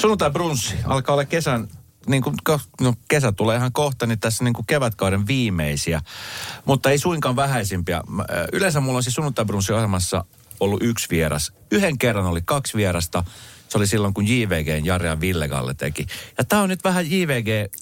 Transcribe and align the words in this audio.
Sunnuntai 0.00 0.30
brunssi 0.30 0.74
alkaa 0.84 1.12
olla 1.12 1.24
kesän 1.24 1.68
niin 2.06 2.22
kuin, 2.22 2.36
no, 2.80 2.94
kesä 3.08 3.32
tulee 3.32 3.56
ihan 3.56 3.72
kohta, 3.72 4.06
niin 4.06 4.20
tässä 4.20 4.44
niin 4.44 4.54
kuin 4.54 4.66
kevätkauden 4.66 5.26
viimeisiä, 5.26 6.00
mutta 6.64 6.90
ei 6.90 6.98
suinkaan 6.98 7.36
vähäisimpiä. 7.36 8.02
Yleensä 8.52 8.80
mulla 8.80 8.96
on 8.96 9.02
siis 9.02 9.14
sunnuntai 9.14 9.44
ohjelmassa 9.74 10.24
ollut 10.60 10.82
yksi 10.82 11.06
vieras. 11.10 11.52
Yhden 11.70 11.98
kerran 11.98 12.26
oli 12.26 12.40
kaksi 12.44 12.76
vierasta. 12.76 13.24
Se 13.68 13.78
oli 13.78 13.86
silloin, 13.86 14.14
kun 14.14 14.28
JVG 14.28 14.84
Jari 14.84 15.06
ja 15.06 15.20
Ville 15.20 15.48
Galle 15.48 15.74
teki. 15.74 16.06
Ja 16.38 16.44
tämä 16.44 16.62
on 16.62 16.68
nyt 16.68 16.84
vähän 16.84 17.10
JVG 17.10 17.72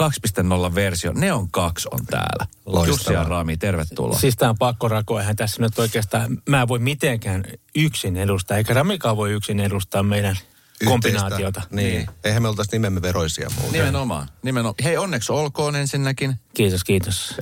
2.0 0.00 0.74
versio. 0.74 1.12
Neon 1.12 1.50
2 1.50 1.88
on 1.90 2.06
täällä. 2.06 2.46
Loistavaa. 2.66 2.86
Jussi 2.86 3.12
ja 3.12 3.24
Rami, 3.24 3.56
tervetuloa. 3.56 4.18
Siis 4.18 4.36
tämä 4.36 4.50
on 4.50 4.58
pakko 4.58 4.88
rakoa. 4.88 5.20
Eihän 5.20 5.36
tässä 5.36 5.62
nyt 5.62 5.78
oikeastaan, 5.78 6.42
mä 6.48 6.62
en 6.62 6.68
voi 6.68 6.78
mitenkään 6.78 7.44
yksin 7.74 8.16
edustaa, 8.16 8.56
eikä 8.56 8.74
Ramikaan 8.74 9.16
voi 9.16 9.32
yksin 9.32 9.60
edustaa 9.60 10.02
meidän 10.02 10.38
kombinaatiota. 10.84 11.62
Niin. 11.70 11.88
niin. 11.88 12.06
Eihän 12.24 12.42
me 12.42 12.48
oltaisi 12.48 12.72
nimemme 12.72 13.02
veroisia 13.02 13.50
muuten. 13.50 13.72
Nimenomaan. 13.72 14.28
Nimenomaan. 14.42 14.74
Hei, 14.84 14.96
onneksi 14.96 15.32
olkoon 15.32 15.76
ensinnäkin. 15.76 16.34
Kiitos, 16.54 16.84
kiitos. 16.84 17.34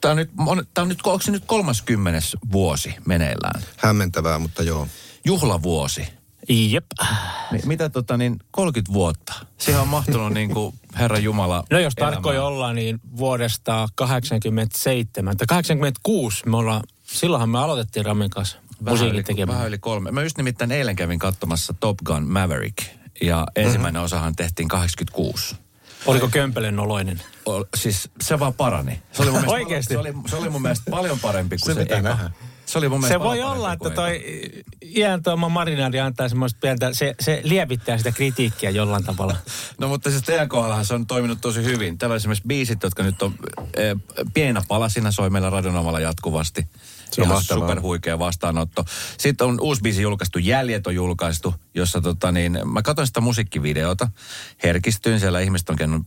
Tämä 0.00 0.12
on 0.12 0.16
nyt, 0.16 0.30
on, 0.46 0.66
tämä 0.74 0.82
on 0.82 0.88
nyt, 0.88 0.98
onko 1.04 1.22
se 1.22 1.30
nyt 1.30 1.44
30 1.46 2.20
vuosi 2.52 2.94
meneillään? 3.06 3.62
Hämmentävää, 3.76 4.38
mutta 4.38 4.62
joo. 4.62 4.88
Juhlavuosi. 5.24 6.08
Jep. 6.48 6.86
Mitä 7.64 7.88
tota 7.88 8.16
niin, 8.16 8.36
30 8.50 8.92
vuotta? 8.92 9.34
Siihen 9.58 9.80
on 9.80 9.88
mahtunut 9.88 10.32
niin 10.32 10.50
kuin 10.54 10.74
Herra 10.98 11.18
Jumala 11.18 11.64
No 11.70 11.78
jos 11.78 11.94
tarkkoja 11.94 12.44
ollaan, 12.44 12.74
niin 12.74 13.00
vuodesta 13.16 13.88
87 13.94 15.36
tai 15.36 15.46
86 15.46 16.48
me 16.48 16.56
ollaan, 16.56 16.82
silloinhan 17.02 17.48
me 17.48 17.58
aloitettiin 17.58 18.06
Ramin 18.06 18.30
kanssa 18.30 18.58
musiikin 18.80 19.24
tekemään. 19.24 19.56
Vähän 19.56 19.68
yli 19.68 19.78
kolme. 19.78 20.10
Mä 20.10 20.22
just 20.22 20.36
nimittäin 20.36 20.72
eilen 20.72 20.96
kävin 20.96 21.18
katsomassa 21.18 21.74
Top 21.80 21.98
Gun 22.04 22.28
Maverick 22.28 22.78
ja 23.22 23.46
ensimmäinen 23.56 24.00
mm-hmm. 24.00 24.04
osahan 24.04 24.36
tehtiin 24.36 24.68
86. 24.68 25.56
Oliko 26.06 26.28
Kömpelen 26.28 26.78
oloinen? 26.78 27.22
O, 27.46 27.64
siis 27.76 28.10
se 28.20 28.38
vaan 28.38 28.54
parani. 28.54 29.02
Se 29.12 29.22
oli 29.22 29.30
mun 29.30 29.40
mielestä, 29.40 29.56
Oikeasti? 29.62 29.94
Se 29.94 29.98
oli, 29.98 30.14
se 30.26 30.36
oli 30.36 30.50
mun 30.50 30.62
mielestä 30.62 30.90
paljon 30.90 31.20
parempi 31.20 31.56
kuin 31.62 31.74
se, 31.74 31.84
se 31.84 31.94
eka. 31.94 32.02
Nähdä. 32.02 32.30
Se, 32.66 32.78
oli 32.78 32.88
mun 32.88 33.02
se 33.02 33.20
voi 33.20 33.42
olla, 33.42 33.72
että 33.72 33.90
toi 33.90 34.22
iän 34.82 35.22
tuoma 35.22 35.48
marinaadi 35.48 36.00
antaa 36.00 36.28
semmoista 36.28 36.58
pientä, 36.60 36.94
se, 36.94 37.14
se 37.20 37.40
lievittää 37.44 37.98
sitä 37.98 38.12
kritiikkiä 38.12 38.70
jollain 38.70 39.04
tavalla. 39.04 39.36
no 39.80 39.88
mutta 39.88 40.10
siis 40.10 40.22
teidän 40.22 40.48
kohdallahan 40.48 40.84
se 40.84 40.94
on 40.94 41.06
toiminut 41.06 41.40
tosi 41.40 41.64
hyvin. 41.64 41.98
Täällä 41.98 42.12
on 42.12 42.16
esimerkiksi 42.16 42.46
biisit, 42.46 42.82
jotka 42.82 43.02
nyt 43.02 43.22
on 43.22 43.34
e, 43.74 43.96
pienä 44.34 44.62
palasina 44.68 45.10
soi 45.10 45.30
meillä 45.30 45.50
radionomalla 45.50 46.00
jatkuvasti. 46.00 46.66
Se 47.10 47.22
on 47.22 47.44
superhuikea 47.44 48.18
vastaanotto. 48.18 48.84
Sitten 49.18 49.46
on 49.46 49.60
uusi 49.60 49.82
biisi 49.82 50.02
julkaistu, 50.02 50.38
Jäljet 50.38 50.86
on 50.86 50.94
julkaistu, 50.94 51.54
jossa 51.74 52.00
tota 52.00 52.32
niin, 52.32 52.58
mä 52.64 52.82
katsoin 52.82 53.06
sitä 53.06 53.20
musiikkivideota, 53.20 54.08
herkistyin 54.62 55.20
siellä, 55.20 55.40
ihmiset 55.40 55.70
on 55.70 55.76
käynyt, 55.76 56.02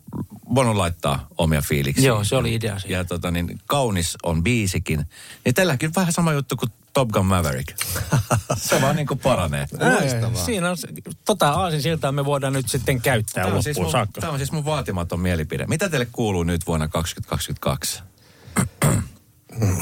voinut 0.56 0.76
laittaa 0.76 1.28
omia 1.38 1.62
fiiliksiä. 1.62 2.08
Joo, 2.08 2.24
se 2.24 2.36
oli 2.36 2.56
idea. 2.56 2.78
Ja 2.88 3.04
tota 3.04 3.32
niin, 3.32 3.60
kaunis 3.66 4.18
on 4.24 4.44
biisikin. 4.44 5.06
Niin 5.46 5.56
tälläkin 5.56 5.92
vähän 5.96 6.14
sama 6.14 6.34
juttu 6.34 6.56
kuin 6.56 6.72
Top 6.94 7.10
Gun 7.10 7.26
Maverick. 7.26 7.78
se 8.58 8.82
vaan 8.82 8.96
niin 8.96 9.08
kuin 9.08 9.20
paranee. 9.20 9.66
Loistavaa. 9.72 10.46
Siinä 10.46 10.70
on, 10.70 10.78
tota 11.26 11.50
aasin 11.50 11.82
siltä 11.82 12.12
me 12.12 12.26
voidaan 12.26 12.54
nyt 12.54 12.70
sitten 12.70 13.02
käyttää 13.02 13.44
tämä 13.44 13.56
on, 13.56 13.64
siis 13.64 13.78
mun, 13.78 13.92
tämä 14.20 14.34
on 14.34 14.40
siis 14.40 14.52
mun 14.52 14.66
vaatimaton 14.66 15.20
mielipide. 15.20 15.66
Mitä 15.68 15.90
teille 15.90 16.08
kuuluu 16.12 16.44
nyt 16.44 16.68
vuonna 16.68 16.88
2022? 16.88 18.04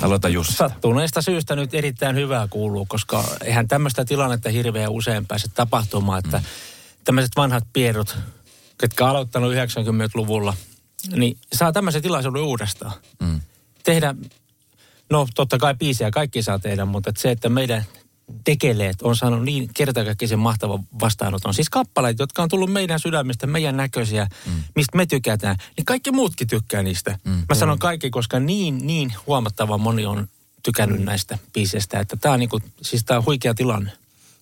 Aloita 0.01 0.29
just. 0.29 0.57
Sattuneesta 0.57 1.21
syystä 1.21 1.55
nyt 1.55 1.73
erittäin 1.73 2.15
hyvää 2.15 2.47
kuuluu, 2.49 2.85
koska 2.85 3.23
eihän 3.43 3.67
tämmöistä 3.67 4.05
tilannetta 4.05 4.49
hirveän 4.49 4.91
usein 4.91 5.25
pääse 5.25 5.47
tapahtumaan, 5.53 6.19
että 6.25 6.37
mm. 6.37 6.43
tämmöiset 7.03 7.31
vanhat 7.35 7.63
piedot, 7.73 8.17
ketkä 8.77 9.03
on 9.03 9.09
aloittanut 9.09 9.53
90-luvulla, 9.53 10.53
niin 11.15 11.37
saa 11.53 11.71
tämmöisen 11.71 12.01
tilaisuuden 12.01 12.41
uudestaan. 12.41 12.93
Mm. 13.19 13.41
Tehdä, 13.83 14.15
no 15.09 15.27
totta 15.35 15.57
kai 15.57 15.75
biisiä 15.75 16.11
kaikki 16.11 16.41
saa 16.41 16.59
tehdä, 16.59 16.85
mutta 16.85 17.09
että 17.09 17.21
se, 17.21 17.31
että 17.31 17.49
meidän 17.49 17.85
tekeleet 18.43 19.01
on 19.01 19.15
saanut 19.15 19.43
niin 19.43 19.69
kertakaikkisen 19.73 20.39
mahtava 20.39 20.79
vastaanoton. 21.01 21.53
Siis 21.53 21.69
kappaleet, 21.69 22.19
jotka 22.19 22.43
on 22.43 22.49
tullut 22.49 22.73
meidän 22.73 22.99
sydämestä, 22.99 23.47
meidän 23.47 23.77
näköisiä, 23.77 24.27
mm. 24.45 24.63
mistä 24.75 24.97
me 24.97 25.05
tykätään, 25.05 25.55
niin 25.77 25.85
kaikki 25.85 26.11
muutkin 26.11 26.47
tykkää 26.47 26.83
niistä. 26.83 27.19
Mm. 27.23 27.31
Mä 27.49 27.55
sanon 27.55 27.79
kaikki, 27.79 28.09
koska 28.09 28.39
niin, 28.39 28.87
niin 28.87 29.13
huomattava 29.27 29.77
moni 29.77 30.05
on 30.05 30.27
tykännyt 30.63 30.99
mm. 30.99 31.05
näistä 31.05 31.39
biiseistä, 31.53 31.99
että 31.99 32.15
tämä 32.15 32.33
on, 32.33 32.39
niinku, 32.39 32.59
siis 32.81 33.03
tää 33.05 33.17
on 33.17 33.25
huikea 33.25 33.53
tilanne. 33.53 33.91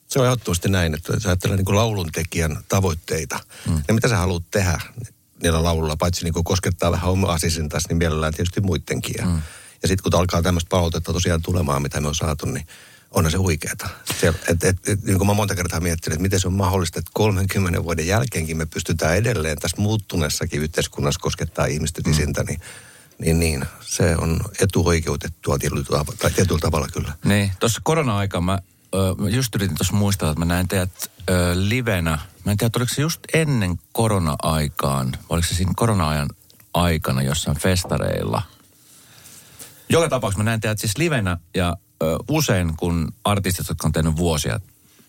Se 0.07 0.19
on 0.19 0.25
ehdottomasti 0.25 0.69
näin, 0.69 0.94
että 0.94 1.13
jos 1.13 1.25
ajattelee 1.25 1.57
niin 1.57 1.75
lauluntekijän 1.75 2.57
tavoitteita, 2.67 3.40
mm. 3.67 3.73
niin 3.73 3.96
mitä 3.96 4.07
sä 4.07 4.17
haluat 4.17 4.44
tehdä 4.52 4.81
niillä 5.44 5.63
laululla, 5.63 5.97
paitsi 5.97 6.23
niin 6.23 6.44
koskettaa 6.44 6.91
vähän 6.91 7.12
omaa 7.12 7.38
sisintäsi, 7.38 7.88
niin 7.88 7.97
mielellään 7.97 8.34
tietysti 8.34 8.62
muidenkin. 8.62 9.16
Ja, 9.17 9.25
mm. 9.25 9.41
ja 9.81 9.88
sitten 9.88 10.12
kun 10.12 10.19
alkaa 10.19 10.41
tämmöistä 10.41 10.69
palautetta 10.69 11.13
tosiaan 11.13 11.41
tulemaan, 11.41 11.81
mitä 11.81 12.02
me 12.02 12.07
on 12.07 12.16
saatu, 12.16 12.46
niin 12.46 12.67
onhan 13.16 13.31
se 13.31 13.38
huikeeta. 13.38 13.90
et, 14.24 14.64
et, 14.64 14.90
et, 14.90 15.03
niin 15.03 15.18
kuin 15.18 15.28
mä 15.28 15.34
monta 15.34 15.56
kertaa 15.56 15.80
miettinyt, 15.80 16.16
että 16.16 16.22
miten 16.22 16.40
se 16.40 16.48
on 16.48 16.53
mahdollista, 16.53 17.00
että 17.00 17.12
30 17.14 17.84
vuoden 17.84 18.08
jälkeenkin 18.08 18.58
me 18.58 18.66
pystytään 18.66 19.18
edelleen 19.18 19.58
tässä 19.58 19.81
muuttuneessakin 19.81 20.62
yhteiskunnassa 20.62 21.20
koskettaa 21.20 21.66
ihmisten 21.66 22.03
mm. 22.06 22.12
isintä, 22.12 22.44
niin 22.44 22.62
niin, 23.20 23.40
niin, 23.40 23.66
se 23.81 24.16
on 24.16 24.42
etuoikeutettua 24.59 25.58
tietyllä 25.58 25.84
tavalla, 25.84 26.06
tai 26.20 26.31
tietyllä 26.31 26.59
tavalla 26.59 26.88
kyllä. 26.94 27.14
Niin, 27.26 27.52
tuossa 27.59 27.81
korona-aika 27.84 28.42
mä 28.42 28.59
just 29.30 29.56
yritin 29.56 29.78
tuossa 29.78 29.94
muistaa, 29.94 30.30
että 30.30 30.40
mä 30.40 30.46
näin 30.46 30.68
teidät 30.68 31.12
ö, 31.30 31.52
livenä. 31.56 32.20
Mä 32.46 32.52
en 32.52 32.58
tiedä, 32.58 32.72
oliko 32.78 32.94
se 32.94 33.02
just 33.02 33.20
ennen 33.34 33.80
korona-aikaan, 33.92 35.18
oliko 35.30 35.47
se 35.47 35.56
siinä 35.56 35.72
korona-ajan 35.76 36.30
aikana 36.74 37.22
jossain 37.22 37.58
festareilla. 37.58 38.42
Joka 39.90 40.09
tapauksessa 40.09 40.44
mä 40.44 40.50
näin 40.50 40.62
teidät 40.62 40.80
siis 40.80 40.97
livenä 40.97 41.38
ja 41.56 41.78
usein, 42.30 42.74
kun 42.78 43.14
artistit, 43.24 43.70
jotka 43.70 43.88
on 43.88 43.92
tehnyt 43.92 44.18
vuosia 44.18 44.60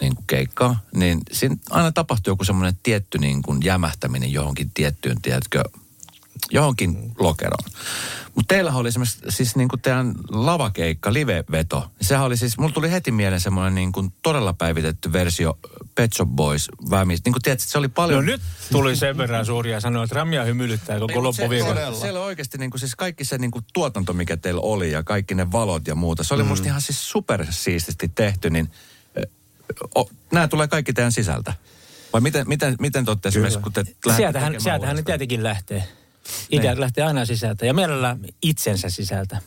niin 0.01 0.15
kuin 0.15 0.27
keikkaa, 0.27 0.81
niin 0.95 1.21
siinä 1.33 1.57
aina 1.71 1.93
tapahtuu 1.93 2.31
joku 2.31 2.45
semmoinen 2.45 2.79
tietty 2.83 3.19
niin 3.19 3.43
kuin 3.43 3.65
jämähtäminen 3.65 4.33
johonkin 4.33 4.71
tiettyyn, 4.75 5.23
tiedätkö, 5.23 5.65
johonkin 6.51 7.13
lokeroon. 7.19 7.71
Mutta 8.35 8.55
teillä 8.55 8.73
oli 8.73 8.89
esimerkiksi 8.89 9.19
siis 9.29 9.57
niin 9.57 9.69
kuin 9.69 9.83
teidän 9.83 10.15
lavakeikka, 10.29 11.13
live-veto. 11.13 11.79
Niin 11.79 12.09
sehän 12.09 12.25
oli 12.25 12.37
siis, 12.37 12.59
mulla 12.59 12.73
tuli 12.73 12.91
heti 12.91 13.13
mieleen 13.13 13.41
semmoinen 13.41 13.75
niin 13.75 13.93
kuin 13.93 14.13
todella 14.23 14.53
päivitetty 14.53 15.13
versio 15.13 15.59
Pet 15.95 16.13
Shop 16.13 16.29
Boys 16.29 16.69
väämistä. 16.91 17.27
Niin 17.27 17.33
kuin 17.33 17.43
tiedät, 17.43 17.61
se 17.61 17.79
oli 17.79 17.89
paljon... 17.89 18.27
No 18.27 18.33
nyt 18.33 18.41
tuli 18.73 18.97
sen 18.97 19.17
verran 19.17 19.47
suuria 19.47 19.81
sanoa, 19.81 20.05
että 20.05 20.15
Ramia 20.15 20.45
hymyilyttää 20.45 20.99
koko 20.99 21.23
loppuviikon. 21.23 21.77
Se, 21.77 22.01
siellä 22.01 22.21
oikeasti 22.21 22.59
niin 22.59 22.71
kuin, 22.71 22.81
siis 22.81 22.97
kaikki 22.97 23.25
se 23.25 23.39
niin 23.39 23.51
kuin 23.51 23.65
tuotanto, 23.73 24.13
mikä 24.13 24.37
teillä 24.37 24.61
oli 24.61 24.93
ja 24.93 25.03
kaikki 25.03 25.35
ne 25.35 25.53
valot 25.53 25.87
ja 25.87 25.95
muuta. 25.95 26.25
Se 26.25 26.35
oli 26.35 26.43
mm. 26.43 26.49
musta 26.49 26.69
ihan 26.69 26.81
siis 26.81 27.11
supersiististi 27.11 28.09
tehty, 28.15 28.51
niin 28.51 28.71
o, 29.99 30.11
nämä 30.33 30.49
tulee 30.49 30.69
kaikki 30.69 30.93
teidän 30.93 31.13
sisältä. 31.13 31.55
Vai 32.13 32.21
miten, 32.21 32.49
miten, 32.49 32.77
miten 32.81 33.05
te 33.05 33.11
olette 33.11 33.29
esimerkiksi, 33.29 33.61
kun 33.61 33.73
te 33.73 33.85
Sieltähän, 34.17 34.61
sieltähän 34.61 34.97
ne 34.97 35.03
tietenkin 35.03 35.43
lähtee. 35.43 35.89
Ideat 36.50 36.75
niin. 36.75 36.81
lähtee 36.81 37.04
aina 37.04 37.25
sisältä 37.25 37.66
ja 37.66 37.75
mielellään 37.75 38.20
itsensä 38.42 38.91
sisältä. 38.91 39.38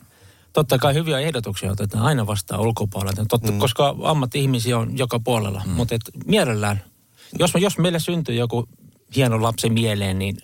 Totta 0.53 0.77
kai 0.77 0.93
hyviä 0.93 1.19
ehdotuksia 1.19 1.71
otetaan 1.71 2.03
aina 2.03 2.27
vastaan 2.27 2.61
ulkopuolelta, 2.61 3.25
totta, 3.25 3.51
mm. 3.51 3.59
koska 3.59 3.95
ammatti-ihmisiä 4.03 4.77
on 4.77 4.97
joka 4.97 5.19
puolella. 5.19 5.61
Mm. 5.65 5.71
Mutta 5.71 5.95
mielellään, 6.25 6.83
jos, 7.39 7.51
jos 7.59 7.77
meille 7.77 7.99
syntyy 7.99 8.35
joku 8.35 8.69
hieno 9.15 9.41
lapsi 9.41 9.69
mieleen, 9.69 10.19
niin 10.19 10.37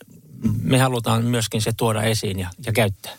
me 0.62 0.80
halutaan 0.80 1.26
myöskin 1.26 1.62
se 1.62 1.72
tuoda 1.78 2.04
esiin 2.04 2.40
ja, 2.40 2.50
ja 2.66 2.74
käyttää. 2.74 3.12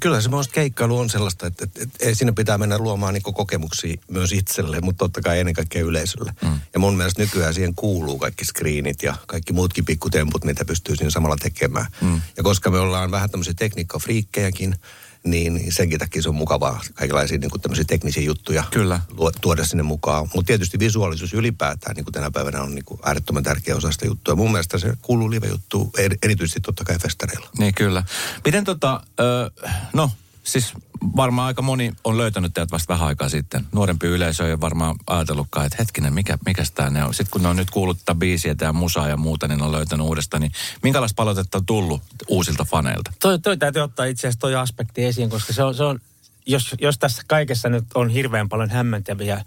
Kyllä 0.00 0.20
se 0.20 0.30
keikkailu 0.52 0.98
on 0.98 1.10
sellaista, 1.10 1.46
että, 1.46 1.64
että, 1.64 1.82
että 1.82 2.14
siinä 2.14 2.32
pitää 2.32 2.58
mennä 2.58 2.78
luomaan 2.78 3.14
niin 3.14 3.22
kokemuksia 3.22 3.96
myös 4.10 4.32
itselle, 4.32 4.80
mutta 4.80 4.98
totta 4.98 5.20
kai 5.20 5.38
ennen 5.38 5.54
kaikkea 5.54 5.84
yleisölle. 5.84 6.32
Mm. 6.42 6.60
Ja 6.74 6.80
mun 6.80 6.96
mielestä 6.96 7.22
nykyään 7.22 7.54
siihen 7.54 7.74
kuuluu 7.74 8.18
kaikki 8.18 8.44
screenit 8.44 9.02
ja 9.02 9.14
kaikki 9.26 9.52
muutkin 9.52 9.84
pikkutemput, 9.84 10.44
mitä 10.44 10.64
pystyy 10.64 10.96
siinä 10.96 11.10
samalla 11.10 11.36
tekemään. 11.36 11.86
Mm. 12.00 12.20
Ja 12.36 12.42
koska 12.42 12.70
me 12.70 12.78
ollaan 12.78 13.10
vähän 13.10 13.30
tämmöisiä 13.30 13.54
tekniikkafriikkejäkin, 13.54 14.74
niin 15.30 15.72
senkin 15.72 15.98
takia 15.98 16.22
se 16.22 16.28
on 16.28 16.34
mukavaa 16.34 16.80
kaikenlaisia 16.94 17.38
niin 17.38 17.86
teknisiä 17.86 18.22
juttuja 18.22 18.64
Kyllä. 18.70 19.00
tuoda 19.40 19.64
sinne 19.64 19.82
mukaan. 19.82 20.28
Mutta 20.34 20.46
tietysti 20.46 20.78
visuaalisuus 20.78 21.34
ylipäätään 21.34 21.96
niin 21.96 22.04
kuin 22.04 22.12
tänä 22.12 22.30
päivänä 22.30 22.62
on 22.62 22.74
niin 22.74 22.84
kuin 22.84 23.00
äärettömän 23.04 23.42
tärkeä 23.42 23.76
osa 23.76 23.92
sitä 23.92 24.06
juttua. 24.06 24.34
Mun 24.34 24.52
mielestä 24.52 24.78
se 24.78 24.94
kuuluu 25.02 25.30
live-juttu 25.30 25.90
erityisesti 26.22 26.60
totta 26.60 26.84
kai 26.84 26.98
festareilla. 26.98 27.50
Niin 27.58 27.74
kyllä. 27.74 28.04
Miten 28.44 28.64
tota, 28.64 29.00
no 29.92 30.10
siis 30.48 30.72
varmaan 31.16 31.46
aika 31.46 31.62
moni 31.62 31.92
on 32.04 32.18
löytänyt 32.18 32.54
teidät 32.54 32.72
vasta 32.72 32.94
vähän 32.94 33.08
aikaa 33.08 33.28
sitten. 33.28 33.66
Nuorempi 33.72 34.06
yleisö 34.06 34.46
ei 34.46 34.52
ole 34.52 34.60
varmaan 34.60 34.96
ajatellutkaan, 35.06 35.66
että 35.66 35.76
hetkinen, 35.78 36.12
mikä, 36.12 36.38
mikä 36.46 36.62
tämä 36.74 36.90
ne 36.90 37.04
on. 37.04 37.14
Sitten 37.14 37.30
kun 37.30 37.42
ne 37.42 37.48
on 37.48 37.56
nyt 37.56 37.70
kuullut 37.70 37.98
tätä 37.98 38.14
biisiä 38.14 38.54
ja 38.60 38.72
musaa 38.72 39.08
ja 39.08 39.16
muuta, 39.16 39.48
niin 39.48 39.58
ne 39.58 39.64
on 39.64 39.72
löytänyt 39.72 40.06
uudestaan. 40.06 40.40
Niin 40.40 40.52
minkälaista 40.82 41.16
palautetta 41.16 41.58
on 41.58 41.66
tullut 41.66 42.02
uusilta 42.28 42.64
faneilta? 42.64 43.12
Toi, 43.20 43.38
toi 43.38 43.56
täytyy 43.56 43.82
ottaa 43.82 44.06
itse 44.06 44.26
asiassa 44.26 44.40
toi 44.40 44.54
aspekti 44.54 45.04
esiin, 45.04 45.30
koska 45.30 45.52
se 45.52 45.62
on, 45.62 45.74
se 45.74 45.82
on 45.82 46.00
jos, 46.46 46.74
jos 46.80 46.98
tässä 46.98 47.22
kaikessa 47.26 47.68
nyt 47.68 47.84
on 47.94 48.10
hirveän 48.10 48.48
paljon 48.48 48.70
hämmentäviä 48.70 49.44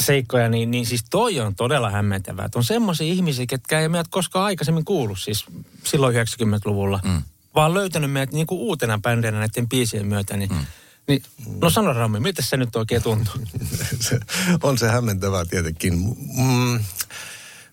seikkoja, 0.00 0.48
niin, 0.48 0.70
niin 0.70 0.86
siis 0.86 1.04
toi 1.10 1.40
on 1.40 1.54
todella 1.54 1.90
hämmentävää. 1.90 2.44
Että 2.44 2.58
on 2.58 2.64
semmoisia 2.64 3.12
ihmisiä, 3.12 3.46
ketkä 3.46 3.80
ei 3.80 3.88
meidät 3.88 4.08
koskaan 4.08 4.44
aikaisemmin 4.44 4.84
kuullut, 4.84 5.18
siis 5.18 5.44
silloin 5.84 6.14
90-luvulla, 6.16 7.00
mm. 7.04 7.22
Vaan 7.56 7.74
löytänyt 7.74 8.12
meidät 8.12 8.32
niin 8.32 8.46
kuin 8.46 8.60
uutena 8.60 8.98
bändinä 8.98 9.38
näiden 9.38 9.68
biisien 9.68 10.06
myötä, 10.06 10.36
niin, 10.36 10.50
mm. 10.50 10.66
niin 11.08 11.22
no 11.60 11.70
sano 11.70 11.92
Rami, 11.92 12.20
miltä 12.20 12.42
se 12.42 12.56
nyt 12.56 12.76
oikein 12.76 13.02
tuntuu? 13.02 13.34
se, 14.08 14.20
on 14.62 14.78
se 14.78 14.88
hämmentävää 14.88 15.44
tietenkin. 15.44 15.94
Mm, 16.36 16.84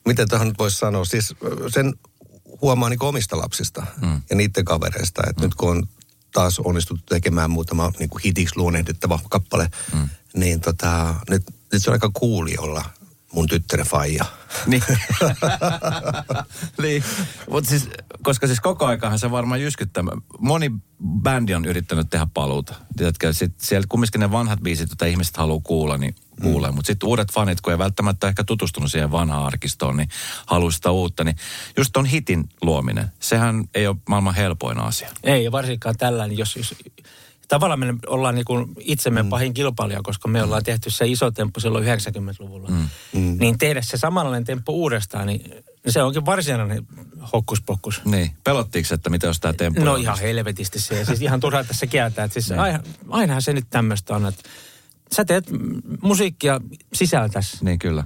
miten 0.05 0.29
tähän 0.29 0.47
nyt 0.47 0.59
voisi 0.59 0.77
sanoa? 0.77 1.05
Siis 1.05 1.35
sen 1.67 1.93
huomaa 2.61 2.89
niin 2.89 3.03
omista 3.03 3.37
lapsista 3.37 3.85
mm. 4.01 4.21
ja 4.29 4.35
niiden 4.35 4.65
kavereista, 4.65 5.21
että 5.29 5.41
mm. 5.41 5.45
nyt 5.45 5.55
kun 5.55 5.69
on 5.69 5.87
taas 6.31 6.59
onnistuttu 6.59 7.03
tekemään 7.09 7.51
muutama 7.51 7.91
niin 7.99 8.09
kuin 8.09 8.21
hitiksi 8.25 8.57
luonnehdittava 8.57 9.19
kappale, 9.29 9.69
mm. 9.93 10.09
niin 10.35 10.59
tota, 10.59 11.15
nyt, 11.29 11.43
nyt 11.71 11.83
se 11.83 11.89
on 11.89 11.93
aika 11.93 12.11
kuuli 12.13 12.55
olla 12.57 12.85
mun 13.33 13.47
tyttären 13.47 13.85
faija. 13.85 14.25
Niin. 14.67 14.83
niin. 16.81 17.03
Mutta 17.49 17.69
siis, 17.69 17.89
koska 18.23 18.47
siis 18.47 18.59
koko 18.59 18.85
aikahan 18.85 19.19
se 19.19 19.31
varmaan 19.31 19.61
jyskyttää. 19.61 20.03
Moni 20.39 20.71
bändi 21.23 21.53
on 21.53 21.65
yrittänyt 21.65 22.09
tehdä 22.09 22.27
paluuta. 22.33 22.75
Tiedätkö, 22.97 23.33
sit 23.33 23.53
siellä 23.57 23.85
kumminkin 23.89 24.21
ne 24.21 24.31
vanhat 24.31 24.59
biisit, 24.59 24.89
joita 24.89 25.05
ihmiset 25.05 25.37
haluaa 25.37 25.61
kuulla, 25.63 25.97
niin 25.97 26.15
kuulee. 26.41 26.71
Mm. 26.71 26.75
Mutta 26.75 26.87
sitten 26.87 27.09
uudet 27.09 27.31
fanit, 27.33 27.61
kun 27.61 27.73
ei 27.73 27.79
välttämättä 27.79 28.27
ehkä 28.27 28.43
tutustunut 28.43 28.91
siihen 28.91 29.11
vanhaan 29.11 29.45
arkistoon, 29.45 29.97
niin 29.97 30.09
haluaa 30.45 30.71
sitä 30.71 30.91
uutta. 30.91 31.23
Niin 31.23 31.35
just 31.77 31.89
ton 31.93 32.05
hitin 32.05 32.49
luominen, 32.61 33.11
sehän 33.19 33.63
ei 33.75 33.87
ole 33.87 33.97
maailman 34.09 34.35
helpoin 34.35 34.79
asia. 34.79 35.09
Ei, 35.23 35.51
varsinkaan 35.51 35.97
tällainen, 35.97 36.37
jos, 36.37 36.55
jos 36.55 36.75
tavallaan 37.47 37.79
me 37.79 37.93
ollaan 38.07 38.35
niin 38.35 38.45
kuin 38.45 38.73
itsemme 38.79 39.23
mm. 39.23 39.29
pahin 39.29 39.53
kilpailija, 39.53 40.03
koska 40.03 40.27
me 40.27 40.43
ollaan 40.43 40.63
tehty 40.63 40.89
se 40.89 41.07
iso 41.07 41.31
temppu 41.31 41.59
silloin 41.59 41.85
90-luvulla. 41.85 42.69
Mm. 42.69 42.89
Mm. 43.13 43.37
Niin 43.39 43.57
tehdä 43.57 43.81
se 43.81 43.97
samanlainen 43.97 44.43
temppu 44.43 44.73
uudestaan, 44.73 45.27
niin 45.27 45.63
se 45.87 46.03
onkin 46.03 46.25
varsinainen 46.25 46.87
hokkuspokkus. 47.33 48.01
Niin. 48.05 48.31
Pelottiinko, 48.43 48.93
että 48.93 49.09
mitä 49.09 49.27
jos 49.27 49.39
tämä 49.39 49.53
temppu 49.53 49.83
No 49.83 49.95
ihan 49.95 50.19
helvetisti 50.19 50.79
se. 50.79 51.05
Siis 51.05 51.21
ihan 51.21 51.39
turhaa 51.39 51.63
tässä 51.63 51.87
kieltää. 51.87 52.27
Siis 52.27 52.49
niin. 52.49 52.59
aina, 52.59 52.79
ainahan 53.09 53.41
se 53.41 53.53
nyt 53.53 53.65
tämmöistä 53.69 54.15
on, 54.15 54.25
että 54.25 54.49
sä 55.11 55.25
teet 55.25 55.45
musiikkia 56.01 56.61
sisältäs. 56.93 57.61
Niin 57.61 57.79
kyllä. 57.79 58.03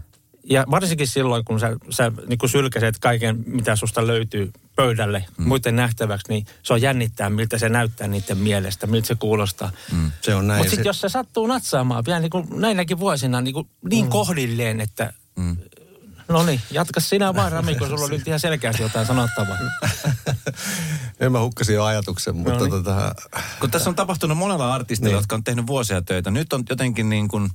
Ja 0.49 0.65
varsinkin 0.71 1.07
silloin, 1.07 1.45
kun 1.45 1.59
sä, 1.59 1.75
sä 1.89 2.11
niin 2.27 2.38
kun 2.38 2.49
sylkäset 2.49 2.99
kaiken, 2.99 3.44
mitä 3.45 3.75
susta 3.75 4.07
löytyy 4.07 4.51
pöydälle 4.75 5.25
mm. 5.38 5.47
muiden 5.47 5.75
nähtäväksi, 5.75 6.25
niin 6.29 6.45
se 6.63 6.73
on 6.73 6.81
jännittää, 6.81 7.29
miltä 7.29 7.57
se 7.57 7.69
näyttää 7.69 8.07
niiden 8.07 8.38
mielestä, 8.38 8.88
miltä 8.88 9.07
se 9.07 9.15
kuulostaa. 9.15 9.71
Mm. 9.91 10.11
Se 10.21 10.35
on 10.35 10.47
näin. 10.47 10.57
Mutta 10.57 10.69
sitten 10.69 10.89
jos 10.89 11.01
se 11.01 11.09
sattuu 11.09 11.47
natsaamaan 11.47 12.05
vielä 12.05 12.19
niin 12.19 12.29
kuin 12.29 12.47
näinäkin 12.51 12.99
vuosina 12.99 13.41
niin, 13.41 13.53
kuin 13.53 13.67
niin 13.89 14.05
mm. 14.05 14.09
kohdilleen, 14.09 14.81
että 14.81 15.13
mm. 15.35 15.57
No 16.27 16.44
niin, 16.44 16.61
jatka 16.71 16.99
sinä 16.99 17.35
vaan 17.35 17.51
Rami, 17.51 17.75
kun 17.75 17.88
sulla 17.88 18.05
oli 18.05 18.21
ihan 18.25 18.39
selkeästi 18.39 18.83
jotain 18.83 19.05
sanottavaa. 19.05 19.57
en 21.19 21.31
mä 21.31 21.39
hukkasin 21.39 21.75
jo 21.75 21.83
ajatuksen, 21.83 22.35
mutta 22.35 22.53
no 22.53 22.59
niin. 22.59 22.71
tota... 22.71 23.15
Kun 23.59 23.71
tässä 23.71 23.89
on 23.89 23.95
tapahtunut 23.95 24.38
monella 24.38 24.73
artistilla, 24.73 25.09
niin. 25.09 25.17
jotka 25.17 25.35
on 25.35 25.44
tehnyt 25.44 25.67
vuosia 25.67 26.01
töitä. 26.01 26.31
Nyt 26.31 26.53
on 26.53 26.63
jotenkin 26.69 27.09
niin 27.09 27.27
kuin 27.27 27.49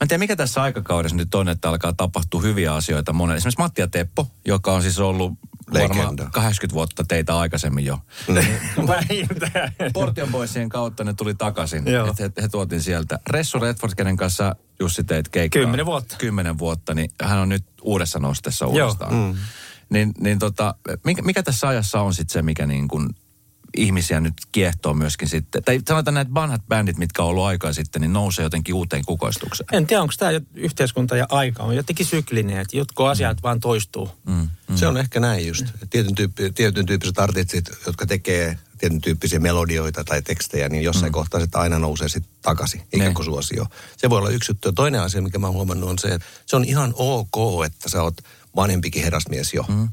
Mä 0.00 0.04
en 0.04 0.08
tiedä, 0.08 0.18
mikä 0.18 0.36
tässä 0.36 0.62
aikakaudessa 0.62 1.16
nyt 1.16 1.34
on, 1.34 1.48
että 1.48 1.68
alkaa 1.68 1.92
tapahtua 1.92 2.40
hyviä 2.40 2.74
asioita 2.74 3.12
monelle. 3.12 3.36
Esimerkiksi 3.36 3.62
Matti 3.62 3.80
ja 3.80 3.88
Teppo, 3.88 4.28
joka 4.44 4.72
on 4.72 4.82
siis 4.82 4.98
ollut 4.98 5.32
varmaan 5.74 6.16
80 6.16 6.74
vuotta 6.74 7.04
teitä 7.08 7.38
aikaisemmin 7.38 7.84
jo. 7.84 7.98
Portion 9.92 10.28
Boysien 10.28 10.68
kautta 10.68 11.04
ne 11.04 11.14
tuli 11.14 11.34
takaisin. 11.34 11.78
Että 11.88 12.22
he, 12.22 12.30
he 12.42 12.48
tuotiin 12.48 12.82
sieltä. 12.82 13.18
Ressu 13.30 13.58
Redford, 13.58 13.92
kenen 13.96 14.16
kanssa 14.16 14.56
Jussi 14.80 15.04
teit 15.04 15.28
keikkaa. 15.28 15.62
Kymmenen 15.62 15.86
vuotta. 15.86 16.16
Kymmenen 16.16 16.58
vuotta, 16.58 16.94
niin 16.94 17.10
hän 17.22 17.38
on 17.38 17.48
nyt 17.48 17.64
uudessa 17.82 18.18
nostessa 18.18 18.66
uudestaan. 18.66 19.16
Joo. 19.16 19.32
Mm. 19.32 19.38
Niin, 19.90 20.14
niin 20.20 20.38
tota, 20.38 20.74
mikä, 21.04 21.22
mikä 21.22 21.42
tässä 21.42 21.68
ajassa 21.68 22.00
on 22.00 22.14
sitten 22.14 22.32
se, 22.32 22.42
mikä 22.42 22.66
niin 22.66 22.88
kuin 22.88 23.08
ihmisiä 23.76 24.20
nyt 24.20 24.34
kiehtoo 24.52 24.94
myöskin 24.94 25.28
sitten. 25.28 25.64
Tai 25.64 25.80
sanotaan 25.88 26.14
näitä 26.14 26.34
vanhat 26.34 26.62
bändit, 26.68 26.98
mitkä 26.98 27.22
on 27.22 27.28
ollut 27.28 27.44
aikaa 27.44 27.72
sitten, 27.72 28.02
niin 28.02 28.12
nousee 28.12 28.42
jotenkin 28.42 28.74
uuteen 28.74 29.04
kukoistukseen. 29.04 29.68
En 29.72 29.86
tiedä, 29.86 30.02
onko 30.02 30.14
tämä 30.18 30.30
yhteiskunta 30.54 31.16
ja 31.16 31.26
aika 31.28 31.62
on 31.62 31.76
jotenkin 31.76 32.06
syklinen, 32.06 32.58
että 32.58 32.76
jotkut 32.76 33.06
asiat 33.06 33.36
mm. 33.36 33.42
vaan 33.42 33.60
toistuu. 33.60 34.10
Mm. 34.26 34.48
Mm. 34.68 34.76
Se 34.76 34.86
on 34.86 34.96
ehkä 34.96 35.20
näin 35.20 35.46
just. 35.46 35.66
Tietyn, 35.90 36.14
tyyppi, 36.14 36.52
tietyn 36.52 36.86
tyyppiset 36.86 37.18
artistit, 37.18 37.64
jotka 37.86 38.06
tekee 38.06 38.58
tietyn 38.78 39.00
tyyppisiä 39.00 39.38
melodioita 39.38 40.04
tai 40.04 40.22
tekstejä, 40.22 40.68
niin 40.68 40.84
jossain 40.84 41.10
mm. 41.10 41.14
kohtaa 41.14 41.40
se 41.40 41.46
aina 41.54 41.78
nousee 41.78 42.08
sitten 42.08 42.32
takaisin, 42.42 42.82
ikään 42.92 43.14
kuin 43.14 43.24
suosio. 43.24 43.66
Se 43.96 44.10
voi 44.10 44.18
olla 44.18 44.30
yksi 44.30 44.50
juttu. 44.50 44.68
Ja 44.68 44.72
toinen 44.72 45.00
asia, 45.00 45.22
mikä 45.22 45.38
mä 45.38 45.46
oon 45.46 45.56
huomannut, 45.56 45.90
on 45.90 45.98
se, 45.98 46.08
että 46.08 46.26
se 46.46 46.56
on 46.56 46.64
ihan 46.64 46.94
ok, 46.96 47.64
että 47.66 47.88
sä 47.88 48.02
oot 48.02 48.14
vanhempikin 48.56 49.02
herrasmies 49.02 49.54
jo. 49.54 49.64
Mm. 49.68 49.88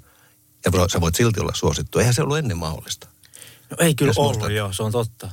Ja 0.66 0.72
sä 0.88 1.01
voit 1.01 1.16
silti 1.16 1.39
olla 1.39 1.54
suosittu. 1.54 2.00
Eihän 2.00 2.13
se 2.13 2.22
ollut 2.22 2.38
ennen 2.38 2.57
mahdollista. 2.57 3.07
No 3.69 3.77
ei 3.79 3.95
kyllä 3.95 4.09
Jos 4.09 4.17
ollut, 4.17 4.33
muistat. 4.33 4.56
joo, 4.56 4.73
se 4.73 4.83
on 4.83 4.91
totta. 4.91 5.31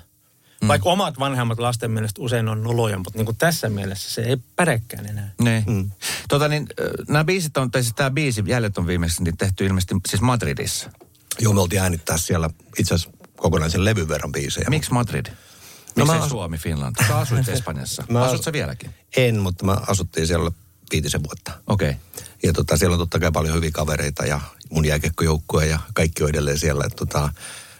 Mm. 0.62 0.68
Vaikka 0.68 0.88
omat 0.88 1.18
vanhemmat 1.18 1.58
lasten 1.58 1.90
mielestä 1.90 2.22
usein 2.22 2.48
on 2.48 2.62
noloja, 2.62 2.98
mutta 2.98 3.18
niin 3.18 3.26
kuin 3.26 3.36
tässä 3.36 3.68
mielessä 3.68 4.10
se 4.10 4.22
ei 4.22 4.36
pärekään 4.56 5.06
enää. 5.06 5.32
Ne. 5.40 5.64
Mm. 5.66 5.90
Tota 6.28 6.48
niin, 6.48 6.66
nämä 7.08 7.24
biisit 7.24 7.56
on, 7.56 7.70
tai 7.70 7.82
siis 7.82 7.94
tämä 7.94 8.10
biisi, 8.10 8.42
Jäljet 8.46 8.78
on 8.78 8.86
viimeksi 8.86 9.22
niin 9.22 9.36
tehty 9.36 9.66
ilmeisesti 9.66 9.94
siis 10.08 10.22
Madridissa. 10.22 10.90
Joo, 11.38 11.52
me 11.52 11.60
oltiin 11.60 11.82
äänittää 11.82 12.18
siellä 12.18 12.50
itse 12.78 12.94
asiassa 12.94 13.18
kokonaisen 13.36 13.84
levyn 13.84 14.08
verran 14.08 14.32
biisejä. 14.32 14.70
Miksi 14.70 14.92
Madrid? 14.92 15.26
No 15.96 16.04
Miksi 16.04 16.20
no, 16.20 16.28
Suomi, 16.28 16.58
Finland? 16.58 16.96
Sä 17.08 17.18
asuit 17.18 17.48
Espanjassa. 17.48 18.04
Mä 18.08 18.22
Asut 18.22 18.44
sä 18.44 18.52
vieläkin? 18.52 18.94
En, 19.16 19.38
mutta 19.38 19.64
mä 19.64 19.76
asuttiin 19.86 20.26
siellä 20.26 20.50
viitisen 20.92 21.22
vuotta. 21.22 21.52
Okei. 21.66 21.90
Okay. 21.90 22.00
Ja 22.42 22.52
tota, 22.52 22.76
siellä 22.76 22.94
on 22.94 22.98
totta 22.98 23.18
kai 23.18 23.32
paljon 23.32 23.54
hyviä 23.54 23.70
kavereita 23.72 24.26
ja 24.26 24.40
mun 24.70 24.84
jääkekkojoukkue 24.84 25.66
ja 25.66 25.78
kaikki 25.94 26.22
on 26.22 26.30
edelleen 26.30 26.58
siellä. 26.58 26.84
Että 26.86 26.96
tota, 26.96 27.32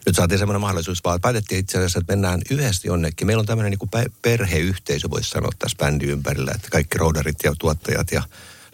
nyt 0.06 0.16
saatiin 0.16 0.38
semmoinen 0.38 0.60
mahdollisuus 0.60 1.04
vaan, 1.04 1.16
että 1.16 1.22
päätettiin 1.22 1.60
itse 1.60 1.78
asiassa, 1.78 1.98
että 1.98 2.12
mennään 2.12 2.40
yhdessä 2.50 2.88
jonnekin. 2.88 3.26
Meillä 3.26 3.40
on 3.40 3.46
tämmöinen 3.46 3.70
niin 3.70 3.78
kuin 3.78 3.90
perheyhteisö, 4.22 5.10
voisi 5.10 5.30
sanoa 5.30 5.50
tässä 5.58 5.76
bändin 5.78 6.10
ympärillä, 6.10 6.52
että 6.54 6.68
kaikki 6.70 6.98
roudarit 6.98 7.36
ja 7.44 7.54
tuottajat 7.58 8.12
ja 8.12 8.22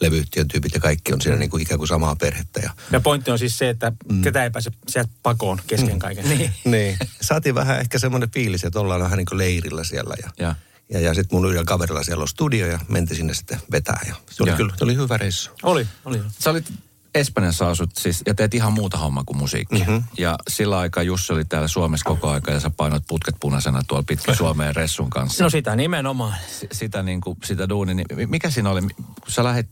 levyyhtiön 0.00 0.48
tyypit 0.48 0.74
ja 0.74 0.80
kaikki 0.80 1.12
on 1.12 1.20
siinä 1.20 1.36
niin 1.36 1.50
kuin 1.50 1.62
ikään 1.62 1.78
kuin 1.78 1.88
samaa 1.88 2.16
perhettä. 2.16 2.60
Ja, 2.60 2.70
ja 2.90 3.00
pointti 3.00 3.30
on 3.30 3.38
siis 3.38 3.58
se, 3.58 3.68
että 3.68 3.92
mm. 4.12 4.22
ketä 4.22 4.44
ei 4.44 4.50
pääse 4.50 4.70
sieltä 4.88 5.10
pakoon 5.22 5.60
kesken 5.66 5.92
mm. 5.92 5.98
kaiken. 5.98 6.28
niin. 6.28 6.50
niin. 6.64 6.98
Saatiin 7.20 7.54
vähän 7.54 7.80
ehkä 7.80 7.98
semmoinen 7.98 8.30
fiilis, 8.30 8.64
että 8.64 8.80
ollaan 8.80 9.00
vähän 9.00 9.16
niin 9.16 9.26
kuin 9.26 9.38
leirillä 9.38 9.84
siellä. 9.84 10.14
Ja, 10.22 10.30
ja. 10.38 10.54
Ja, 10.92 11.00
ja 11.00 11.14
sitten 11.14 11.36
mun 11.36 11.48
yhdellä 11.48 11.64
kaverilla 11.64 12.02
siellä 12.02 12.22
on 12.22 12.28
studio 12.28 12.66
ja 12.66 12.78
mentiin 12.88 13.16
sinne 13.16 13.34
sitten 13.34 13.58
vetää. 13.72 14.00
Ja 14.06 14.14
se 14.30 14.42
oli 14.42 14.50
ja. 14.50 14.56
kyllä, 14.56 14.74
se 14.76 14.84
oli 14.84 14.96
hyvä 14.96 15.16
reissu. 15.16 15.50
Oli, 15.62 15.86
oli. 16.04 16.20
Sä 16.38 16.50
olit 16.50 16.72
Espanjassa 17.14 17.68
asut 17.68 17.90
siis, 17.98 18.22
ja 18.26 18.34
teet 18.34 18.54
ihan 18.54 18.72
muuta 18.72 18.98
hommaa 18.98 19.24
kuin 19.26 19.36
musiikkia. 19.36 19.78
Mm-hmm. 19.78 20.02
Ja 20.18 20.38
sillä 20.48 20.78
aikaa 20.78 21.02
Jussi 21.02 21.32
oli 21.32 21.44
täällä 21.44 21.68
Suomessa 21.68 22.04
koko 22.04 22.30
aika 22.30 22.50
ja 22.50 22.60
sä 22.60 22.70
painoit 22.70 23.02
putket 23.08 23.34
punaisena 23.40 23.82
tuolla 23.88 24.04
pitkin 24.08 24.36
Suomeen 24.36 24.76
Ressun 24.76 25.10
kanssa. 25.10 25.44
No 25.44 25.50
sitä 25.50 25.76
nimenomaan. 25.76 26.34
S- 26.48 26.66
sitä, 26.72 27.02
niin 27.02 27.20
kuin, 27.20 27.38
sitä 27.44 27.68
duuni. 27.68 27.94
Niin 27.94 28.30
mikä 28.30 28.50
siinä 28.50 28.70
oli, 28.70 28.80
kun 28.80 29.06
sä 29.28 29.44
lähet, 29.44 29.68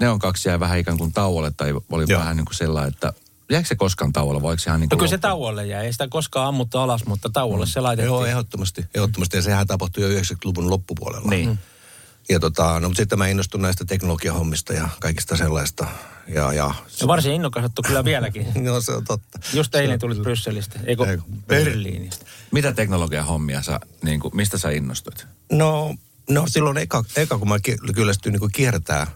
ne 0.00 0.08
on 0.08 0.18
kaksi 0.18 0.48
jäi 0.48 0.60
vähän 0.60 0.78
ikään 0.78 0.98
kuin 0.98 1.12
tauolle 1.12 1.52
tai 1.56 1.74
oli 1.90 2.04
Joo. 2.08 2.20
vähän 2.20 2.36
niin 2.36 2.44
kuin 2.44 2.56
sellainen, 2.56 2.92
että 2.92 3.12
Jääkö 3.52 3.68
se 3.68 3.74
koskaan 3.74 4.12
tauolla 4.12 4.42
vai 4.42 4.56
ihan 4.66 4.80
niin 4.80 4.88
kuin 4.88 4.96
No 4.96 5.00
kyllä 5.00 5.10
se 5.10 5.18
tauolle 5.18 5.66
jäi. 5.66 5.86
Ei 5.86 5.92
sitä 5.92 6.08
koskaan 6.08 6.48
ammuttu 6.48 6.78
alas, 6.78 7.06
mutta 7.06 7.30
tauolle 7.30 7.64
mm. 7.64 7.68
se 7.68 7.80
laitettiin. 7.80 8.06
Joo, 8.06 8.24
ehdottomasti. 8.26 8.84
ehdottomasti. 8.94 9.36
Ja 9.36 9.42
sehän 9.42 9.66
tapahtui 9.66 10.02
jo 10.02 10.20
90-luvun 10.20 10.70
loppupuolella. 10.70 11.30
Niin. 11.30 11.48
Mm. 11.48 11.58
Ja 12.28 12.40
tota, 12.40 12.80
no, 12.80 12.88
mutta 12.88 12.96
sitten 12.96 13.18
mä 13.18 13.26
innostun 13.26 13.62
näistä 13.62 13.84
teknologiahommista 13.84 14.72
ja 14.72 14.88
kaikista 15.00 15.36
sellaista. 15.36 15.86
Ja, 16.28 16.52
ja, 16.52 16.74
ja 17.00 17.06
varsin 17.06 17.32
innokas 17.32 17.70
kyllä 17.86 18.04
vieläkin. 18.04 18.46
no 18.64 18.80
se 18.80 18.92
on 18.92 19.04
totta. 19.04 19.38
Just 19.52 19.74
eilen 19.74 19.98
tulit 19.98 20.22
Brysselistä, 20.22 20.80
eikö 20.84 21.04
Ei, 21.10 21.18
Berliinistä. 21.46 22.24
Mitä 22.50 22.72
teknologiahommia 22.72 23.62
sä, 23.62 23.80
niin 24.02 24.20
kuin, 24.20 24.36
mistä 24.36 24.58
sä 24.58 24.70
innostuit? 24.70 25.26
No, 25.52 25.94
no 26.30 26.44
silloin 26.46 26.78
eka, 26.78 27.04
eka 27.16 27.38
kun 27.38 27.48
mä 27.48 27.58
kyllästyin 27.94 28.32
niin 28.32 28.52
kiertää, 28.52 29.06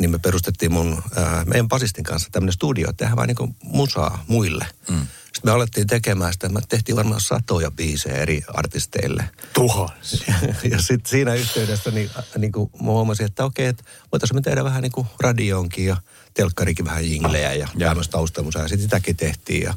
niin 0.00 0.10
me 0.10 0.18
perustettiin 0.18 0.72
mun, 0.72 1.02
ää, 1.16 1.44
meidän 1.44 1.68
basistin 1.68 2.04
kanssa 2.04 2.28
tämmöinen 2.32 2.52
studio, 2.52 2.90
että 2.90 2.98
tehdään 2.98 3.16
vaan 3.16 3.28
niin 3.28 3.56
musaa 3.62 4.24
muille. 4.28 4.66
Mm. 4.90 5.06
Sitten 5.34 5.40
me 5.44 5.50
alettiin 5.50 5.86
tekemään 5.86 6.32
sitä, 6.32 6.48
me 6.48 6.60
tehtiin 6.68 6.96
varmaan 6.96 7.20
satoja 7.20 7.70
biisejä 7.70 8.16
eri 8.16 8.44
artisteille. 8.48 9.30
Tuhansia. 9.52 10.34
ja 10.70 10.82
sitten 10.82 11.10
siinä 11.10 11.34
yhteydessä 11.34 11.90
niin, 11.90 12.10
niin 12.38 12.52
kuin 12.52 12.70
mä 12.82 12.90
huomasin, 12.90 13.26
että 13.26 13.44
okei, 13.44 13.66
että 13.66 13.84
voitaisiin 14.12 14.36
me 14.36 14.40
tehdä 14.40 14.64
vähän 14.64 14.82
niin 14.82 14.92
kuin 14.92 15.06
radioonkin 15.20 15.86
ja 15.86 15.96
telkkarikin 16.34 16.84
vähän 16.84 17.10
jinglejä 17.10 17.52
ja, 17.54 17.68
ja. 17.76 17.88
tämmöistä 17.88 18.12
taustamusaa. 18.12 18.68
Sitten 18.68 18.82
sitäkin 18.82 19.16
tehtiin 19.16 19.62
ja 19.62 19.74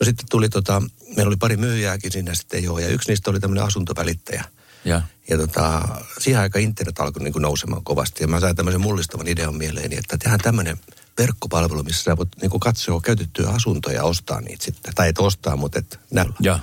no 0.00 0.04
sitten 0.04 0.26
tuli 0.30 0.48
tota, 0.48 0.82
meillä 1.16 1.28
oli 1.28 1.36
pari 1.36 1.56
myyjääkin 1.56 2.12
siinä 2.12 2.34
sitten 2.34 2.64
jo 2.64 2.78
ja 2.78 2.88
yksi 2.88 3.08
niistä 3.08 3.30
oli 3.30 3.40
tämmöinen 3.40 3.64
asuntovälittäjä. 3.64 4.44
Ja, 4.84 5.02
ja 5.28 5.36
tota, 5.36 5.88
siihen 6.18 6.40
aikaan 6.40 6.62
internet 6.62 7.00
alkoi 7.00 7.22
niin 7.22 7.32
kuin 7.32 7.42
nousemaan 7.42 7.84
kovasti 7.84 8.24
ja 8.24 8.28
mä 8.28 8.40
sain 8.40 8.56
tämmöisen 8.56 8.80
mullistavan 8.80 9.28
idean 9.28 9.54
mieleeni, 9.54 9.96
että 9.96 10.18
tehdään 10.18 10.40
tämmöinen– 10.40 10.80
verkkopalvelu, 11.18 11.82
missä 11.82 12.02
sä 12.02 12.16
voit 12.16 12.28
niin 12.40 12.50
kuin 12.50 12.60
katsoa 12.60 13.00
käytettyjä 13.00 13.48
asuntoja 13.48 13.96
ja 13.96 14.04
ostaa 14.04 14.40
niitä 14.40 14.64
sitten. 14.64 14.94
Tai 14.94 15.08
et 15.08 15.18
ostaa, 15.18 15.56
mutta 15.56 15.78
et 15.78 16.00
näillä. 16.10 16.34
Ja, 16.40 16.58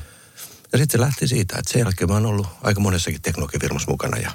ja 0.72 0.78
sitten 0.78 1.00
se 1.00 1.06
lähti 1.06 1.28
siitä, 1.28 1.56
että 1.60 1.72
sen 1.72 1.80
jälkeen 1.80 2.10
mä 2.10 2.14
oon 2.14 2.26
ollut 2.26 2.48
aika 2.64 2.80
monessakin 2.80 3.22
teknologiafirmassa 3.22 3.92
mukana 3.92 4.18
ja, 4.18 4.32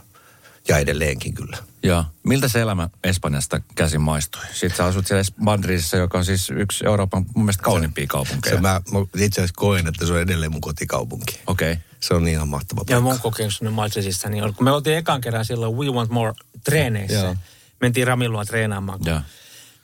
Ja 0.68 0.78
edelleenkin 0.78 1.34
kyllä. 1.34 1.56
Joo. 1.82 2.04
Miltä 2.22 2.48
se 2.48 2.60
elämä 2.60 2.88
Espanjasta 3.04 3.60
käsin 3.74 4.00
maistui? 4.00 4.42
Sitten 4.52 4.76
sä 4.76 4.84
asut 4.84 5.06
siellä 5.06 5.24
Madridissa, 5.36 5.96
joka 5.96 6.18
on 6.18 6.24
siis 6.24 6.50
yksi 6.50 6.86
Euroopan 6.86 7.26
mun 7.34 7.44
mielestä 7.44 7.62
kauniimpia 7.62 8.06
kaupunkeja. 8.06 8.56
Se 8.56 8.60
mä, 8.60 8.80
mä 8.92 8.98
itse 9.16 9.40
asiassa 9.40 9.54
koen, 9.56 9.86
että 9.86 10.06
se 10.06 10.12
on 10.12 10.20
edelleen 10.20 10.52
mun 10.52 10.60
kotikaupunki. 10.60 11.40
Okei. 11.46 11.72
Okay. 11.72 11.82
Se 12.00 12.14
on 12.14 12.28
ihan 12.28 12.48
mahtava 12.48 12.80
Ja 12.80 12.84
paikka. 12.84 13.00
mun 13.00 13.20
kokemus 13.20 13.62
nyt 13.62 13.74
Maltsesissa, 13.74 14.28
niin 14.28 14.44
oli, 14.44 14.52
kun 14.52 14.64
me 14.64 14.72
oltiin 14.72 14.96
ekan 14.96 15.20
kerran 15.20 15.44
silloin 15.44 15.76
We 15.76 15.86
Want 15.86 16.10
More 16.10 16.32
treeneissä. 16.64 17.16
Joo. 17.16 17.36
Mentiin 17.80 18.06
Ramilua 18.06 18.44
treenaamaan. 18.44 19.00
Joo. 19.04 19.20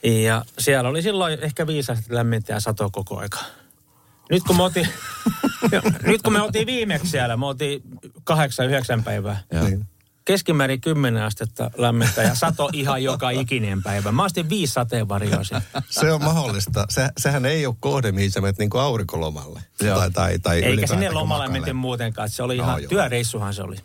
Ja 0.03 0.45
siellä 0.59 0.91
oli 0.91 1.03
silloin 1.03 1.39
ehkä 1.43 1.67
viisasti 1.67 2.05
lämmintä 2.09 2.53
ja 2.53 2.61
sato 2.61 2.91
koko 2.91 3.19
aika. 3.19 3.39
Nyt 4.31 4.43
kun 4.43 4.57
me 4.57 4.63
oltiin, 4.63 4.89
nyt 6.07 6.23
kun 6.23 6.33
me 6.33 6.43
oltiin 6.43 6.67
viimeksi 6.67 7.11
siellä, 7.11 7.37
me 7.37 7.47
oltiin 7.47 7.83
kahdeksan, 8.25 8.67
yhdeksän 8.67 9.05
päivää. 9.05 9.43
Niin. 9.63 9.87
Keskimäärin 10.25 10.81
10 10.81 11.23
astetta 11.23 11.71
lämmintä 11.77 12.23
ja 12.23 12.35
sato 12.35 12.71
ihan 12.73 13.03
joka 13.03 13.31
ikinen 13.31 13.83
päivä. 13.83 14.13
Mä 14.13 14.25
astin 14.25 14.49
viisi 14.49 14.73
sateenvarjoa. 14.73 15.43
Se 15.91 16.13
on 16.13 16.25
mahdollista. 16.25 16.87
Se, 16.89 17.09
sehän 17.19 17.47
ei 17.47 17.67
ole 17.67 17.75
kohde, 17.81 18.13
mihin 18.13 18.31
sä 18.31 18.41
menet 18.41 18.59
niin 18.59 18.71
kuin 18.71 18.81
aurinkolomalle. 18.81 19.61
Joo. 19.83 19.99
Tai, 19.99 20.11
tai, 20.11 20.39
tai 20.39 20.63
Eikä 20.63 20.87
sinne 20.87 21.07
kun 21.07 21.15
lomalle 21.15 21.49
menty 21.49 21.73
muutenkaan. 21.73 22.29
Se 22.29 22.43
oli 22.43 22.57
No, 22.57 22.65
ihan, 22.65 22.83
joo. 22.83 22.89
työreissuhan 22.89 23.55
se 23.55 23.63
oli. 23.63 23.77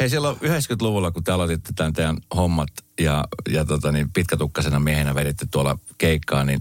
Hei, 0.00 0.10
silloin 0.10 0.36
90-luvulla, 0.36 1.10
kun 1.10 1.24
te 1.24 1.32
aloititte 1.32 1.72
tämän 1.76 1.92
teidän 1.92 2.16
hommat 2.36 2.68
ja, 3.00 3.24
ja 3.48 3.64
tota, 3.64 3.92
niin 3.92 4.12
pitkätukkasena 4.12 4.78
miehenä 4.80 5.14
veditte 5.14 5.46
tuolla 5.50 5.78
keikkaa, 5.98 6.44
niin 6.44 6.60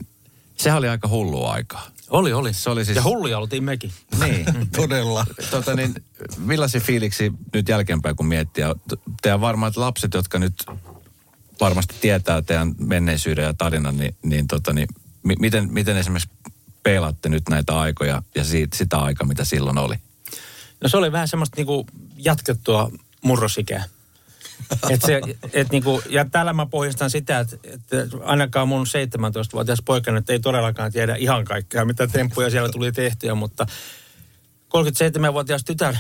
sehän 0.58 0.78
oli 0.78 0.88
aika 0.90 1.08
hullu 1.08 1.46
aikaa. 1.46 1.88
Oli, 2.10 2.34
oli. 2.34 2.54
Se 2.54 2.70
oli 2.70 2.86
siis... 2.86 2.96
Ja 2.96 3.04
hulluja 3.04 3.38
oltiin 3.38 3.64
mekin. 3.64 3.92
Niin. 4.24 4.46
Todella. 4.76 5.26
tota, 5.52 5.76
niin, 5.76 5.96
millaisia 6.38 6.82
fiiliksi 6.82 7.32
nyt 7.54 7.70
jälkeenpäin, 7.70 8.16
kun 8.16 8.26
miettii? 8.26 8.64
Teidän 9.22 9.42
varmaat 9.42 9.78
lapset, 9.78 10.14
jotka 10.14 10.40
nyt 10.40 10.66
varmasti 11.60 11.96
tietää 12.02 12.42
teidän 12.42 12.76
menneisyyden 12.80 13.44
ja 13.44 13.54
tarinan, 13.54 13.98
niin, 13.98 14.16
niin, 14.24 14.48
tota, 14.48 14.74
niin 14.74 14.88
mi- 15.24 15.36
miten, 15.40 15.74
miten 15.74 15.98
esimerkiksi 15.98 16.30
peilaatte 16.84 17.30
nyt 17.30 17.50
näitä 17.50 17.80
aikoja 17.80 18.22
ja 18.36 18.44
siitä, 18.44 18.78
sitä 18.78 18.98
aikaa, 18.98 19.28
mitä 19.28 19.46
silloin 19.46 19.78
oli? 19.78 19.96
No 20.82 20.90
se 20.90 20.98
oli 20.98 21.12
vähän 21.12 21.28
semmoista 21.28 21.56
niinku 21.58 21.86
jatkettua 22.18 22.92
murrosikää. 23.22 23.84
Et 24.90 25.02
se, 25.02 25.22
et 25.54 25.72
niinku, 25.72 26.02
ja 26.10 26.26
täällä 26.26 26.54
mä 26.54 26.66
pohjistan 26.66 27.10
sitä, 27.10 27.40
että, 27.40 27.58
että 27.64 28.18
ainakaan 28.24 28.68
mun 28.68 28.86
17-vuotias 28.88 29.80
poika 29.86 30.12
nyt 30.12 30.30
ei 30.30 30.40
todellakaan 30.40 30.92
tiedä 30.92 31.16
ihan 31.16 31.46
kaikkea, 31.46 31.86
mitä 31.86 32.08
temppuja 32.08 32.50
siellä 32.50 32.70
tuli 32.70 32.92
tehtyä, 32.92 33.36
mutta 33.36 33.66
37-vuotias 34.78 35.64
tytär 35.64 35.96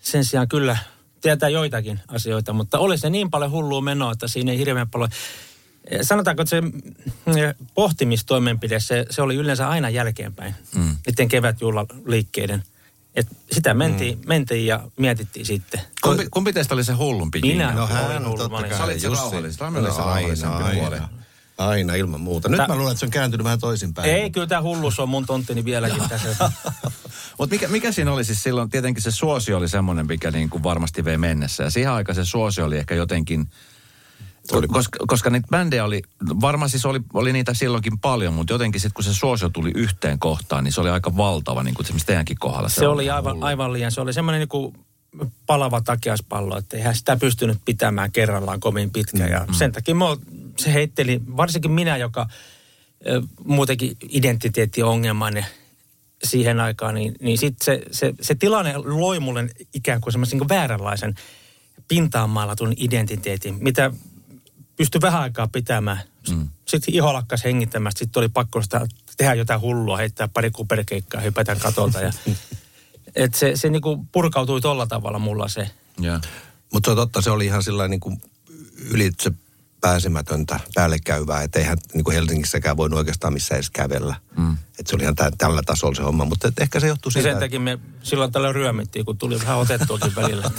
sen 0.00 0.24
sijaan 0.24 0.48
kyllä 0.48 0.76
tietää 1.20 1.48
joitakin 1.48 2.00
asioita, 2.08 2.52
mutta 2.52 2.78
oli 2.78 2.98
se 2.98 3.10
niin 3.10 3.30
paljon 3.30 3.50
hullua 3.50 3.80
menoa, 3.80 4.12
että 4.12 4.28
siinä 4.28 4.52
ei 4.52 4.58
hirveän 4.58 4.90
paljon... 4.90 5.10
Sanotaanko, 6.02 6.42
että 6.42 6.50
se 6.50 6.60
mm, 6.60 6.74
pohtimistoimenpide, 7.74 8.80
se, 8.80 9.06
se 9.10 9.22
oli 9.22 9.34
yleensä 9.34 9.68
aina 9.68 9.90
jälkeenpäin, 9.90 10.54
mm. 10.74 10.96
niiden 11.06 11.28
kevätjuhlaliikkeiden. 11.28 12.62
Et 13.14 13.26
sitä 13.52 13.74
mentiin, 13.74 14.18
mm. 14.18 14.24
mentiin 14.28 14.66
ja 14.66 14.80
mietittiin 14.96 15.46
sitten. 15.46 15.80
Kumpi, 16.02 16.26
kumpi 16.30 16.52
teistä 16.52 16.74
oli 16.74 16.84
se 16.84 16.92
hullumpi? 16.92 17.40
Minä. 17.40 17.72
No 17.72 17.86
hän 17.86 18.04
Olen 18.06 18.16
on 18.16 18.24
hullu, 18.24 18.36
totta 18.38 18.56
olin- 18.58 18.68
kai. 18.70 18.78
Sä 18.78 18.84
olit 18.84 19.00
se. 19.00 19.08
Rami 19.60 19.78
oli 19.78 19.90
se 19.92 19.98
No, 19.98 20.04
rauhallisempi 20.06 20.62
aina, 20.62 20.80
puoli. 20.80 20.94
aina. 20.94 21.08
Aina 21.58 21.94
ilman 21.94 22.20
muuta. 22.20 22.48
Nyt 22.48 22.56
Tä- 22.56 22.68
mä 22.68 22.76
luulen, 22.76 22.92
että 22.92 23.00
se 23.00 23.06
on 23.06 23.10
kääntynyt 23.10 23.44
vähän 23.44 23.60
toisinpäin. 23.60 24.10
Ei, 24.10 24.30
kyllä 24.30 24.46
tämä 24.46 24.62
hulluus 24.62 24.98
on 25.00 25.08
mun 25.08 25.26
tonttini 25.26 25.64
vieläkin 25.64 26.02
tässä. 26.08 26.28
Mutta 27.38 27.54
mikä, 27.54 27.68
mikä 27.68 27.92
siinä 27.92 28.12
oli 28.12 28.24
siis 28.24 28.42
silloin, 28.42 28.70
tietenkin 28.70 29.02
se 29.02 29.10
suosio 29.10 29.56
oli 29.58 29.68
semmoinen, 29.68 30.06
mikä 30.06 30.30
niin 30.30 30.50
kuin 30.50 30.62
varmasti 30.62 31.04
vei 31.04 31.18
mennessä. 31.18 31.62
Ja 31.62 31.70
siihen 31.70 31.92
aikaan 31.92 32.16
se 32.16 32.24
suosio 32.24 32.64
oli 32.64 32.78
ehkä 32.78 32.94
jotenkin, 32.94 33.50
Oli- 34.52 34.68
koska, 34.68 34.98
koska 35.06 35.30
niitä 35.30 35.48
bändejä 35.50 35.84
oli, 35.84 36.02
varmaan 36.40 36.70
siis 36.70 36.86
oli, 36.86 37.00
oli 37.14 37.32
niitä 37.32 37.54
silloinkin 37.54 37.98
paljon, 37.98 38.34
mutta 38.34 38.52
jotenkin 38.52 38.80
sitten 38.80 38.94
kun 38.94 39.04
se 39.04 39.14
suosio 39.14 39.48
tuli 39.48 39.70
yhteen 39.74 40.18
kohtaan, 40.18 40.64
niin 40.64 40.72
se 40.72 40.80
oli 40.80 40.90
aika 40.90 41.16
valtava, 41.16 41.62
niin 41.62 41.74
kuin 41.74 41.86
esimerkiksi 41.86 42.06
teidänkin 42.06 42.36
kohdalla. 42.40 42.68
Se 42.68 42.88
oli 42.88 43.10
aivan, 43.10 43.42
aivan 43.42 43.72
liian, 43.72 43.92
se 43.92 44.00
oli 44.00 44.12
semmoinen 44.12 44.48
niin 44.52 44.74
palava 45.46 45.80
takiaspallo, 45.80 46.58
että 46.58 46.76
eihän 46.76 46.96
sitä 46.96 47.16
pystynyt 47.16 47.58
pitämään 47.64 48.12
kerrallaan 48.12 48.60
kovin 48.60 48.90
pitkä. 48.90 49.26
Ja 49.26 49.46
sen 49.58 49.72
takia 49.72 49.94
mä, 49.94 50.04
se 50.58 50.72
heitteli, 50.72 51.20
varsinkin 51.36 51.70
minä, 51.70 51.96
joka 51.96 52.26
ö, 53.06 53.22
muutenkin 53.44 53.96
identiteettiongelmainen 54.08 55.46
siihen 56.24 56.60
aikaan, 56.60 56.94
niin, 56.94 57.14
niin 57.20 57.38
sit 57.38 57.54
se, 57.62 57.82
se, 57.90 58.14
se 58.20 58.34
tilanne 58.34 58.76
loi 58.76 59.20
mulle 59.20 59.48
ikään 59.74 60.00
kuin 60.00 60.12
semmoisen 60.12 60.38
niin 60.38 60.48
vääränlaisen 60.48 61.14
pintaan 61.88 62.30
maalatun 62.30 62.72
identiteetin, 62.76 63.56
mitä 63.60 63.90
pystyi 64.80 65.00
vähän 65.00 65.22
aikaa 65.22 65.48
pitämään. 65.48 66.00
Mm. 66.30 66.48
Sitten 66.68 66.94
iho 66.94 67.12
lakkas 67.12 67.44
hengittämästä, 67.44 67.98
sitten 67.98 68.20
oli 68.20 68.28
pakko 68.28 68.62
sitä 68.62 68.86
tehdä 69.16 69.34
jotain 69.34 69.60
hullua, 69.60 69.96
heittää 69.96 70.28
pari 70.28 70.50
kuperkeikkaa, 70.50 71.20
hypätä 71.20 71.56
katolta. 71.56 72.00
Ja, 72.00 72.12
et 73.14 73.34
se 73.34 73.56
se 73.56 73.70
niinku 73.70 74.06
purkautui 74.12 74.60
tolla 74.60 74.86
tavalla 74.86 75.18
mulla 75.18 75.48
se. 75.48 75.70
Mutta 76.72 76.86
se 76.86 76.90
on 76.90 76.96
totta, 76.96 77.22
se 77.22 77.30
oli 77.30 77.46
ihan 77.46 77.62
sillä 77.62 77.88
niin 77.88 78.00
kuin 78.00 78.22
ylitse 78.90 79.32
pääsemätöntä 79.80 80.60
päällekkäyvää, 80.74 81.42
että 81.42 81.58
eihän 81.58 81.78
niin 81.94 82.04
kuin 82.04 82.14
Helsingissäkään 82.14 82.76
voinut 82.76 82.98
oikeastaan 82.98 83.32
missään 83.32 83.56
edes 83.56 83.70
kävellä. 83.70 84.14
Mm. 84.36 84.52
Että 84.52 84.90
se 84.90 84.96
oli 84.96 85.02
ihan 85.02 85.14
tä- 85.14 85.30
tällä 85.38 85.62
tasolla 85.66 85.94
se 85.94 86.02
homma, 86.02 86.24
mutta 86.24 86.48
et 86.48 86.58
ehkä 86.58 86.80
se 86.80 86.86
johtui 86.86 87.10
Ja 87.10 87.12
siitä. 87.12 87.30
sen 87.30 87.38
takia 87.38 87.60
me 87.60 87.78
silloin 88.02 88.32
tällä 88.32 88.52
ryömittiin, 88.52 89.04
kun 89.04 89.18
tuli 89.18 89.40
vähän 89.40 89.58
otettuakin 89.58 90.14
välillä. 90.16 90.50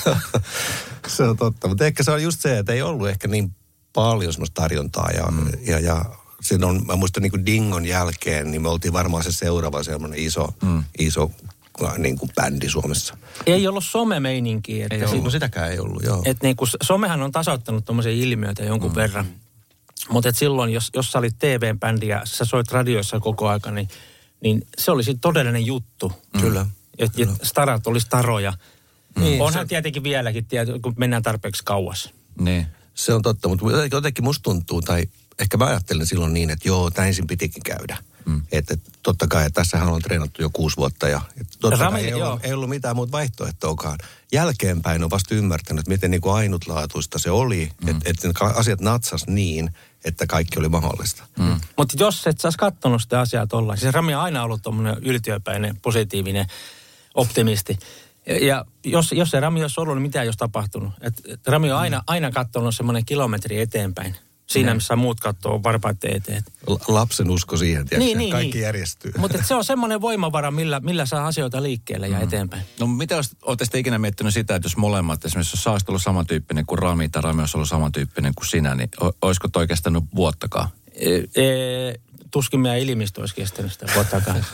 se 1.06 1.22
on 1.22 1.36
totta, 1.36 1.68
mutta 1.68 1.84
ehkä 1.84 2.02
se 2.02 2.10
on 2.10 2.22
just 2.22 2.40
se, 2.40 2.58
että 2.58 2.72
ei 2.72 2.82
ollut 2.82 3.08
ehkä 3.08 3.28
niin 3.28 3.56
paljon 3.92 4.32
semmoista 4.32 4.62
tarjontaa 4.62 5.10
ja, 5.10 5.26
mm. 5.30 5.50
ja, 5.66 5.78
ja 5.78 6.04
siinä 6.42 6.66
on, 6.66 6.86
mä 6.86 6.96
muistan 6.96 7.22
niin 7.22 7.30
kuin 7.30 7.46
Dingon 7.46 7.86
jälkeen, 7.86 8.50
niin 8.50 8.62
me 8.62 8.68
oltiin 8.68 8.92
varmaan 8.92 9.24
se 9.24 9.32
seuraava 9.32 9.82
semmoinen 9.82 10.18
iso, 10.18 10.48
mm. 10.62 10.84
iso 10.98 11.30
niin 11.98 12.18
kuin 12.18 12.30
bändi 12.36 12.68
Suomessa. 12.68 13.16
Ei 13.46 13.68
ollut 13.68 13.84
somemeininkiä. 13.84 14.84
Että 14.84 14.94
Ei 14.94 15.00
sit- 15.00 15.10
ollut, 15.10 15.24
no 15.24 15.30
sitäkään 15.30 15.70
ei 15.72 15.78
ollut, 15.78 16.02
joo. 16.02 16.22
Et 16.24 16.42
niinku, 16.42 16.66
somehan 16.82 17.22
on 17.22 17.32
tasoittanut 17.32 17.84
tuommoisia 17.84 18.12
ilmiöitä 18.12 18.62
jonkun 18.64 18.90
mm. 18.90 18.94
verran. 18.96 19.26
Mutta 20.10 20.32
silloin, 20.32 20.72
jos, 20.72 20.90
jos 20.94 21.12
sä 21.12 21.18
olit 21.18 21.38
TV-bändi 21.38 22.08
ja 22.08 22.22
sä 22.24 22.44
soit 22.44 22.72
radioissa 22.72 23.20
koko 23.20 23.48
aika, 23.48 23.70
niin, 23.70 23.88
niin 24.42 24.66
se 24.78 24.90
oli 24.90 25.02
todellinen 25.20 25.66
juttu. 25.66 26.12
Kyllä. 26.40 26.66
Et, 26.98 27.18
et 27.18 27.28
starat 27.42 27.86
oli 27.86 28.00
staroja. 28.00 28.52
Niin, 29.18 29.34
Mm. 29.38 29.40
Onhan 29.40 29.68
tietenkin 29.68 30.02
vieläkin, 30.02 30.44
tiety, 30.46 30.78
kun 30.78 30.94
mennään 30.96 31.22
tarpeeksi 31.22 31.62
kauas. 31.64 32.10
Niin. 32.40 32.66
Se 32.94 33.14
on 33.14 33.22
totta, 33.22 33.48
mutta 33.48 33.70
jotenkin- 33.70 33.96
jotenkin 33.96 34.24
musta 34.24 34.42
tuntuu, 34.42 34.82
tai 34.82 35.04
ehkä 35.38 35.56
mä 35.56 35.64
ajattelin 35.64 36.06
silloin 36.06 36.34
niin, 36.34 36.50
että 36.50 36.68
joo, 36.68 36.90
tämä 36.90 37.06
ensin 37.08 37.26
pitikin 37.26 37.62
käydä. 37.62 37.96
Mm. 38.24 38.42
Että 38.52 38.74
et, 38.74 38.80
totta 39.02 39.26
kai, 39.28 39.46
että 39.46 39.60
tässähän 39.60 39.88
on 39.88 40.02
treenattu 40.02 40.42
jo 40.42 40.50
kuusi 40.52 40.76
vuotta 40.76 41.08
ja 41.08 41.20
totta 41.60 41.84
Rami- 41.84 42.00
kai 42.00 42.06
ei 42.06 42.14
ollut, 42.14 42.44
ei 42.44 42.52
ollut 42.52 42.68
mitään 42.68 42.96
muuta 42.96 43.12
vaihtoehtoakaan. 43.12 43.98
Jälkeenpäin 44.32 45.04
on 45.04 45.10
vasta 45.10 45.34
ymmärtänyt, 45.34 45.88
miten 45.88 46.10
niin 46.10 46.20
kuin 46.20 46.34
ainutlaatuista 46.34 47.18
se 47.18 47.30
oli, 47.30 47.72
mm. 47.82 47.88
että 47.88 48.10
et 48.10 48.16
asiat 48.54 48.80
natsas 48.80 49.26
niin, 49.26 49.70
että 50.04 50.26
kaikki 50.26 50.58
oli 50.58 50.68
mahdollista. 50.68 51.24
Mm. 51.38 51.60
Mutta 51.76 51.96
jos 51.98 52.26
et 52.26 52.40
sä 52.40 52.48
ois 52.48 52.56
kattonut 52.56 53.02
sitä 53.02 53.20
asiaa 53.20 53.46
tolla, 53.46 53.76
siis 53.76 53.94
Rami 53.94 54.14
on 54.14 54.20
aina 54.20 54.42
ollut 54.42 54.62
tuommoinen 54.62 54.96
yltiöpäinen, 55.02 55.76
positiivinen 55.76 56.46
optimisti. 57.14 57.78
Ja, 58.26 58.46
ja 58.46 58.64
jos, 58.84 59.12
jos 59.12 59.30
se 59.30 59.40
Rami 59.40 59.62
olisi 59.62 59.80
ollut, 59.80 59.94
niin 59.94 60.02
mitä 60.02 60.22
ei 60.22 60.28
olisi 60.28 60.38
tapahtunut? 60.38 60.92
Et, 61.00 61.14
et 61.28 61.46
Rami 61.46 61.72
on 61.72 61.78
aina, 61.78 62.02
aina 62.06 62.30
katsonut 62.30 62.76
semmoinen 62.76 63.04
kilometri 63.04 63.60
eteenpäin. 63.60 64.16
Siinä, 64.50 64.74
missä 64.74 64.96
muut 64.96 65.20
katsoo 65.20 65.62
varpaiden 65.62 66.16
eteen. 66.16 66.44
Lapsen 66.88 67.30
usko 67.30 67.56
siihen, 67.56 67.88
tiedätkö, 67.88 68.18
niin, 68.18 68.30
kaikki 68.30 68.52
niin. 68.52 68.62
järjestyy. 68.62 69.12
Mutta 69.18 69.38
se 69.44 69.54
on 69.54 69.64
semmoinen 69.72 70.00
voimavara, 70.00 70.50
millä, 70.50 70.80
millä 70.80 71.06
saa 71.06 71.26
asioita 71.26 71.62
liikkeelle 71.62 72.08
ja 72.08 72.20
eteenpäin. 72.20 72.62
No 72.80 72.86
mitä 72.86 73.14
jos 73.14 73.30
olette 73.42 73.64
sitten 73.64 73.80
ikinä 73.80 73.98
miettinyt 73.98 74.34
sitä, 74.34 74.54
että 74.54 74.66
jos 74.66 74.76
molemmat, 74.76 75.24
esimerkiksi 75.24 75.56
jos 75.56 75.66
olisit 75.66 75.88
ollut 75.88 76.02
samantyyppinen 76.02 76.66
kuin 76.66 76.78
Rami 76.78 77.08
tai 77.08 77.22
Rami 77.22 77.40
olisi 77.40 77.56
ollut 77.56 77.68
samantyyppinen 77.68 78.34
kuin 78.34 78.46
sinä, 78.46 78.74
niin 78.74 78.88
olisiko 79.22 79.48
toi 79.48 79.66
kestänyt 79.66 80.04
vuottakaan? 80.14 80.68
E, 80.94 81.14
e, 81.14 81.94
tuskin 82.30 82.60
meidän 82.60 82.78
ilimistö 82.78 83.20
olisi 83.20 83.34
kestänyt 83.34 83.72
sitä 83.72 83.86
vuottakaan. 83.94 84.44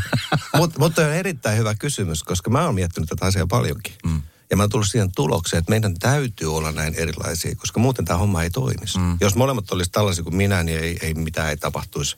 Mut, 0.56 0.78
mutta 0.78 1.02
on 1.02 1.12
erittäin 1.12 1.58
hyvä 1.58 1.74
kysymys, 1.74 2.22
koska 2.22 2.50
mä 2.50 2.64
oon 2.64 2.74
miettinyt 2.74 3.08
tätä 3.08 3.26
asiaa 3.26 3.46
paljonkin. 3.46 3.94
Mm. 4.04 4.22
Ja 4.50 4.56
mä 4.56 4.62
oon 4.62 4.70
tullut 4.70 4.86
siihen 4.88 5.12
tulokseen, 5.16 5.58
että 5.58 5.70
meidän 5.70 5.94
täytyy 5.94 6.56
olla 6.56 6.72
näin 6.72 6.94
erilaisia, 6.94 7.54
koska 7.54 7.80
muuten 7.80 8.04
tämä 8.04 8.18
homma 8.18 8.42
ei 8.42 8.50
toimisi. 8.50 8.98
Mm. 8.98 9.16
Jos 9.20 9.34
molemmat 9.34 9.72
olisi 9.72 9.90
tällaisia 9.90 10.24
kuin 10.24 10.36
minä, 10.36 10.62
niin 10.62 10.78
ei, 10.78 10.98
ei 11.02 11.14
mitään 11.14 11.50
ei 11.50 11.56
tapahtuisi. 11.56 12.16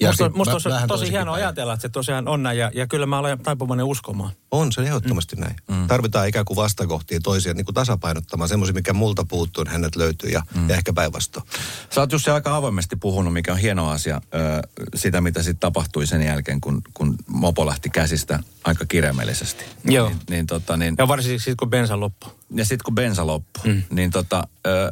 Ja 0.00 0.08
musta, 0.08 0.24
sit 0.24 0.34
musta 0.34 0.54
on 0.54 0.60
vähän 0.64 0.88
tosi 0.88 1.10
hienoa 1.10 1.34
päin. 1.34 1.44
ajatella, 1.44 1.72
että 1.72 1.82
se 1.82 1.88
tosiaan 1.88 2.28
on 2.28 2.42
näin. 2.42 2.58
Ja, 2.58 2.70
ja 2.74 2.86
kyllä 2.86 3.06
mä 3.06 3.18
olen 3.18 3.38
taipuvainen 3.38 3.86
uskomaan. 3.86 4.30
On 4.50 4.72
se 4.72 4.82
ehdottomasti 4.82 5.36
mm. 5.36 5.40
näin. 5.40 5.56
Mm. 5.68 5.86
Tarvitaan 5.86 6.28
ikään 6.28 6.44
kuin 6.44 6.56
vastakohtia 6.56 7.20
toisia 7.20 7.54
niin 7.54 7.64
kuin 7.64 7.74
tasapainottamaan. 7.74 8.48
Semmoisia, 8.48 8.74
mikä 8.74 8.92
multa 8.92 9.24
puuttuu, 9.28 9.64
niin 9.64 9.72
hänet 9.72 9.96
löytyy 9.96 10.30
ja, 10.30 10.42
mm. 10.54 10.68
ja 10.68 10.76
ehkä 10.76 10.92
päinvastoin. 10.92 11.46
Sä 11.90 12.00
oot 12.00 12.12
Jussi 12.12 12.30
aika 12.30 12.56
avoimesti 12.56 12.96
puhunut, 12.96 13.32
mikä 13.32 13.52
on 13.52 13.58
hieno 13.58 13.90
asia, 13.90 14.20
ö, 14.34 14.68
sitä 14.94 15.20
mitä 15.20 15.42
sitten 15.42 15.60
tapahtui 15.60 16.06
sen 16.06 16.22
jälkeen, 16.22 16.60
kun, 16.60 16.82
kun 16.94 17.16
mopo 17.26 17.66
lähti 17.66 17.90
käsistä 17.90 18.38
aika 18.64 18.86
kirjaimellisesti. 18.86 19.64
Joo. 19.84 20.08
Niin, 20.08 20.18
niin, 20.30 20.46
tota, 20.46 20.76
niin, 20.76 20.94
Ja 20.98 21.08
varsinkin 21.08 21.40
sitten, 21.40 21.56
kun 21.56 21.70
bensa 21.70 22.00
loppui. 22.00 22.32
ja 22.54 22.64
sitten 22.64 22.84
kun 22.84 22.94
bensa 22.94 23.26
loppui, 23.26 23.72
mm. 23.72 23.82
niin 23.90 24.10
tota, 24.10 24.48
ö, 24.66 24.90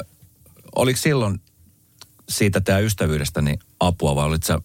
oliko 0.74 1.00
silloin 1.00 1.40
siitä 2.28 2.60
tämä 2.60 2.78
ystävyydestä 2.78 3.42
niin 3.42 3.58
apua 3.80 4.14
vai 4.14 4.26
olit 4.26 4.42
sä, 4.42 4.60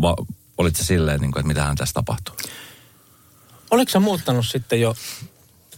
va, 0.00 0.16
olit 0.58 0.76
sä 0.76 0.84
silleen, 0.84 1.20
niin 1.20 1.32
kuin, 1.32 1.40
että 1.40 1.48
mitähän 1.48 1.76
tässä 1.76 1.94
tapahtuu? 1.94 2.34
Oliko 3.70 3.90
sä 3.90 4.00
muuttanut 4.00 4.46
sitten 4.46 4.80
jo, 4.80 4.94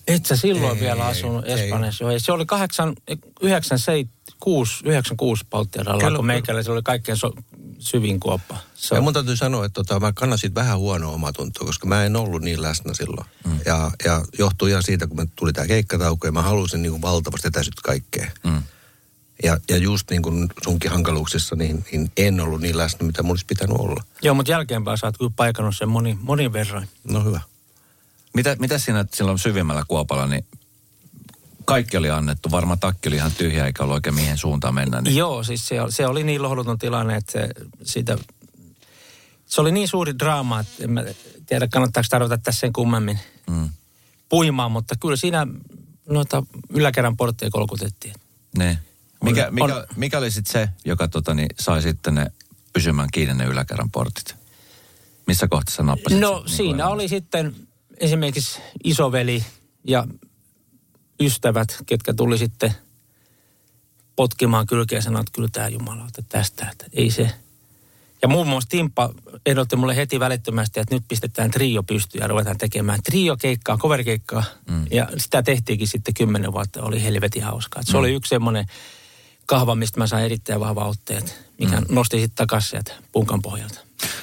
et 0.08 0.26
sä 0.26 0.36
silloin 0.36 0.76
Ei, 0.76 0.82
vielä 0.82 1.06
asunut 1.06 1.44
ei. 1.46 1.52
Espanjassa? 1.52 2.12
Ei. 2.12 2.20
Se 2.20 2.32
oli 2.32 2.46
8, 2.46 2.94
96, 3.42 4.84
96 4.84 5.44
Baltiadalla, 5.50 6.04
Kyllä, 6.04 6.16
kun 6.16 6.26
meikällä 6.26 6.62
se 6.62 6.72
oli 6.72 6.82
kaikkein 6.82 7.18
so, 7.18 7.32
syvin 7.78 8.20
kuoppa. 8.20 8.56
Se 8.74 8.94
Ja 8.94 9.00
mun 9.00 9.12
täytyy 9.12 9.36
sanoa, 9.36 9.64
että 9.64 9.74
tota, 9.74 10.00
mä 10.00 10.12
kannasin 10.12 10.54
vähän 10.54 10.78
huonoa 10.78 11.12
omatuntoa, 11.12 11.66
koska 11.66 11.86
mä 11.86 12.04
en 12.04 12.16
ollut 12.16 12.42
niin 12.42 12.62
läsnä 12.62 12.94
silloin. 12.94 13.26
Mm. 13.46 13.58
Ja, 13.66 13.90
ja 14.04 14.24
johtuu 14.38 14.68
ihan 14.68 14.82
siitä, 14.82 15.06
kun 15.06 15.16
me 15.16 15.26
tuli 15.36 15.52
tämä 15.52 15.66
keikkatauko 15.66 16.26
ja 16.26 16.32
mä 16.32 16.42
halusin 16.42 16.82
niin 16.82 16.92
kuin 16.92 17.02
valtavasti 17.02 17.48
etäisyyttä 17.48 17.82
kaikkea. 17.84 18.30
Mm. 18.44 18.62
Ja, 19.42 19.58
ja 19.68 19.76
just 19.76 20.10
niin 20.10 20.22
kuin 20.22 20.48
sunkin 20.64 20.90
hankaluuksissa, 20.90 21.56
niin, 21.56 21.84
niin 21.92 22.10
en 22.16 22.40
ollut 22.40 22.60
niin 22.60 22.78
läsnä, 22.78 23.06
mitä 23.06 23.22
mun 23.22 23.30
olisi 23.30 23.46
pitänyt 23.46 23.76
olla. 23.76 24.04
joo, 24.22 24.34
mutta 24.34 24.52
jälkeenpäin 24.52 24.98
sä 24.98 25.06
oot 25.06 25.18
kyllä 25.18 25.30
paikannut 25.36 25.76
sen 25.76 25.88
moni, 25.88 26.18
monin 26.20 26.52
verran. 26.52 26.86
No 27.04 27.24
hyvä. 27.24 27.40
Mitä, 28.34 28.56
mitä 28.58 28.78
siinä 28.78 29.04
silloin 29.14 29.38
syvimmällä 29.38 29.82
kuopalla, 29.88 30.26
niin 30.26 30.46
kaikki 31.64 31.96
oli 31.96 32.10
annettu, 32.10 32.50
varmaan 32.50 32.78
takki 32.78 33.08
oli 33.08 33.16
ihan 33.16 33.32
tyhjä 33.32 33.66
eikä 33.66 33.82
ollut 33.82 33.94
oikein 33.94 34.14
mihin 34.14 34.38
suuntaan 34.38 34.74
mennä. 34.74 35.00
Niin. 35.00 35.16
Joo, 35.16 35.44
siis 35.44 35.68
se, 35.68 35.80
oli- 35.82 35.92
se 35.92 36.06
oli 36.06 36.24
niin 36.24 36.42
lohduton 36.42 36.78
tilanne, 36.78 37.16
että 37.16 37.32
se, 37.32 37.48
siitä, 37.82 38.18
se 39.46 39.60
oli 39.60 39.72
niin 39.72 39.88
suuri 39.88 40.18
draama, 40.18 40.60
että 40.60 40.84
en 40.84 40.90
mä 40.92 41.04
tiedä 41.46 41.68
kannattaako 41.68 42.06
tarvita 42.10 42.38
tässä 42.38 42.60
sen 42.60 42.72
kummemmin 42.72 43.18
Mm. 43.50 43.68
puimaan, 44.28 44.72
mutta 44.72 44.94
kyllä 45.00 45.16
siinä 45.16 45.46
noita 46.08 46.42
yläkerran 46.68 47.16
portteja 47.16 47.50
kolkutettiin. 47.50 48.14
Ne. 48.58 48.78
Mikä, 49.22 49.50
mikä, 49.50 49.76
on- 49.76 49.84
mikä 49.96 50.18
oli 50.18 50.30
sitten 50.30 50.52
se, 50.52 50.68
joka 50.84 51.08
tota, 51.08 51.34
niin, 51.34 51.48
sai 51.60 51.82
sitten 51.82 52.14
ne 52.14 52.32
pysymään 52.72 53.08
kiinni 53.12 53.34
ne 53.34 53.44
yläkerran 53.44 53.90
portit? 53.90 54.34
Missä 55.26 55.48
kohtaa 55.48 55.74
sä 55.74 55.82
nappasit 55.82 56.20
No 56.20 56.34
sen, 56.34 56.44
niin 56.46 56.56
siinä 56.56 56.88
oli 56.88 57.08
sitten 57.08 57.56
esimerkiksi 57.96 58.60
isoveli 58.84 59.44
ja 59.84 60.06
ystävät, 61.20 61.76
ketkä 61.86 62.14
tuli 62.14 62.38
sitten 62.38 62.74
potkimaan 64.16 64.66
kylkeä 64.66 64.98
ja 64.98 65.02
sanoi, 65.02 65.20
että 65.20 65.32
kyllä 65.34 65.48
tämä 65.52 65.68
Jumala, 65.68 66.04
että 66.06 66.22
tästä, 66.28 66.68
että 66.72 66.86
ei 66.92 67.10
se. 67.10 67.30
Ja 68.22 68.28
muun 68.28 68.46
muassa 68.48 68.68
Timppa 68.68 69.10
ehdotti 69.46 69.76
mulle 69.76 69.96
heti 69.96 70.20
välittömästi, 70.20 70.80
että 70.80 70.94
nyt 70.94 71.04
pistetään 71.08 71.50
trio 71.50 71.82
pystyyn 71.82 72.22
ja 72.22 72.28
ruvetaan 72.28 72.58
tekemään 72.58 73.02
trio-keikkaa, 73.02 73.78
cover-keikkaa. 73.78 74.44
Mm. 74.70 74.86
Ja 74.90 75.08
sitä 75.16 75.42
tehtiinkin 75.42 75.88
sitten 75.88 76.14
kymmenen 76.14 76.52
vuotta, 76.52 76.82
oli 76.82 77.02
helvetin 77.02 77.42
hauskaa. 77.42 77.80
Et 77.80 77.86
se 77.86 77.92
mm. 77.92 77.98
oli 77.98 78.12
yksi 78.12 78.28
semmoinen 78.28 78.66
kahva, 79.52 79.74
mistä 79.74 80.00
mä 80.00 80.06
sain 80.06 80.24
erittäin 80.24 80.60
vahva 80.60 80.84
otteet, 80.84 81.44
mikä 81.58 81.80
mm. 81.80 81.86
nosti 81.88 82.20
sitten 82.20 82.36
takaisin 82.36 82.70
sieltä 82.70 82.92
punkan 83.12 83.42
pohjalta. 83.42 83.80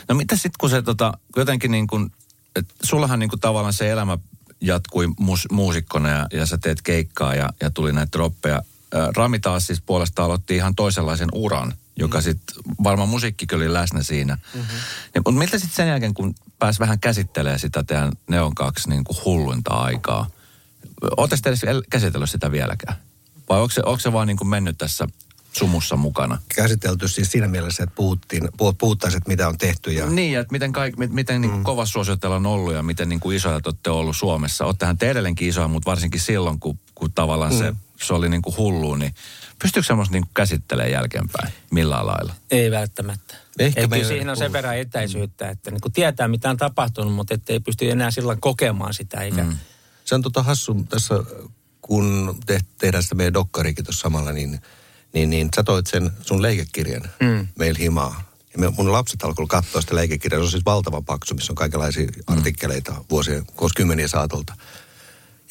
No 0.08 0.16
mitä 0.16 0.36
sitten 0.36 0.56
kun 0.60 0.70
se 0.70 0.82
tota, 0.82 1.14
jotenkin 1.36 1.72
niin 1.72 1.88
kuin, 1.88 2.12
että 2.56 2.74
sullahan 2.84 3.20
niin 3.20 3.30
kuin 3.30 3.40
tavallaan 3.40 3.74
se 3.74 3.92
elämä 3.92 4.18
jatkui 4.62 5.08
mus, 5.20 5.46
muusikkona 5.52 6.10
ja, 6.10 6.28
ja 6.34 6.46
sä 6.46 6.58
teet 6.58 6.82
keikkaa 6.82 7.36
ja, 7.36 7.50
ja 7.62 7.70
tuli 7.70 7.94
näitä 7.94 8.12
droppeja. 8.12 8.62
Ää, 8.94 9.10
Rami 9.16 9.40
taas 9.40 9.68
siis 9.68 9.82
puolestaan 9.82 10.26
aloitti 10.26 10.56
ihan 10.56 10.76
toisenlaisen 10.76 11.30
uran, 11.34 11.74
joka 11.96 12.18
mm. 12.18 12.22
sitten 12.22 12.56
varmaan 12.84 13.10
musiikkikin 13.10 13.58
oli 13.58 13.74
läsnä 13.74 14.04
siinä. 14.04 14.36
Mm-hmm. 14.36 14.78
Ja, 15.16 15.22
mutta 15.26 15.40
miltä 15.40 15.58
sitten 15.60 15.76
sen 15.76 15.88
jälkeen, 15.88 16.14
kun 16.14 16.36
pääs 16.60 16.80
vähän 16.80 17.00
käsittelemään 17.00 17.60
sitä 17.60 17.84
teidän 17.84 18.12
Neon 18.30 18.56
2 18.56 18.90
niin 18.90 19.04
kuin 19.04 19.18
hulluinta 19.26 19.74
aikaa, 19.74 20.30
Oletteko 21.18 21.42
te 21.44 21.50
edes 21.50 21.64
el- 21.64 21.84
käsitellyt 21.90 22.30
sitä 22.30 22.52
vieläkään? 22.52 22.96
Vai 23.50 23.60
onko 23.62 23.70
se, 23.70 23.82
onko 23.86 24.00
se 24.00 24.14
vaan 24.14 24.28
niin 24.28 24.38
kuin 24.38 24.48
mennyt 24.48 24.78
tässä 24.78 25.08
sumussa 25.54 25.96
mukana? 25.96 26.38
Käsitelty 26.56 27.08
siis 27.08 27.32
siinä 27.32 27.48
mielessä, 27.48 27.84
että 27.84 27.96
puhuttiin, 27.96 28.44
puh- 28.44 28.76
puhuttaisiin, 28.78 29.18
että 29.18 29.28
mitä 29.30 29.48
on 29.48 29.58
tehty 29.58 29.92
ja 29.92 30.06
Niin, 30.06 30.40
että 30.40 30.52
miten, 30.52 30.72
kaik, 30.72 30.98
mit- 30.98 31.12
miten 31.12 31.42
niin 31.42 31.52
kuin 31.52 31.64
kova 31.64 31.86
suosio 31.86 32.16
teillä 32.16 32.36
on 32.36 32.46
ollut 32.46 32.74
ja 32.74 32.84
miten 32.84 33.10
niin 33.10 33.20
kuin 33.20 33.38
isoja 33.38 33.62
te 33.62 33.70
olette 33.70 33.90
ollut 33.90 34.16
Suomessa. 34.16 34.66
Oottehan 34.66 34.98
te 34.98 35.10
edelleenkin 35.10 35.50
isoja, 35.50 35.68
mutta 35.68 35.90
varsinkin 35.90 36.20
silloin, 36.20 36.60
kun, 36.60 36.80
kun 36.96 37.12
tavallaan 37.12 37.54
se, 37.54 37.74
se 38.02 38.14
oli 38.14 38.30
niin 38.30 38.42
kuin 38.42 38.58
hullu, 38.58 38.96
niin 38.96 39.14
pystyykö 39.62 39.88
semmoista 39.88 40.14
niin 40.14 40.24
kuin 40.24 40.34
käsittelemään 40.34 40.92
jälkeenpäin 40.92 41.54
millään 41.72 42.08
lailla? 42.08 42.34
Ei 42.52 42.72
välttämättä. 42.72 43.36
Ehkä 43.60 43.82
Ehkä 43.82 43.96
ei 43.96 44.06
siihen 44.06 44.30
on 44.30 44.38
sen 44.38 44.54
verran 44.54 44.78
etäisyyttä, 44.78 45.50
että 45.50 45.72
niin 45.72 45.82
kun 45.82 45.92
tietää 45.92 46.28
mitä 46.28 46.50
on 46.50 46.58
tapahtunut, 46.58 47.14
mutta 47.14 47.34
ettei 47.34 47.60
pysty 47.60 47.92
enää 47.92 48.12
silloin 48.12 48.42
kokemaan 48.42 48.94
sitä. 48.94 49.22
Eikä, 49.22 49.44
mm. 49.44 49.58
Se 50.06 50.16
on 50.16 50.22
tota 50.22 50.44
hassu 50.44 50.86
tässä, 50.90 51.16
kun 51.90 52.38
te, 52.46 52.60
tehdään 52.78 53.04
sitä 53.04 53.16
meidän 53.16 53.34
dokkarikin 53.34 53.86
tuossa 53.86 54.02
samalla, 54.02 54.32
niin, 54.32 54.60
niin, 55.14 55.30
niin 55.30 55.50
sä 55.56 55.64
toit 55.64 55.88
sen 55.88 56.12
sun 56.22 56.42
leikekirjan 56.42 57.02
mm. 57.20 57.48
meillä 57.60 57.80
himaa. 57.80 58.24
Ja 58.54 58.60
me, 58.60 58.70
mun 58.70 58.92
lapset 58.92 59.24
alkoi 59.24 59.48
katsoa 59.48 59.82
sitä 59.82 59.96
leikekirjaa. 59.96 60.40
Se 60.40 60.44
on 60.44 60.52
siis 60.52 60.66
valtavan 60.66 61.06
paksu, 61.06 61.36
missä 61.36 61.52
on 61.52 61.56
kaikenlaisia 61.56 62.06
mm. 62.06 62.24
artikkeleita 62.28 62.96
vuosien, 63.10 63.46
vuosikymmenien 63.62 64.10
saatolta. 64.10 64.54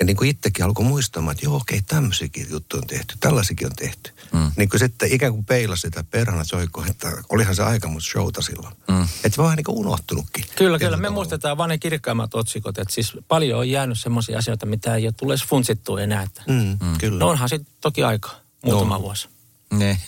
Ja 0.01 0.05
niin 0.07 0.17
kuin 0.17 0.31
itsekin 0.31 0.65
alkoi 0.65 0.85
muistamaan, 0.85 1.33
että 1.33 1.47
joo, 1.47 1.57
okei, 1.57 1.83
tämmöisiäkin 1.83 2.47
juttuja 2.51 2.81
on 2.81 2.87
tehty, 2.87 3.15
tällaisikin 3.21 3.67
on 3.67 3.73
tehty. 3.77 4.13
Mm. 4.33 4.51
Niin 4.57 4.69
kuin 4.69 4.81
sitten 4.81 5.13
ikään 5.13 5.33
kuin 5.33 5.45
peilasi 5.45 5.81
sitä 5.81 6.05
perhana 6.05 6.45
soikkoa, 6.45 6.87
että 6.87 7.13
olihan 7.29 7.57
se 7.57 7.63
aika 7.63 7.89
musta 7.89 8.11
showta 8.11 8.43
silloin. 8.43 8.75
Mm. 8.89 9.09
Että 9.25 9.43
vähän 9.43 9.57
niin 9.57 9.65
kuin 9.65 9.79
unohtunutkin. 9.79 10.45
Kyllä, 10.57 10.79
kyllä. 10.79 10.97
Me 10.97 11.01
tavalla. 11.03 11.15
muistetaan 11.15 11.57
vain 11.59 11.69
ne 11.69 11.79
kirkkaimmat 11.79 12.35
otsikot. 12.35 12.79
Että 12.79 12.95
siis 12.95 13.13
paljon 13.29 13.59
on 13.59 13.71
jäänyt 13.71 13.99
semmoisia 14.01 14.39
asioita, 14.39 14.67
mitä 14.67 14.95
ei 14.95 15.07
ole 15.07 15.13
tule 15.17 15.33
edes 15.33 15.45
funtsittua 15.47 16.01
enää. 16.01 16.23
Että 16.23 16.43
Mm, 16.49 16.55
mm. 16.87 16.99
Kyllä. 16.99 17.19
No 17.19 17.29
onhan 17.29 17.49
sitten 17.49 17.73
toki 17.81 18.03
aika, 18.05 18.31
muutama 18.65 18.95
No. 18.95 19.03
vuosi. 19.03 19.29
Ne. 19.71 20.01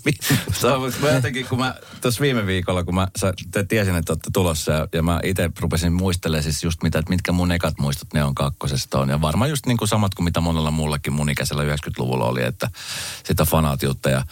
Mä 1.02 1.10
jotenkin, 1.10 1.46
kun 1.46 1.58
mä 1.58 1.74
tuossa 2.00 2.20
viime 2.20 2.46
viikolla, 2.46 2.84
kun 2.84 2.94
mä 2.94 3.08
sä, 3.16 3.32
te 3.50 3.64
tiesin, 3.64 3.96
että 3.96 4.12
olette 4.12 4.30
tulossa 4.32 4.72
ja, 4.72 4.88
ja 4.92 5.02
mä 5.02 5.20
itse 5.24 5.50
rupesin 5.60 5.92
muistelemaan 5.92 6.42
siis 6.42 6.64
just 6.64 6.82
mitä, 6.82 6.98
että 6.98 7.10
mitkä 7.10 7.32
mun 7.32 7.52
ekat 7.52 7.78
muistot 7.78 8.14
ne 8.14 8.24
on 8.24 8.34
kakkosesta 8.34 9.00
on. 9.00 9.08
Ja 9.08 9.20
varmaan 9.20 9.50
just 9.50 9.66
niin 9.66 9.76
kuin 9.76 9.88
samat 9.88 10.14
kuin 10.14 10.24
mitä 10.24 10.40
monella 10.40 10.70
muullakin 10.70 11.12
mun 11.12 11.30
ikäisellä 11.30 11.62
90-luvulla 11.62 12.24
oli, 12.24 12.44
että 12.44 12.70
sitä 13.24 13.44
fanaatiutta 13.44 14.10
ja 14.10 14.24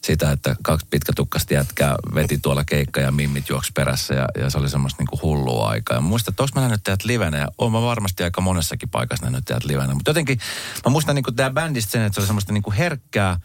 sitä, 0.00 0.32
että 0.32 0.56
kaksi 0.62 0.86
pitkätukkasta 0.90 1.54
jätkää 1.54 1.94
veti 2.14 2.38
tuolla 2.38 2.64
keikka 2.64 3.00
ja 3.00 3.12
mimmit 3.12 3.48
juoksi 3.48 3.72
perässä 3.72 4.14
ja, 4.14 4.28
ja 4.38 4.50
se 4.50 4.58
oli 4.58 4.68
semmoista 4.68 5.02
niin 5.02 5.08
kuin 5.08 5.22
hullua 5.22 5.68
aikaa. 5.68 5.96
Ja 5.96 6.00
muistan, 6.00 6.32
että 6.32 6.44
mä 6.54 6.60
nähnyt 6.60 6.80
teidät 6.84 7.04
livenä 7.04 7.38
ja 7.38 7.48
oon 7.58 7.72
mä 7.72 7.82
varmasti 7.82 8.22
aika 8.22 8.40
monessakin 8.40 8.88
paikassa 8.88 9.24
nähnyt 9.24 9.44
teidät 9.44 9.64
livenä. 9.64 9.94
Mutta 9.94 10.10
jotenkin 10.10 10.38
mä 10.84 10.90
muistan 10.90 11.14
niin 11.14 11.22
kuin 11.22 11.36
tämä 11.36 11.50
bändistä 11.50 11.90
sen, 11.90 12.02
että 12.02 12.14
se 12.14 12.20
oli 12.20 12.26
semmoista 12.26 12.52
niin 12.52 12.62
kuin 12.62 12.76
herkkää, 12.76 13.40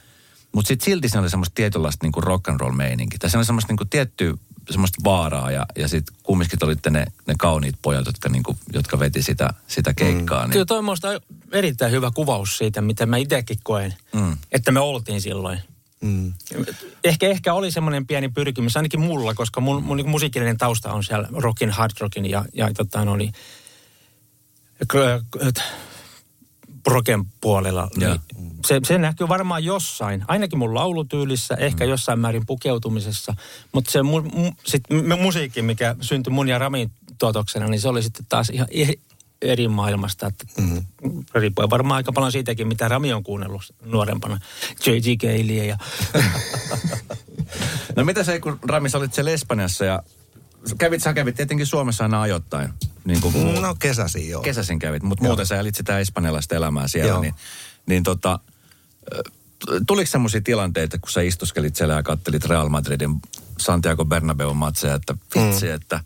mutta 0.54 0.68
sitten 0.68 0.86
silti 0.86 1.10
se 1.10 1.20
oli 1.20 1.30
semmoista 1.30 1.56
tietynlaista 1.56 2.06
niinku 2.06 2.22
rock 2.22 2.50
and 2.50 2.60
roll 2.60 2.72
meininki. 2.72 3.18
Tai 3.18 3.30
se 3.30 3.38
oli 3.38 3.46
semmoista 3.46 3.72
niinku 3.72 3.86
tiettyä 3.86 4.34
semmoista 4.72 5.02
vaaraa 5.04 5.52
ja, 5.52 5.66
ja 5.76 5.88
sitten 5.88 6.16
kumminkin 6.24 6.60
olitte 6.63 6.89
ne, 6.89 7.06
ne 7.28 7.36
kauniit 7.39 7.76
pojat, 7.82 8.06
jotka, 8.06 8.30
niinku, 8.30 8.58
jotka 8.74 9.00
veti 9.00 9.22
sitä, 9.22 9.50
sitä 9.68 9.94
keikkaa. 9.94 10.48
Mm. 10.48 10.52
Kyllä 10.52 10.66
Niin, 10.82 11.02
toi 11.02 11.16
on 11.16 11.22
erittäin 11.52 11.92
hyvä 11.92 12.12
kuvaus 12.12 12.58
siitä, 12.58 12.82
mitä 12.82 13.06
mä 13.06 13.18
itsekin 13.18 13.58
koen, 13.63 13.94
Mm. 14.13 14.38
että 14.52 14.72
me 14.72 14.80
oltiin 14.80 15.22
silloin. 15.22 15.60
Mm. 16.02 16.34
Ehkä, 17.04 17.28
ehkä 17.28 17.54
oli 17.54 17.72
semmoinen 17.72 18.08
pieni 18.08 18.30
pyrkimys, 18.30 18.78
ainakin 18.78 19.00
mulla, 19.00 19.34
koska 19.34 19.62
mun, 19.62 19.84
mun 19.84 19.98
niin 19.98 20.10
musiikillinen 20.10 20.58
tausta 20.58 20.94
on 20.94 21.04
siellä 21.04 21.28
rockin, 21.32 21.72
hard 21.72 21.92
rockin 22.00 22.30
ja, 22.30 22.46
ja 22.54 22.74
tota, 22.74 23.06
no, 23.06 23.16
niin, 23.16 23.34
rocken 26.88 27.26
puolella. 27.41 27.88
Niin 27.96 28.19
se, 28.65 28.80
se 28.88 28.98
näkyy 28.98 29.28
varmaan 29.28 29.63
jossain, 29.63 30.26
ainakin 30.28 30.60
mun 30.60 30.76
laulutyylissä, 30.76 31.56
ehkä 31.56 31.86
jossain 31.86 32.19
määrin 32.19 32.46
pukeutumisessa. 32.46 33.36
Mutta 33.72 33.91
se 33.91 34.04
mu, 34.04 34.22
mu, 34.22 34.52
sit 34.65 34.84
mu- 34.93 35.22
musiikki, 35.22 35.62
mikä 35.62 35.96
syntyi 36.02 36.34
mun 36.34 36.50
ja 36.50 36.60
Ramin 36.60 36.91
tuotoksena, 37.19 37.67
niin 37.67 37.82
se 37.82 37.89
oli 37.89 38.04
sitten 38.04 38.26
taas 38.30 38.50
ihan 38.50 38.67
eri 39.41 39.67
maailmasta. 39.67 40.28
Että 40.28 40.46
mm-hmm. 40.58 40.84
Riippuen 41.36 41.69
varmaan 41.69 41.98
aika 41.98 42.12
paljon 42.12 42.32
siitäkin, 42.32 42.67
mitä 42.67 42.88
Rami 42.88 43.13
on 43.13 43.24
kuunnellut 43.24 43.74
nuorempana. 43.86 44.39
J.G. 44.86 45.22
Galeä 45.22 45.63
ja 45.63 45.78
no 47.96 48.06
mitä 48.06 48.24
se, 48.24 48.39
kun 48.39 48.60
Rami, 48.67 48.89
sä 48.89 48.98
olit 48.98 49.13
siellä 49.13 49.32
Espanjassa 49.32 49.86
ja 49.86 50.04
kävit, 50.78 51.04
sä 51.04 51.13
kävit 51.13 51.36
tietenkin 51.36 51.65
Suomessa 51.65 52.04
aina 52.04 52.21
ajoittain. 52.21 52.69
Niin 53.06 53.21
kuin 53.21 53.62
No 53.62 53.76
kesäsi 53.80 54.30
joo. 54.30 54.41
kesäsin 54.41 54.80
kävit, 54.80 55.04
mutta 55.04 55.23
Joo. 55.23 55.30
muuten 55.30 55.45
sä 55.45 55.60
elit 55.60 55.76
sitä 55.76 55.99
espanjalaista 55.99 56.56
elämää 56.56 56.88
siellä, 56.88 57.10
Joo. 57.10 57.21
niin, 57.21 57.36
niin 57.86 58.04
tota, 58.04 58.39
tuliko 59.88 60.12
semmoisia 60.12 60.41
tilanteita, 60.41 60.97
kun 60.99 61.12
sä 61.12 61.21
istuskelit 61.21 61.76
siellä 61.76 61.93
ja 61.93 62.04
kattelit 62.04 62.45
Real 62.45 62.69
Madridin 62.69 63.21
Santiago 63.58 64.06
Bernabeu 64.06 64.54
matseja, 64.54 64.95
että 64.95 65.15
vitsi, 65.36 65.65
mm. 65.65 65.73
että 65.73 65.99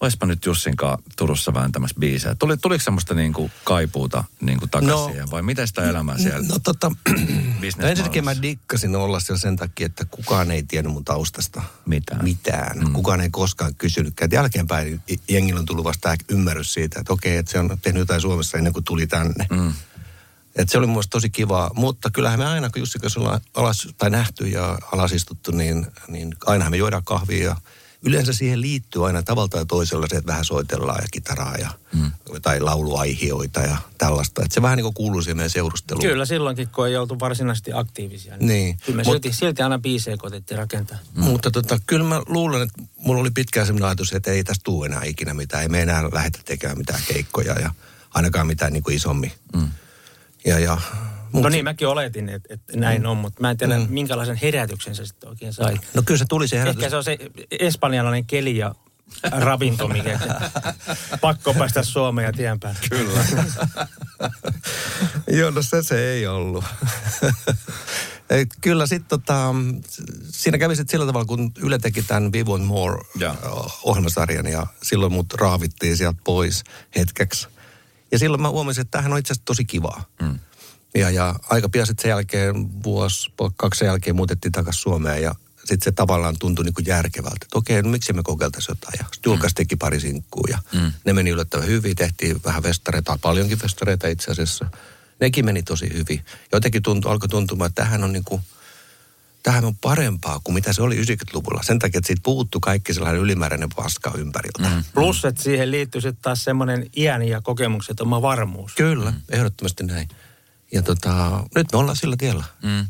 oispa 0.00 0.26
nyt 0.26 0.46
Jussinkaan 0.46 0.98
Turussa 1.16 1.54
vääntämässä 1.54 1.96
biisejä. 1.98 2.34
Tuli, 2.38 2.56
tuliko 2.56 2.84
semmoista 2.84 3.14
niin 3.14 3.32
kuin 3.32 3.52
kaipuuta 3.64 4.24
niin 4.40 4.58
kuin 4.58 4.70
takaisin 4.70 5.18
no, 5.18 5.30
vai 5.30 5.42
miten 5.42 5.68
sitä 5.68 5.90
elämää 5.90 6.18
siellä? 6.18 6.46
No 6.48 6.58
tota, 6.58 6.90
no 7.78 7.88
ensinnäkin 7.88 8.24
mä 8.24 8.42
dikkasin 8.42 8.96
olla 8.96 9.20
siellä 9.20 9.40
sen 9.40 9.56
takia, 9.56 9.86
että 9.86 10.04
kukaan 10.10 10.50
ei 10.50 10.62
tiennyt 10.62 10.92
mun 10.92 11.04
taustasta 11.04 11.62
mitään. 11.86 12.24
mitään. 12.24 12.78
Mm. 12.78 12.92
Kukaan 12.92 13.20
ei 13.20 13.30
koskaan 13.30 13.74
kysynytkään. 13.74 14.30
Jälkeenpäin 14.32 15.00
jengillä 15.28 15.60
on 15.60 15.66
tullut 15.66 15.84
vasta 15.84 16.14
ymmärrys 16.28 16.74
siitä, 16.74 17.00
että 17.00 17.12
okei, 17.12 17.36
että 17.36 17.52
se 17.52 17.58
on 17.58 17.78
tehnyt 17.82 18.00
jotain 18.00 18.20
Suomessa 18.20 18.58
ennen 18.58 18.72
kuin 18.72 18.84
tuli 18.84 19.06
tänne. 19.06 19.46
Mm. 19.50 19.72
Et 20.56 20.68
se 20.68 20.78
oli 20.78 20.86
mun 20.86 21.02
tosi 21.10 21.30
kivaa, 21.30 21.70
mutta 21.74 22.10
kyllähän 22.10 22.38
me 22.38 22.46
aina, 22.46 22.70
kun 22.70 22.82
Jussi 22.82 22.98
kanssa 22.98 23.20
ollaan 23.20 23.40
alas, 23.54 23.88
tai 23.98 24.10
nähty 24.10 24.46
ja 24.46 24.78
alasistuttu, 24.92 25.50
niin, 25.50 25.86
niin 26.08 26.34
ainahan 26.46 26.72
me 26.72 26.76
juodaan 26.76 27.04
kahvia 27.04 27.44
ja 27.44 27.56
yleensä 28.02 28.32
siihen 28.32 28.60
liittyy 28.60 29.06
aina 29.06 29.22
tavalla 29.22 29.48
tai 29.48 29.66
toisella 29.66 30.06
se, 30.08 30.16
että 30.16 30.26
vähän 30.26 30.44
soitellaan 30.44 31.02
ja 31.02 31.08
kitaraa 31.10 31.54
ja, 31.56 31.70
mm. 31.94 32.10
tai 32.42 32.60
lauluaihioita 32.60 33.60
ja 33.60 33.76
tällaista. 33.98 34.42
Että 34.42 34.54
se 34.54 34.62
vähän 34.62 34.76
niin 34.76 34.84
kuin 34.84 34.94
kuuluu 34.94 35.22
siihen 35.22 35.36
meidän 35.36 35.50
seurusteluun. 35.50 36.04
Kyllä 36.04 36.26
silloinkin, 36.26 36.68
kun 36.68 36.88
ei 36.88 36.96
oltu 36.96 37.20
varsinaisesti 37.20 37.70
aktiivisia. 37.74 38.36
Niin, 38.36 38.48
niin. 38.48 38.76
Kyllä 38.86 38.96
me 38.96 39.02
Mut, 39.02 39.12
silti, 39.12 39.32
silti 39.32 39.62
aina 39.62 39.78
biisejä 39.78 40.16
koitettiin 40.16 40.58
rakentaa. 40.58 40.98
Mm. 41.14 41.24
Mutta 41.24 41.50
tota, 41.50 41.78
kyllä 41.86 42.04
mä 42.04 42.22
luulen, 42.26 42.62
että 42.62 42.82
mulla 42.96 43.20
oli 43.20 43.30
pitkään 43.30 43.66
sellainen 43.66 43.88
ajatus, 43.88 44.12
että 44.12 44.30
ei 44.30 44.44
tästä 44.44 44.64
tule 44.64 44.86
enää 44.86 45.04
ikinä 45.04 45.34
mitään. 45.34 45.62
Ei 45.62 45.68
me 45.68 45.82
enää 45.82 46.08
lähdetä 46.12 46.38
tekemään 46.44 46.78
mitään 46.78 47.00
keikkoja 47.08 47.60
ja 47.60 47.70
ainakaan 48.14 48.46
mitään 48.46 48.72
niin 48.72 48.82
kuin 48.82 48.96
isommin. 48.96 49.32
Mm. 49.56 49.68
Ja, 50.44 50.58
ja 50.58 50.78
Mut... 51.32 51.42
No 51.42 51.48
niin, 51.48 51.64
mäkin 51.64 51.88
oletin, 51.88 52.28
että, 52.28 52.54
että 52.54 52.76
näin 52.76 53.02
mm. 53.02 53.08
on, 53.08 53.16
mutta 53.16 53.40
mä 53.40 53.50
en 53.50 53.56
tiedä, 53.56 53.78
mm. 53.78 53.86
minkälaisen 53.88 54.36
herätyksen 54.36 54.94
se 54.94 55.06
sitten 55.06 55.28
oikein 55.28 55.52
sai. 55.52 55.74
No 55.94 56.02
kyllä 56.02 56.18
se 56.18 56.24
tuli 56.28 56.48
se 56.48 56.58
herätys. 56.58 56.78
Ehkä 56.78 56.90
se 56.90 56.96
on 56.96 57.04
se 57.04 57.18
espanjalainen 57.50 58.26
keli 58.26 58.56
ja 58.56 58.74
ravinto, 59.30 59.88
mikä 59.88 60.20
pakko 61.20 61.54
päästä 61.54 61.82
Suomeen 61.82 62.26
ja 62.26 62.32
tien 62.32 62.60
päälle. 62.60 62.80
Kyllä. 62.90 63.24
Joo, 65.38 65.50
no 65.50 65.62
se 65.62 65.82
se 65.82 66.12
ei 66.12 66.26
ollut. 66.26 66.64
Et 68.30 68.48
kyllä 68.60 68.86
sitten 68.86 69.08
tota, 69.08 69.54
siinä 70.30 70.58
kävi 70.58 70.76
sitten 70.76 70.92
sillä 70.92 71.06
tavalla, 71.06 71.26
kun 71.26 71.52
Yle 71.62 71.78
teki 71.78 72.02
tämän 72.02 72.32
We 72.32 72.42
Want 72.42 72.64
More 72.64 73.04
ja. 73.18 73.34
ohjelmasarjan 73.82 74.46
ja 74.46 74.66
silloin 74.82 75.12
mut 75.12 75.32
raavittiin 75.32 75.96
sieltä 75.96 76.20
pois 76.24 76.64
hetkeksi. 76.96 77.48
Ja 78.12 78.18
silloin 78.18 78.42
mä 78.42 78.50
huomasin, 78.50 78.80
että 78.80 78.90
tämähän 78.90 79.12
on 79.12 79.18
itse 79.18 79.32
asiassa 79.32 79.44
tosi 79.44 79.64
kivaa. 79.64 80.04
Mm. 80.22 80.38
Ja, 80.94 81.10
ja 81.10 81.34
aika 81.50 81.68
pian 81.68 81.86
sitten 81.86 82.02
sen 82.02 82.08
jälkeen, 82.08 82.82
vuosi, 82.82 83.32
kaksi 83.56 83.84
jälkeen 83.84 84.16
muutettiin 84.16 84.52
takaisin 84.52 84.82
Suomeen 84.82 85.22
ja 85.22 85.34
sitten 85.58 85.84
se 85.84 85.92
tavallaan 85.92 86.36
tuntui 86.38 86.64
niin 86.64 86.74
kuin 86.74 86.86
järkevältä. 86.86 87.38
Että 87.42 87.58
okei, 87.58 87.82
no 87.82 87.88
miksi 87.88 88.12
me 88.12 88.22
kokeiltaisiin 88.22 88.72
jotain. 88.72 88.98
Ja 88.98 89.04
sitten 89.12 89.30
Julkas 89.30 89.50
mm. 89.50 89.54
teki 89.54 89.76
pari 89.76 90.00
sinkkuu 90.00 90.44
ja 90.50 90.58
mm. 90.72 90.92
ne 91.04 91.12
meni 91.12 91.30
yllättävän 91.30 91.66
hyvin. 91.66 91.96
Tehtiin 91.96 92.40
vähän 92.44 92.62
festareita, 92.62 93.18
paljonkin 93.22 93.58
festareita 93.58 94.08
itse 94.08 94.30
asiassa. 94.30 94.66
Nekin 95.20 95.44
meni 95.44 95.62
tosi 95.62 95.92
hyvin. 95.92 96.24
Jotenkin 96.52 96.82
tuntui, 96.82 97.12
alkoi 97.12 97.28
tuntumaan, 97.28 97.68
että 97.68 97.82
tähän 97.82 98.04
on 98.04 98.12
niin 98.12 98.24
kuin, 98.24 98.42
tähän 99.42 99.64
on 99.64 99.76
parempaa 99.76 100.40
kuin 100.44 100.54
mitä 100.54 100.72
se 100.72 100.82
oli 100.82 101.02
90-luvulla. 101.02 101.62
Sen 101.62 101.78
takia, 101.78 101.98
että 101.98 102.06
siitä 102.06 102.22
puuttu 102.24 102.60
kaikki 102.60 102.94
sellainen 102.94 103.22
ylimääräinen 103.22 103.68
paska 103.76 104.12
ympäriltä. 104.16 104.62
Mm. 104.62 104.84
Plus, 104.94 105.24
että 105.24 105.42
siihen 105.42 105.70
liittyy 105.70 106.00
sitten 106.00 106.22
taas 106.22 106.44
semmoinen 106.44 106.90
iän 106.96 107.22
ja 107.22 107.40
kokemukset, 107.40 108.00
oma 108.00 108.22
varmuus. 108.22 108.74
Kyllä, 108.74 109.10
mm. 109.10 109.20
ehdottomasti 109.28 109.84
näin. 109.84 110.08
Ja 110.72 110.82
tota, 110.82 111.44
nyt 111.54 111.66
me 111.72 111.78
ollaan 111.78 111.96
sillä 111.96 112.16
tiellä. 112.16 112.44
Mm. 112.62 112.86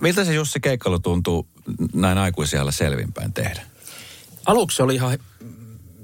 Miltä 0.00 0.24
se 0.24 0.34
Jussi 0.34 0.60
Keikkailu 0.60 0.98
tuntuu 0.98 1.48
näin 1.94 2.18
aikuisella 2.18 2.72
selvinpäin 2.72 3.32
tehdä? 3.32 3.66
Aluksi 4.46 4.82
oli 4.82 4.94
ihan, 4.94 5.18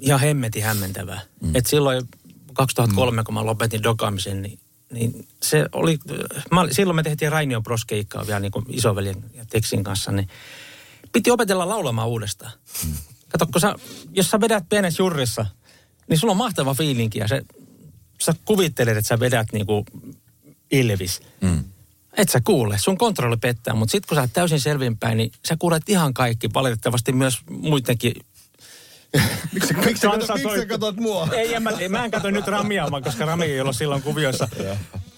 ihan 0.01 0.20
hemmeti 0.20 0.61
hämmentävää. 0.61 1.20
Mm. 1.40 1.57
Et 1.57 1.66
silloin 1.66 2.09
2003, 2.53 3.22
mm. 3.22 3.25
kun 3.25 3.35
mä 3.35 3.46
lopetin 3.46 3.83
dokaamisen, 3.83 4.42
niin, 4.42 4.59
niin 4.92 5.29
se 5.42 5.66
oli, 5.72 5.98
mä, 6.51 6.66
silloin 6.70 6.96
me 6.96 7.03
tehtiin 7.03 7.33
Rainio 7.33 7.62
Proskeikkaa 7.62 8.27
vielä 8.27 8.40
niin 8.40 8.53
kuin 8.53 8.64
isoveljen 8.68 9.25
ja 9.35 9.44
Teksin 9.46 9.85
kanssa, 9.85 10.12
niin 10.12 10.29
piti 11.12 11.31
opetella 11.31 11.68
laulamaan 11.68 12.09
uudestaan. 12.09 12.53
Mm. 12.87 12.94
Kato, 13.29 13.46
kun 13.46 13.61
sä, 13.61 13.75
jos 14.12 14.31
sä 14.31 14.40
vedät 14.40 14.64
pienessä 14.68 15.03
jurrissa, 15.03 15.46
niin 16.09 16.18
sulla 16.18 16.31
on 16.31 16.37
mahtava 16.37 16.75
fiilinki 16.75 17.18
ja 17.18 17.29
se, 17.29 17.42
sä 18.20 18.35
kuvittelet, 18.44 18.96
että 18.96 19.09
sä 19.09 19.20
vedät 19.20 19.46
niin 19.53 19.66
kuin 19.66 19.85
Ilvis. 20.72 21.20
Mm. 21.40 21.64
Et 22.16 22.28
sä 22.28 22.40
kuule, 22.44 22.78
sun 22.78 22.98
kontrolli 22.98 23.37
pettää, 23.37 23.74
mutta 23.74 23.92
sitten 23.92 24.08
kun 24.08 24.16
sä 24.16 24.20
oot 24.20 24.32
täysin 24.32 24.61
selvinpäin, 24.61 25.16
niin 25.16 25.32
sä 25.48 25.56
kuulet 25.58 25.88
ihan 25.88 26.14
kaikki, 26.14 26.48
valitettavasti 26.54 27.12
myös 27.12 27.38
muidenkin 27.50 28.12
Miksi, 29.52 29.74
miksi, 29.74 29.74
miksi 29.74 30.00
sä 30.58 30.66
katsot 30.66 30.96
mua? 30.96 31.28
Ei, 31.32 31.54
en 31.54 31.62
mä, 31.62 31.70
mä 31.88 32.04
en 32.04 32.11
katso 32.11 32.30
nyt 32.30 32.46
Ramia, 32.46 32.87
koska 33.04 33.24
Rami 33.24 33.44
ei 33.44 33.61
ole 33.61 33.72
silloin 33.72 34.02
kuviossa. 34.02 34.48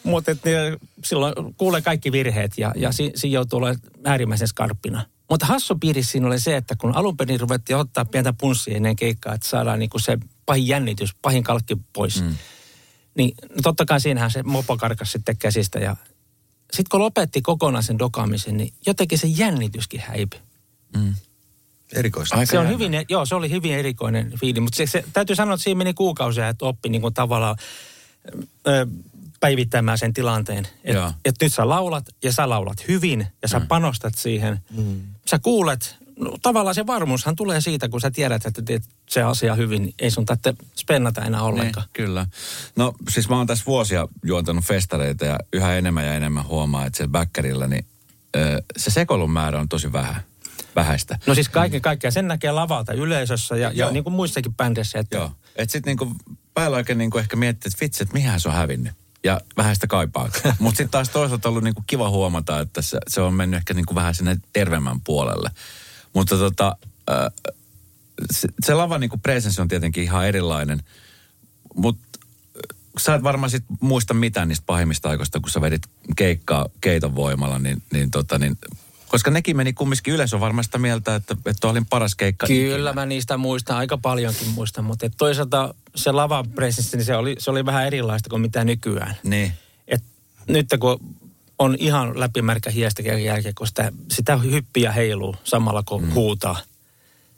Mutta 0.03 0.33
niin, 0.33 0.77
silloin 1.05 1.35
kuulee 1.57 1.83
kaikki 1.83 2.13
virheet 2.13 2.53
ja, 2.59 2.73
ja 2.77 2.93
si, 2.93 3.13
siinä 3.15 3.35
joutuu 3.35 3.59
olemaan 3.59 3.81
äärimmäisen 4.05 4.49
skarppina. 4.49 5.07
Mutta 5.31 5.47
hassu 5.47 5.79
piiri 5.79 6.03
siinä 6.03 6.27
oli 6.27 6.41
se, 6.41 6.57
että 6.57 6.77
kun 6.77 6.97
alun 6.97 7.17
perin 7.17 7.41
ruvettiin 7.41 7.77
ottaa 7.77 8.05
pientä 8.05 8.33
punssia 8.41 8.77
ennen 8.77 8.97
keikkaa, 8.97 9.35
että 9.35 9.49
saadaan 9.49 9.79
niinku 9.79 9.99
se 9.99 10.19
pahin 10.47 10.69
jännitys, 10.69 11.15
pahin 11.23 11.43
kalkki 11.43 11.77
pois. 11.93 12.23
Mm. 12.23 12.35
Niin 13.15 13.35
no 13.49 13.57
totta 13.63 13.85
kai 13.85 14.01
siinähän 14.01 14.31
se 14.31 14.43
mopo 14.43 14.77
karkas 14.77 15.13
sitten 15.13 15.37
käsistä 15.37 15.79
ja 15.79 15.97
sitten 16.73 16.91
kun 16.91 17.01
lopetti 17.01 17.43
kokonaan 17.43 17.83
sen 17.83 17.99
dokaamisen, 17.99 18.57
niin 18.57 18.73
jotenkin 18.87 19.19
se 19.19 19.27
jännityskin 19.27 20.01
häipi. 20.01 20.37
Mm. 20.97 21.15
Erikoista. 21.93 22.37
Aika 22.37 22.51
se 22.51 22.59
on 22.59 22.69
hyvin, 22.69 22.93
joo, 23.09 23.27
se 23.27 23.35
oli 23.35 23.51
hyvin 23.51 23.75
erikoinen 23.75 24.33
fiili, 24.41 24.61
mutta 24.61 24.77
se, 24.77 24.87
se, 24.87 25.05
täytyy 25.13 25.37
sanoa, 25.37 25.55
että 25.55 25.65
siinä 25.65 25.79
meni 25.79 25.95
kuukausia, 25.95 26.49
että 26.49 26.65
oppi 26.65 26.89
niin 26.89 27.03
kuin 27.03 27.15
tavallaan 27.15 27.57
ö, 28.67 28.87
päivittämään 29.41 29.99
sen 29.99 30.13
tilanteen. 30.13 30.69
Että 30.85 31.15
et 31.25 31.35
nyt 31.43 31.55
sä 31.55 31.69
laulat 31.69 32.05
ja 32.23 32.33
sä 32.33 32.49
laulat 32.49 32.89
hyvin 32.89 33.27
ja 33.43 33.49
sä 33.49 33.59
mm. 33.59 33.67
panostat 33.67 34.15
siihen. 34.15 34.59
Mm. 34.71 35.01
Sä 35.27 35.39
kuulet 35.39 35.97
no, 36.19 36.37
tavallaan 36.43 36.75
se 36.75 36.87
varmuushan 36.87 37.37
tulee 37.37 37.61
siitä, 37.61 37.89
kun 37.89 38.01
sä 38.01 38.11
tiedät, 38.11 38.47
että 38.47 38.63
teet 38.63 38.83
se 39.09 39.23
asia 39.23 39.55
hyvin, 39.55 39.83
niin 39.83 39.95
ei 39.99 40.11
sun 40.11 40.25
tarvitse 40.25 40.55
spennata 40.77 41.25
enää 41.25 41.43
ollenkaan. 41.43 41.87
Niin, 41.87 42.07
kyllä. 42.07 42.27
No 42.77 42.95
siis 43.09 43.29
mä 43.29 43.37
oon 43.37 43.47
tässä 43.47 43.65
vuosia 43.67 44.09
juontanut 44.25 44.65
festareita 44.65 45.25
ja 45.25 45.39
yhä 45.53 45.77
enemmän 45.77 46.07
ja 46.07 46.15
enemmän 46.15 46.47
huomaa, 46.47 46.87
että 46.87 46.97
siellä 46.97 47.13
backerilla 47.13 47.67
niin 47.67 47.87
ö, 48.37 48.63
se 48.77 48.91
sekoilun 48.91 49.31
määrä 49.31 49.61
on 49.61 49.69
tosi 49.69 49.93
vähän 49.93 50.23
vähäistä. 50.77 51.19
No 51.27 51.35
siis 51.35 51.49
kaiken 51.49 51.81
kaikkiaan 51.81 52.13
sen 52.13 52.29
näkee 52.29 52.53
lavalta 52.53 52.93
yleisössä 52.93 53.57
ja, 53.57 53.71
ja 53.75 53.91
niin 53.91 54.05
kuin 54.05 54.15
muissakin 54.15 54.55
bändeissä. 54.55 54.99
Että... 54.99 55.17
Joo, 55.17 55.33
että 55.57 55.73
sitten 55.73 55.91
niin 55.91 55.99
kuin 55.99 56.15
päällä 56.55 56.77
oikein 56.77 56.99
niin 56.99 57.11
kuin 57.11 57.21
ehkä 57.21 57.37
miettii, 57.37 57.69
että 57.69 57.85
vitsi, 57.85 58.03
että 58.03 58.15
mihän 58.15 58.41
se 58.41 58.49
on 58.49 58.55
hävinnyt. 58.55 58.93
Ja 59.25 59.41
vähän 59.57 59.75
sitä 59.75 59.87
kaipaa. 59.87 60.29
Mutta 60.59 60.77
sitten 60.77 60.91
taas 60.91 61.09
toisaalta 61.09 61.49
ollut 61.49 61.65
niin 61.65 61.75
kuin 61.75 61.85
kiva 61.87 62.11
huomata, 62.11 62.61
että 62.61 62.83
se, 62.83 62.99
se 63.09 63.21
on 63.21 63.35
mennyt 63.35 63.59
ehkä 63.59 63.75
niin 63.75 63.87
kuin 63.87 63.95
vähän 63.95 64.15
sinne 64.15 64.37
terveemmän 64.53 65.01
puolelle. 65.01 65.51
Mutta 66.15 66.39
tota, 66.39 66.77
äh, 67.11 67.53
se, 68.33 68.49
se 68.65 68.75
lavan 68.75 69.01
niin 69.01 69.21
presenssi 69.23 69.61
on 69.61 69.69
tietenkin 69.69 70.05
ihan 70.05 70.27
erilainen. 70.27 70.83
Mutta 71.75 72.19
sä 73.01 73.15
et 73.15 73.23
varmaan 73.23 73.51
sit 73.51 73.65
muista 73.81 74.15
mitään 74.15 74.49
niistä 74.49 74.65
pahimmista 74.67 75.09
aikoista, 75.09 75.41
kun 75.41 75.51
sä 75.51 75.61
vedit 75.61 75.83
keikkaa 76.17 76.69
keiton 76.81 77.15
voimalla, 77.15 77.59
niin, 77.59 77.83
niin, 77.93 78.11
tota, 78.11 78.39
niin 78.39 78.59
koska 79.09 79.31
nekin 79.31 79.57
meni 79.57 79.73
kumminkin 79.73 80.15
yleisö 80.15 80.41
varmaan 80.41 80.65
sitä 80.65 80.79
mieltä, 80.79 81.15
että, 81.15 81.37
että 81.47 81.69
olin 81.69 81.87
paras 81.87 82.15
keikka. 82.15 82.47
Kyllä 82.47 82.91
ikinä. 82.91 82.93
mä 82.93 83.07
niistä 83.07 83.37
muistan, 83.37 83.77
aika 83.77 83.99
paljonkin 83.99 84.49
muistan, 84.49 84.85
mutta 84.85 85.11
toisaalta 85.19 85.75
se 85.95 86.13
lavapresenssi, 86.13 86.97
niin 86.97 87.05
se 87.05 87.17
oli, 87.17 87.37
se 87.39 87.51
oli 87.51 87.67
vähän 87.67 87.87
erilaista 87.87 88.31
kuin 88.31 88.43
mitä 88.43 88.65
nykyään. 88.65 89.17
Niin. 89.23 89.53
Et 89.89 90.03
nyt 90.49 90.67
kun 90.81 91.01
on 91.59 91.77
ihan 91.79 92.21
läpimärkä 92.21 92.71
hiestä 92.71 93.03
jälkeen, 93.03 93.55
kun 93.55 93.67
sitä, 93.67 93.93
sitä 94.11 94.37
hyppiä 94.37 94.93
heiluu 94.93 95.37
samalla 95.45 95.83
kun 95.83 96.05
mm. 96.05 96.13
huutaa. 96.13 96.57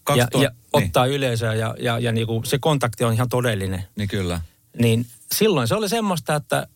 2000, 0.05 0.39
ja, 0.39 0.43
ja 0.45 0.51
niin. 0.51 0.85
ottaa 0.87 1.07
yleisöä 1.07 1.55
ja, 1.55 1.75
ja, 1.79 1.99
ja 1.99 2.13
niinku 2.13 2.43
se 2.45 2.59
kontakti 2.59 3.05
on 3.05 3.13
ihan 3.13 3.29
todellinen. 3.29 3.85
Niin 3.97 4.09
kyllä. 4.09 4.41
Niin 4.79 5.07
silloin 5.35 5.69
se 5.69 5.75
oli 5.75 5.89
semmoista, 5.89 6.35
että 6.35 6.67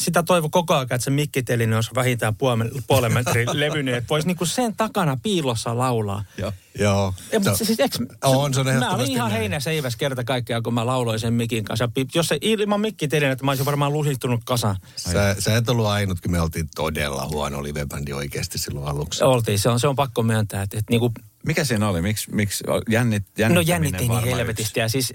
sitä 0.00 0.22
toivo 0.22 0.48
koko 0.48 0.74
ajan, 0.74 0.82
että 0.82 0.98
se 0.98 1.10
mikkitelinen 1.10 1.74
olisi 1.74 1.90
vähintään 1.94 2.36
puolen, 2.36 2.70
puolen 2.86 3.12
metrin 3.12 3.48
levyinen, 3.60 3.94
että 3.94 4.08
voisi 4.08 4.26
niinku 4.26 4.46
sen 4.46 4.76
takana 4.76 5.18
piilossa 5.22 5.78
laulaa. 5.78 6.24
Joo. 6.38 6.52
Joo. 6.78 7.14
Ja, 7.32 7.40
mutta 7.40 7.64
siis, 7.64 7.80
eks, 7.80 7.98
on, 8.24 8.54
se 8.54 8.60
on 8.60 8.66
Mä 8.66 8.94
olin 8.94 9.10
ihan 9.10 9.30
heinäseiväs 9.30 9.96
kerta 9.96 10.24
kaikkiaan, 10.24 10.62
kun 10.62 10.74
mä 10.74 10.86
lauloin 10.86 11.20
sen 11.20 11.34
mikin 11.34 11.64
kanssa. 11.64 11.88
Jos 12.14 12.28
se 12.28 12.38
ilman 12.40 12.80
mikkitelinen, 12.80 13.32
että 13.32 13.44
mä 13.44 13.50
olisin 13.50 13.66
varmaan 13.66 13.92
lusittunut 13.92 14.40
kasaan. 14.44 14.76
Sä, 14.96 15.36
sä 15.38 15.56
et 15.56 15.68
ollut 15.68 15.86
ainut, 15.86 16.20
kun 16.20 16.30
me 16.30 16.40
oltiin 16.40 16.68
todella 16.74 17.28
huono 17.28 17.62
live 17.62 17.86
oikeasti 18.14 18.58
silloin 18.58 18.86
aluksi. 18.86 19.24
Oltiin, 19.24 19.58
se 19.58 19.68
on, 19.68 19.80
se 19.80 19.88
on 19.88 19.96
pakko 19.96 20.22
myöntää. 20.22 20.62
Että, 20.62 20.78
että 20.78 20.90
niinku, 20.92 21.12
Mikä 21.46 21.64
siinä 21.64 21.88
oli? 21.88 22.02
Miksi 22.02 22.34
miksi 22.34 22.64
jännit, 22.88 23.24
No 23.48 23.60
jännitti 23.60 24.08
niin 24.08 24.24
helvetisti. 24.24 24.80
Ja 24.80 24.88
siis 24.88 25.12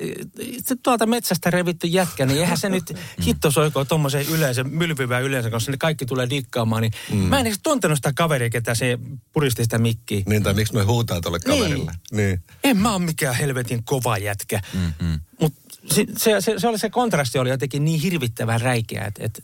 se 0.64 0.76
tuolta 0.84 1.06
metsästä 1.06 1.50
revitty 1.52 1.88
jätkä, 1.88 2.26
niin 2.26 2.40
eihän 2.40 2.58
se 2.58 2.70
nyt 2.70 2.94
hitto 3.26 3.52
soikoo 3.52 3.86
tuommoisen 3.86 4.26
yleensä, 4.28 4.64
mylvyvään 4.64 5.24
yleensä, 5.24 5.50
koska 5.50 5.72
ne 5.72 5.78
kaikki 5.78 6.06
tulee 6.06 6.30
dikkaamaan. 6.30 6.82
Niin 6.82 6.94
mm. 7.12 7.18
Mä 7.18 7.40
en 7.40 7.48
edes 7.48 7.60
tuntenut 7.64 7.98
sitä 7.98 8.14
kaveria, 8.16 8.50
ketä 8.50 8.76
se 8.76 9.00
puristi 9.34 9.64
sitä 9.64 9.78
mikkiä. 9.78 10.22
Niin, 10.26 10.44
tai 10.44 10.54
miksi 10.54 10.74
me 10.74 10.84
huutaa 10.84 11.22
tuolle 11.22 11.40
kaverille. 11.40 11.92
Niin. 12.12 12.44
En 12.64 12.78
mä 12.78 12.92
oo 12.92 13.00
mikään 13.00 13.36
helvetin 13.36 13.84
kova 13.84 14.18
jätkä. 14.18 14.62
Mm-hmm. 14.74 15.20
Mutta 15.40 15.60
se, 15.86 16.06
se, 16.18 16.42
se, 16.42 16.54
se, 16.58 16.68
oli 16.68 16.80
se 16.80 16.90
kontrasti 16.90 17.40
oli 17.40 17.50
jotenkin 17.50 17.86
niin 17.86 18.00
hirvittävän 18.00 18.62
räikeä, 18.62 19.06
että 19.06 19.24
et, 19.24 19.44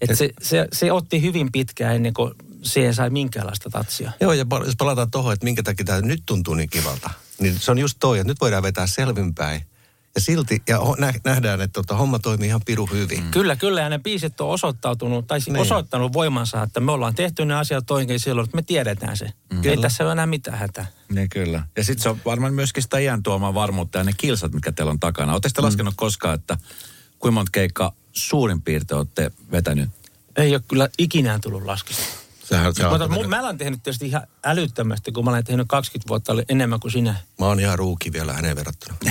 et 0.00 0.18
se, 0.18 0.30
se, 0.42 0.68
se, 0.72 0.92
otti 0.92 1.22
hyvin 1.22 1.52
pitkään 1.52 1.96
ennen 1.96 2.14
kuin 2.14 2.34
siihen 2.62 2.94
sai 2.94 3.10
minkäänlaista 3.10 3.70
tatsia. 3.70 4.12
Joo, 4.20 4.32
ja 4.32 4.46
jos 4.66 4.76
palataan 4.78 5.10
tuohon, 5.10 5.32
että 5.32 5.44
minkä 5.44 5.62
takia 5.62 5.86
tämä 5.86 6.00
nyt 6.00 6.22
tuntuu 6.26 6.54
niin 6.54 6.70
kivalta, 6.70 7.10
niin 7.38 7.58
se 7.58 7.70
on 7.70 7.78
just 7.78 7.96
toi, 8.00 8.18
että 8.18 8.30
nyt 8.30 8.40
voidaan 8.40 8.62
vetää 8.62 8.86
selvinpäin. 8.86 9.66
Ja 10.14 10.20
silti, 10.20 10.62
ja 10.68 10.78
nähdään, 11.24 11.60
että 11.60 11.72
tota, 11.72 11.96
homma 11.96 12.18
toimii 12.18 12.48
ihan 12.48 12.60
piru 12.66 12.86
hyvin. 12.86 13.24
Mm. 13.24 13.30
Kyllä, 13.30 13.56
kyllä, 13.56 13.80
ja 13.80 13.88
ne 13.88 13.98
biisit 13.98 14.40
on 14.40 14.48
osoittautunut, 14.48 15.26
tai 15.26 15.38
niin. 15.38 15.52
Niin. 15.52 15.60
osoittanut 15.60 16.12
voimansa, 16.12 16.62
että 16.62 16.80
me 16.80 16.92
ollaan 16.92 17.14
tehty 17.14 17.44
ne 17.44 17.54
asiat 17.54 17.90
oikein 17.90 18.20
silloin, 18.20 18.44
että 18.44 18.56
me 18.56 18.62
tiedetään 18.62 19.16
se. 19.16 19.32
Mm. 19.52 19.60
Ei 19.64 19.76
tässä 19.76 20.04
ole 20.04 20.12
enää 20.12 20.26
mitään 20.26 20.58
hätää. 20.58 20.86
Niin 21.12 21.28
kyllä. 21.28 21.62
Ja 21.76 21.84
sitten 21.84 22.02
se 22.02 22.08
on 22.08 22.20
varmaan 22.24 22.54
myöskin 22.54 22.82
sitä 22.82 22.98
iän 22.98 23.22
tuomaa 23.22 23.54
varmuutta 23.54 23.98
ja 23.98 24.04
ne 24.04 24.12
kilsat, 24.16 24.52
mitkä 24.52 24.72
teillä 24.72 24.90
on 24.90 25.00
takana. 25.00 25.32
Oletteko 25.32 25.52
te 25.54 25.62
laskenut 25.62 25.94
koskaan, 25.96 26.34
että 26.34 26.58
kuinka 27.18 27.34
monta 27.34 27.50
keikkaa 27.52 27.92
suurin 28.12 28.62
piirtein 28.62 28.98
olette 28.98 29.32
vetänyt? 29.50 29.90
Ei 30.36 30.54
ole 30.54 30.62
kyllä 30.68 30.88
ikinä 30.98 31.38
tullut 31.38 31.62
laskista. 31.62 32.21
Sehän, 32.52 32.74
se 32.74 32.86
on, 32.86 32.92
Mutta 32.92 33.08
mun, 33.08 33.28
mä 33.28 33.40
olen 33.40 33.58
tehnyt 33.58 33.82
tietysti 33.82 34.06
ihan 34.06 34.22
älyttömästi, 34.44 35.12
kun 35.12 35.24
mä 35.24 35.30
olen 35.30 35.44
tehnyt 35.44 35.68
20 35.68 36.08
vuotta 36.08 36.32
enemmän 36.48 36.80
kuin 36.80 36.92
sinä. 36.92 37.14
Mä 37.38 37.46
oon 37.46 37.60
ihan 37.60 37.78
ruuki 37.78 38.12
vielä 38.12 38.32
hänen 38.32 38.56
verrattuna. 38.56 38.96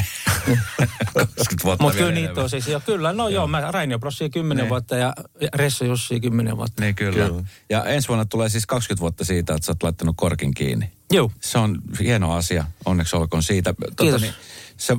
20 1.13 1.63
vuotta 1.63 1.84
Mutta 1.84 1.97
kyllä 1.97 2.12
niitä 2.12 2.41
on 2.41 2.49
siis, 2.49 2.67
jo, 2.67 2.80
kyllä, 2.80 3.13
no 3.13 3.30
joo, 3.30 3.47
mä 3.47 3.71
Rainio 3.71 3.99
Prossia 3.99 4.30
10 4.30 4.62
Niin. 4.63 4.69
vuotta 4.69 4.95
ja 4.95 5.13
Resso 5.54 5.86
Jussi 5.86 6.19
10 6.19 6.58
vuotta. 6.58 6.82
Niin 6.82 6.95
kyllä. 6.95 7.27
Kyllä. 7.27 7.43
Ja 7.69 7.86
ensi 7.86 8.08
vuonna 8.08 8.25
tulee 8.25 8.49
siis 8.49 8.65
20 8.65 9.01
vuotta 9.01 9.25
siitä, 9.25 9.54
että 9.54 9.65
sä 9.65 9.71
oot 9.71 9.84
laittanut 9.84 10.15
korkin 10.17 10.54
kiinni. 10.54 10.91
Joo. 11.12 11.32
Se 11.41 11.58
on 11.58 11.82
hieno 11.99 12.34
asia. 12.34 12.65
Onneksi 12.86 13.15
olkoon 13.15 13.43
siitä. 13.43 13.73
Kiitos. 13.99 14.21
niin, 14.21 14.34
se, 14.77 14.97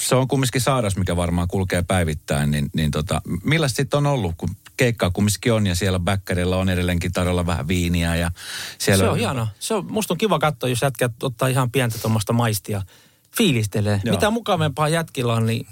se 0.00 0.14
on 0.14 0.28
kumminkin 0.28 0.60
saaras, 0.60 0.96
mikä 0.96 1.16
varmaan 1.16 1.48
kulkee 1.48 1.82
päivittäin. 1.82 2.50
Niin, 2.50 2.70
niin 2.74 2.90
tota, 2.90 3.22
millaista 3.44 3.76
sitten 3.76 3.98
on 3.98 4.06
ollut, 4.06 4.34
kun 4.36 4.48
keikkaa 4.76 5.10
kumminkin 5.10 5.52
on 5.52 5.66
ja 5.66 5.74
siellä 5.74 5.98
backerilla 5.98 6.56
on 6.56 6.68
edelleenkin 6.68 7.12
tarjolla 7.12 7.46
vähän 7.46 7.68
viiniä 7.68 8.16
ja 8.16 8.30
siellä 8.78 9.04
Se 9.04 9.08
on 9.08 9.18
hienoa. 9.18 9.48
Se 9.60 9.74
on, 9.74 9.92
musta 9.92 10.14
on 10.14 10.18
kiva 10.18 10.38
katsoa, 10.38 10.68
jos 10.68 10.82
jätkät 10.82 11.22
ottaa 11.22 11.48
ihan 11.48 11.70
pientä 11.70 11.98
tuommoista 11.98 12.32
maistia. 12.32 12.82
Fiilistelee. 13.36 14.00
Joo. 14.04 14.14
Mitä 14.14 14.30
mukavampaa 14.30 14.88
jätkillä 14.88 15.34
on, 15.34 15.46
niin 15.46 15.66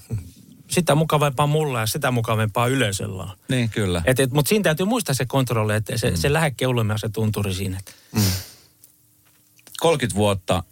sitä 0.68 0.94
mukavampaa 0.94 1.46
mulla 1.46 1.80
ja 1.80 1.86
sitä 1.86 2.10
mukavampaa 2.10 2.66
yleisöllä 2.66 3.22
on. 3.22 3.30
Niin 3.48 3.70
kyllä. 3.70 4.02
Et, 4.04 4.20
et, 4.20 4.32
Mutta 4.32 4.48
siinä 4.48 4.62
täytyy 4.62 4.86
muistaa 4.86 5.14
se 5.14 5.26
kontrolli, 5.26 5.74
että 5.74 5.98
se, 5.98 6.10
mm. 6.10 6.16
se 6.16 6.32
lähde 6.32 6.50
keulumia 6.50 6.98
se 6.98 7.08
tunturi 7.08 7.54
siinä. 7.54 7.78
Et 7.78 7.94
30 9.80 10.16
vuotta. 10.16 10.64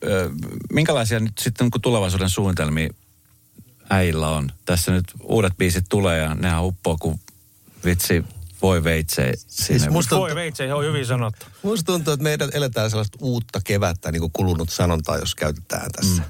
Minkälaisia 0.72 1.20
nyt 1.20 1.38
sitten 1.38 1.70
kun 1.70 1.80
tulevaisuuden 1.80 2.30
suunnitelmia 2.30 2.88
äillä 3.90 4.28
on? 4.28 4.52
Tässä 4.64 4.92
nyt 4.92 5.04
uudet 5.22 5.52
biisit 5.58 5.84
tulee 5.88 6.18
ja 6.18 6.34
nehän 6.34 6.64
uppoo 6.64 6.96
kuin 7.00 7.20
vitsi 7.84 8.24
voi 8.62 8.84
veitsee. 8.84 9.34
Siis 9.46 9.90
musta, 9.90 10.16
Voi 10.16 10.34
veitse, 10.34 10.66
se 10.66 10.74
on 10.74 10.84
hyvin 10.84 11.06
sanottu. 11.06 11.46
musta 11.62 11.92
tuntuu, 11.92 12.12
että 12.12 12.24
meidän 12.24 12.50
eletään 12.52 12.90
sellaista 12.90 13.18
uutta 13.20 13.60
kevättä, 13.64 14.12
niin 14.12 14.20
kuin 14.20 14.32
kulunut 14.32 14.70
sanontaa, 14.70 15.18
jos 15.18 15.34
käytetään 15.34 15.90
tässä. 15.92 16.22
Mm. 16.22 16.28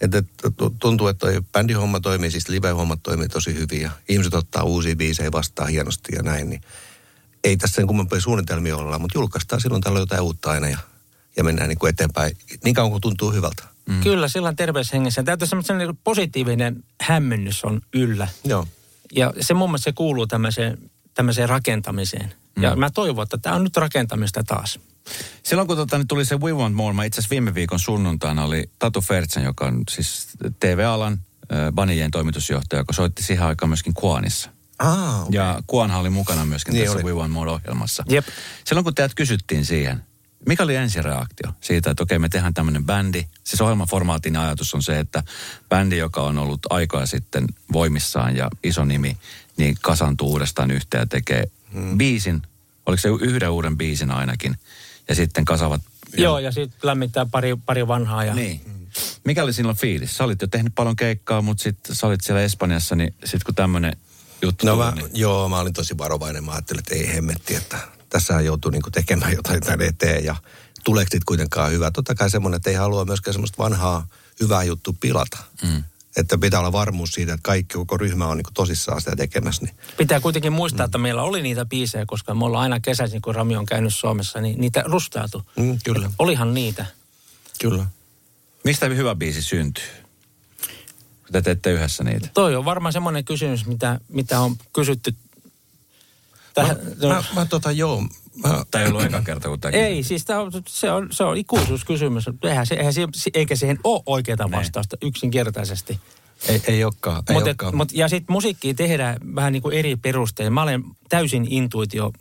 Että 0.00 0.18
et, 0.18 0.26
tu- 0.56 0.74
tuntuu, 0.78 1.08
että 1.08 1.26
toi 1.26 1.42
bändihomma 1.52 2.00
toimii, 2.00 2.30
siis 2.30 2.48
live-hommat 2.48 3.02
toimii 3.02 3.28
tosi 3.28 3.54
hyvin 3.54 3.80
ja 3.82 3.90
ihmiset 4.08 4.34
ottaa 4.34 4.62
uusia 4.62 4.96
biisejä 4.96 5.32
vastaan 5.32 5.68
hienosti 5.68 6.16
ja 6.16 6.22
näin, 6.22 6.50
niin 6.50 6.60
ei 7.44 7.56
tässä 7.56 7.74
sen 7.74 7.86
kummempia 7.86 8.20
suunnitelmia 8.20 8.76
olla, 8.76 8.98
mutta 8.98 9.18
julkaistaan 9.18 9.60
silloin 9.60 9.82
tällöin 9.82 10.02
jotain 10.02 10.22
uutta 10.22 10.50
aina 10.50 10.68
ja, 10.68 10.78
ja 11.36 11.44
mennään 11.44 11.68
niin 11.68 11.78
kuin 11.78 11.90
eteenpäin 11.90 12.36
niin 12.64 12.74
kauan 12.74 12.90
kuin 12.90 13.00
tuntuu 13.00 13.32
hyvältä. 13.32 13.62
Mm. 13.88 14.00
Kyllä, 14.00 14.28
sillä 14.28 14.48
on 14.48 14.56
terveyshengessä. 14.56 15.22
Täytyy 15.22 15.48
semmoinen 15.48 15.78
niin 15.78 15.98
positiivinen 16.04 16.84
hämmennys 17.00 17.64
on 17.64 17.80
yllä. 17.92 18.28
Joo. 18.44 18.66
Ja 19.12 19.32
se 19.40 19.54
mun 19.54 19.70
mielestä 19.70 19.84
se 19.84 19.92
kuuluu 19.92 20.26
tämmöiseen, 20.26 20.90
tämmöiseen 21.14 21.48
rakentamiseen. 21.48 22.34
Ja 22.60 22.76
mä 22.76 22.90
toivon, 22.90 23.22
että 23.22 23.38
tämä 23.38 23.56
on 23.56 23.64
nyt 23.64 23.76
rakentamista 23.76 24.44
taas. 24.44 24.80
Silloin 25.42 25.68
kun 25.68 25.76
tota, 25.76 25.98
niin 25.98 26.08
tuli 26.08 26.24
se 26.24 26.40
We 26.40 26.52
Want 26.52 26.74
More, 26.74 26.94
mä 26.94 27.04
itse 27.04 27.20
asiassa 27.20 27.30
viime 27.30 27.54
viikon 27.54 27.80
sunnuntaina 27.80 28.44
oli 28.44 28.70
Tatu 28.78 29.00
Fertsen, 29.00 29.44
joka 29.44 29.66
on 29.66 29.82
siis 29.90 30.28
TV-alan 30.60 31.12
äh, 31.12 31.72
Banijien 31.72 32.10
toimitusjohtaja, 32.10 32.80
joka 32.80 32.92
soitti 32.92 33.22
siihen 33.22 33.46
aikaan 33.46 33.70
myöskin 33.70 33.94
Kuanissa. 33.94 34.50
Ah, 34.78 35.22
okay. 35.22 35.28
Ja 35.32 35.60
Kuanhan 35.66 36.00
oli 36.00 36.10
mukana 36.10 36.44
myöskin 36.44 36.74
Niin 36.74 36.84
tässä 36.84 36.98
oli. 36.98 37.04
We 37.04 37.20
Want 37.20 37.32
More-ohjelmassa. 37.32 38.04
Jep. 38.08 38.26
Silloin 38.64 38.84
kun 38.84 38.94
teidät 38.94 39.14
kysyttiin 39.14 39.64
siihen, 39.64 40.02
mikä 40.46 40.62
oli 40.62 40.76
ensireaktio 40.76 41.52
siitä, 41.60 41.90
että 41.90 42.02
okei 42.02 42.18
me 42.18 42.28
tehdään 42.28 42.54
tämmöinen 42.54 42.84
bändi. 42.84 43.24
Siis 43.44 43.60
ohjelmaformaatin 43.60 44.36
ajatus 44.36 44.74
on 44.74 44.82
se, 44.82 44.98
että 44.98 45.22
bändi, 45.68 45.96
joka 45.96 46.22
on 46.22 46.38
ollut 46.38 46.60
aikaa 46.70 47.06
sitten 47.06 47.44
voimissaan 47.72 48.36
ja 48.36 48.50
iso 48.64 48.84
nimi, 48.84 49.16
niin 49.56 49.76
kasantuu 49.80 50.30
uudestaan 50.30 50.70
yhteen 50.70 51.00
ja 51.00 51.06
tekee 51.06 51.44
hmm. 51.72 51.98
biisin. 51.98 52.42
Oliko 52.86 53.00
se 53.00 53.08
yhden 53.08 53.50
uuden 53.50 53.78
biisin 53.78 54.10
ainakin? 54.10 54.56
Ja 55.08 55.14
sitten 55.14 55.44
kasavat. 55.44 55.82
Joo, 56.16 56.38
ja 56.38 56.52
sitten 56.52 56.78
lämmittää 56.82 57.26
pari, 57.26 57.56
pari 57.66 57.88
vanhaa. 57.88 58.24
Ja... 58.24 58.34
Niin. 58.34 58.60
Mikä 59.24 59.42
oli 59.42 59.52
silloin 59.52 59.76
fiilis? 59.76 60.16
Sä 60.16 60.24
olit 60.24 60.42
jo 60.42 60.48
tehnyt 60.48 60.74
paljon 60.74 60.96
keikkaa, 60.96 61.42
mutta 61.42 61.62
sitten 61.62 61.96
sä 61.96 62.06
olit 62.06 62.20
siellä 62.20 62.42
Espanjassa, 62.42 62.96
niin 62.96 63.14
sitten 63.24 63.44
kun 63.46 63.54
tämmöinen 63.54 63.96
juttu 64.42 64.66
No 64.66 64.72
tuli, 64.72 64.84
mä, 64.84 64.90
niin... 64.90 65.10
joo, 65.14 65.48
mä 65.48 65.58
olin 65.58 65.72
tosi 65.72 65.98
varovainen. 65.98 66.44
Mä 66.44 66.52
ajattelin, 66.52 66.78
että 66.78 66.94
ei 66.94 67.14
hemmetti, 67.14 67.54
että 67.54 67.78
tässä 68.14 68.40
joutuu 68.40 68.70
niinku 68.70 68.90
tekemään 68.90 69.32
jotain 69.38 69.60
tänne 69.60 69.86
eteen 69.86 70.24
ja 70.24 70.36
tuleeko 70.84 71.08
sit 71.12 71.24
kuitenkaan 71.24 71.72
hyvä. 71.72 71.90
Totta 71.90 72.14
kai 72.14 72.30
semmoinen, 72.30 72.56
että 72.56 72.70
ei 72.70 72.76
halua 72.76 73.04
myöskään 73.04 73.34
semmoista 73.34 73.62
vanhaa 73.62 74.06
hyvää 74.40 74.62
juttu 74.62 74.96
pilata. 75.00 75.38
Mm. 75.62 75.84
Että 76.16 76.38
pitää 76.38 76.60
olla 76.60 76.72
varmuus 76.72 77.12
siitä, 77.12 77.32
että 77.32 77.42
kaikki, 77.42 77.74
koko 77.74 77.96
ryhmä 77.96 78.26
on 78.26 78.36
niinku 78.36 78.50
tosissaan 78.54 79.00
sitä 79.00 79.16
tekemässä. 79.16 79.64
Niin. 79.64 79.74
Pitää 79.96 80.20
kuitenkin 80.20 80.52
muistaa, 80.52 80.86
mm. 80.86 80.88
että 80.88 80.98
meillä 80.98 81.22
oli 81.22 81.42
niitä 81.42 81.64
biisejä, 81.64 82.06
koska 82.06 82.34
me 82.34 82.44
ollaan 82.44 82.62
aina 82.62 82.80
kesäisin, 82.80 83.22
kun 83.22 83.34
Rami 83.34 83.56
on 83.56 83.66
käynyt 83.66 83.94
Suomessa, 83.94 84.40
niin 84.40 84.60
niitä 84.60 84.82
rustaatu. 84.86 85.42
Mm, 85.56 85.78
kyllä, 85.84 86.10
Olihan 86.18 86.54
niitä. 86.54 86.86
kyllä. 87.60 87.86
Mistä 88.64 88.86
hyvä 88.86 89.14
biisi 89.14 89.42
syntyy? 89.42 89.84
Kun 91.22 91.32
te 91.32 91.42
teette 91.42 91.72
yhdessä 91.72 92.04
niitä. 92.04 92.28
Toi 92.34 92.56
on 92.56 92.64
varmaan 92.64 92.92
semmoinen 92.92 93.24
kysymys, 93.24 93.66
mitä, 93.66 94.00
mitä 94.08 94.40
on 94.40 94.56
kysytty. 94.72 95.14
Tähän, 96.54 96.76
Mä, 97.02 97.08
mä, 97.08 97.24
mä 97.34 97.46
tota 97.46 97.72
joo, 97.72 98.00
mä, 98.42 98.64
Tämä 98.70 98.84
ei 98.84 98.90
ollut 98.90 99.04
eka 99.04 99.22
kerta, 99.22 99.48
kun 99.48 99.60
tämä 99.60 99.72
Ei, 99.72 100.02
siis 100.02 100.24
tää 100.24 100.40
on, 100.40 100.52
se, 100.68 100.90
on, 100.92 101.08
se 101.10 101.24
on 101.24 101.36
ikuisuuskysymys. 101.36 102.24
Eihän 102.42 102.66
se, 102.66 102.74
eihän 102.74 102.92
se, 102.94 103.00
eikä 103.34 103.56
siihen 103.56 103.78
ole 103.84 104.02
oikeaa 104.06 104.50
vastausta 104.50 104.96
yksinkertaisesti. 105.02 106.00
ei, 106.48 106.62
ei 106.66 106.84
olekaan. 106.84 107.22
Ei 107.28 107.34
Mut, 107.34 107.42
olekaan. 107.42 107.76
mut, 107.76 107.92
ja 107.92 108.08
sitten 108.08 108.32
musiikkia 108.32 108.74
tehdään 108.74 109.16
vähän 109.34 109.52
niin 109.52 109.62
kuin 109.62 109.76
eri 109.78 109.96
perustein. 109.96 110.52
Mä 110.52 110.62
olen 110.62 110.84
täysin 111.08 111.46
intuitio 111.50 112.12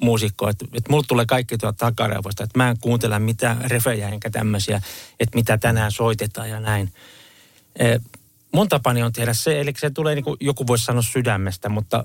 muusikko, 0.00 0.48
että, 0.48 0.64
että 0.72 0.90
mulle 0.90 1.04
tulee 1.08 1.26
kaikki 1.26 1.58
tuolta 1.58 1.76
takaraivosta, 1.78 2.44
että 2.44 2.58
mä 2.58 2.70
en 2.70 2.76
kuuntele 2.80 3.18
mitään 3.18 3.60
refejä 3.70 4.08
enkä 4.08 4.30
tämmöisiä, 4.30 4.80
että 5.20 5.36
mitä 5.38 5.58
tänään 5.58 5.92
soitetaan 5.92 6.50
ja 6.50 6.60
näin. 6.60 6.92
Eh, 7.78 8.00
mun 8.52 8.68
tapani 8.68 9.02
on 9.02 9.12
tehdä 9.12 9.34
se, 9.34 9.60
eli 9.60 9.72
se 9.78 9.90
tulee 9.90 10.14
niin 10.14 10.24
kuin 10.24 10.36
joku 10.40 10.66
voisi 10.66 10.84
sanoa 10.84 11.02
sydämestä, 11.02 11.68
mutta 11.68 12.04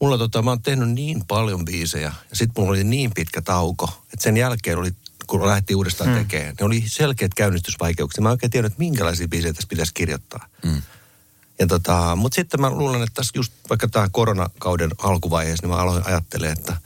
Mulla 0.00 0.18
tota, 0.18 0.42
mä 0.42 0.50
oon 0.50 0.62
tehnyt 0.62 0.90
niin 0.90 1.24
paljon 1.28 1.64
biisejä 1.64 2.12
ja 2.30 2.36
sitten 2.36 2.62
mulla 2.62 2.70
oli 2.70 2.84
niin 2.84 3.10
pitkä 3.14 3.42
tauko, 3.42 4.02
että 4.02 4.22
sen 4.22 4.36
jälkeen 4.36 4.78
oli, 4.78 4.90
kun 5.26 5.46
lähdettiin 5.46 5.76
uudestaan 5.76 6.10
hmm. 6.10 6.18
tekemään, 6.18 6.54
ne 6.60 6.66
oli 6.66 6.84
selkeät 6.86 7.34
käynnistysvaikeuksia. 7.34 8.22
Mä 8.22 8.28
en 8.28 8.32
oikein 8.32 8.50
tiennyt, 8.50 8.72
että 8.72 8.82
minkälaisia 8.82 9.28
biisejä 9.28 9.52
tässä 9.52 9.68
pitäisi 9.68 9.94
kirjoittaa. 9.94 10.48
Mm. 10.64 10.82
Ja 11.58 11.66
tota, 11.66 12.16
mutta 12.16 12.36
sitten 12.36 12.60
mä 12.60 12.70
luulen, 12.70 13.02
että 13.02 13.14
tässä 13.14 13.32
just 13.34 13.52
vaikka 13.70 13.88
tämän 13.88 14.10
koronakauden 14.10 14.90
alkuvaiheessa, 14.98 15.66
niin 15.66 15.74
mä 15.74 15.82
aloin 15.82 16.06
ajattelemaan, 16.06 16.58
että 16.58 16.76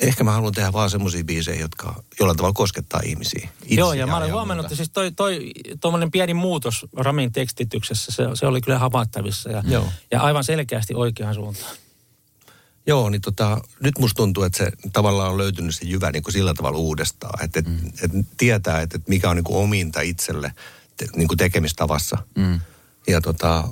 ehkä 0.00 0.24
mä 0.24 0.32
haluan 0.32 0.52
tehdä 0.52 0.72
vaan 0.72 0.90
semmoisia 0.90 1.24
biisejä, 1.24 1.60
jotka 1.60 2.02
jollain 2.20 2.36
tavalla 2.36 2.54
koskettaa 2.54 3.00
ihmisiä. 3.04 3.48
Joo, 3.68 3.92
ja 3.92 4.06
mä 4.06 4.16
olen 4.16 4.32
huomannut, 4.32 4.66
että 4.66 4.76
siis 4.76 4.90
toi, 4.90 5.12
toi 5.12 5.52
tuommoinen 5.80 6.10
pieni 6.10 6.34
muutos 6.34 6.86
Ramin 6.96 7.32
tekstityksessä, 7.32 8.12
se, 8.12 8.24
se 8.34 8.46
oli 8.46 8.60
kyllä 8.60 8.78
havaittavissa 8.78 9.50
ja, 9.50 9.62
Joo. 9.66 9.88
ja 10.10 10.20
aivan 10.20 10.44
selkeästi 10.44 10.94
oikeaan 10.94 11.34
suuntaan. 11.34 11.76
Joo, 12.88 13.10
niin 13.10 13.20
tota, 13.20 13.60
nyt 13.80 13.98
musta 13.98 14.16
tuntuu, 14.16 14.42
että 14.42 14.58
se 14.58 14.72
tavallaan 14.92 15.30
on 15.30 15.38
löytynyt 15.38 15.74
se 15.74 15.86
jyvä 15.86 16.10
niin 16.10 16.22
kuin 16.22 16.32
sillä 16.32 16.54
tavalla 16.54 16.78
uudestaan. 16.78 17.44
Että 17.44 17.58
et, 17.58 17.66
mm. 17.66 17.92
et 18.02 18.26
tietää, 18.36 18.80
että 18.80 18.96
et 18.96 19.08
mikä 19.08 19.30
on 19.30 19.36
niin 19.36 19.44
kuin 19.44 19.58
ominta 19.58 20.00
itselle 20.00 20.52
te, 20.96 21.06
niin 21.16 21.28
kuin 21.28 21.38
tekemistavassa. 21.38 22.18
Mm. 22.36 22.60
Ja 23.06 23.20
tota, 23.20 23.68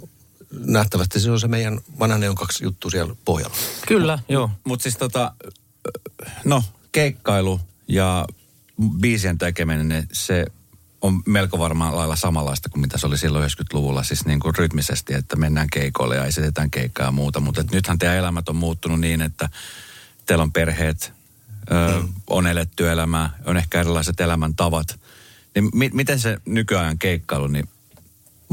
nähtävästi 0.51 1.21
se 1.21 1.31
on 1.31 1.41
se 1.41 1.49
meidän 1.49 1.81
vanha 1.99 2.19
Neon 2.19 2.35
kaksi 2.35 2.65
juttu 2.65 2.91
siellä 2.91 3.15
pohjalla. 3.25 3.57
Kyllä, 3.89 4.19
joo. 4.29 4.51
Mutta 4.65 4.83
siis 4.83 4.97
tota, 4.97 5.35
no, 6.45 6.65
keikkailu 6.93 7.61
ja 7.89 8.27
biisien 9.01 9.39
tekeminen, 9.39 9.89
niin 9.89 10.09
se 10.13 10.47
on 11.07 11.23
melko 11.27 11.59
varmaan 11.59 11.97
lailla 11.97 12.17
samanlaista 12.17 12.69
kuin 12.69 12.81
mitä 12.81 12.99
se 12.99 13.07
oli 13.07 13.19
silloin 13.19 13.51
90-luvulla, 13.51 14.03
siis 14.03 14.27
niin 14.27 14.41
kuin 14.41 14.55
rytmisesti, 14.55 15.15
että 15.15 15.37
mennään 15.37 15.69
keikoille 15.73 16.17
ja 16.17 16.25
esitetään 16.25 16.71
keikkaa 16.71 17.07
ja 17.07 17.13
muuta. 17.13 17.41
Mutta 17.41 17.65
nythän 17.73 17.99
teidän 17.99 18.17
elämät 18.17 18.49
on 18.49 18.57
muuttunut 18.57 19.01
niin, 19.01 19.23
että 19.23 19.49
teillä 20.27 20.43
on 20.43 20.53
perheet, 20.53 21.13
ö, 21.71 22.01
mm. 22.01 22.09
on 22.27 22.47
eletty 22.47 22.91
elämää, 22.91 23.31
on 23.45 23.57
ehkä 23.57 23.81
erilaiset 23.81 24.21
elämäntavat. 24.21 25.01
Niin 25.55 25.71
mi- 25.75 25.91
miten 25.93 26.21
se 26.21 26.39
nykyajan 26.45 26.99
keikkailu, 26.99 27.47
niin 27.47 27.69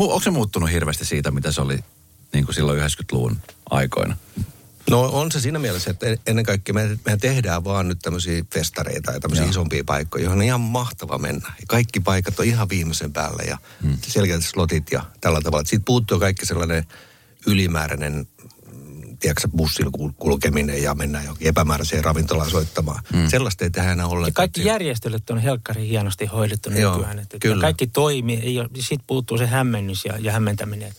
mu- 0.02 0.12
onko 0.12 0.20
se 0.20 0.30
muuttunut 0.30 0.72
hirveästi 0.72 1.06
siitä, 1.06 1.32
mitä 1.32 1.52
se 1.52 1.62
oli 1.62 1.80
niin 2.34 2.46
kuin 2.46 2.56
silloin 2.56 2.80
90-luvun 2.80 3.38
aikoina? 3.70 4.18
No 4.90 5.02
on 5.02 5.32
se 5.32 5.40
siinä 5.40 5.60
mielessä, 5.60 5.92
että 5.92 6.06
ennen 6.28 6.46
kaikkea 6.46 6.74
me, 6.74 7.00
mehän 7.06 7.20
tehdään 7.20 7.64
vaan 7.64 7.88
nyt 7.88 8.00
tämmöisiä 8.02 8.44
festareita 8.54 9.12
ja 9.12 9.20
tämmöisiä 9.20 9.44
Joo. 9.46 9.52
isompia 9.52 9.84
paikkoja, 9.86 10.24
johon 10.24 10.38
on 10.38 10.44
ihan 10.44 10.62
mahtava 10.62 11.18
mennä. 11.18 11.48
Ja 11.60 11.66
kaikki 11.68 12.00
paikat 12.00 12.40
on 12.40 12.46
ihan 12.46 12.70
viimeisen 12.70 13.14
päällä 13.14 13.44
ja 13.48 13.58
hmm. 13.84 13.98
selkeät 14.02 14.44
slotit 14.44 14.92
ja 14.92 15.06
tällä 15.22 15.42
tavalla. 15.42 15.66
Siitä 15.66 15.84
puuttuu 15.86 16.20
kaikki 16.20 16.46
sellainen 16.46 16.86
ylimääräinen 17.48 18.28
mm, 18.72 19.18
tiedätkö, 19.18 19.48
bussilla 19.58 19.92
kul- 19.98 20.14
kulkeminen 20.18 20.84
ja 20.84 20.96
mennään 20.96 21.24
johonkin 21.24 21.48
epämääräiseen 21.48 22.04
ravintolaan 22.04 22.52
soittamaan. 22.52 23.04
Hmm. 23.14 23.30
Sellaista 23.30 23.64
ei 23.64 23.70
tehdä 23.72 23.92
enää 23.92 24.04
Ja 24.04 24.08
ollenkaan. 24.08 24.34
kaikki 24.34 24.66
järjestelyt 24.66 25.30
on 25.30 25.38
helkkari 25.40 25.88
hienosti 25.88 26.26
hoidettu 26.26 26.70
Joo, 26.70 26.94
nykyään. 26.96 27.20
Että, 27.20 27.40
kyllä. 27.40 27.62
kaikki 27.62 27.88
toimii, 27.88 28.40
ei 28.40 28.60
ole, 28.60 28.70
siitä 28.80 29.04
puuttuu 29.08 29.38
se 29.38 29.48
hämmennys 29.48 30.06
ja, 30.06 30.18
ja 30.20 30.32
hämmentäminen. 30.32 30.94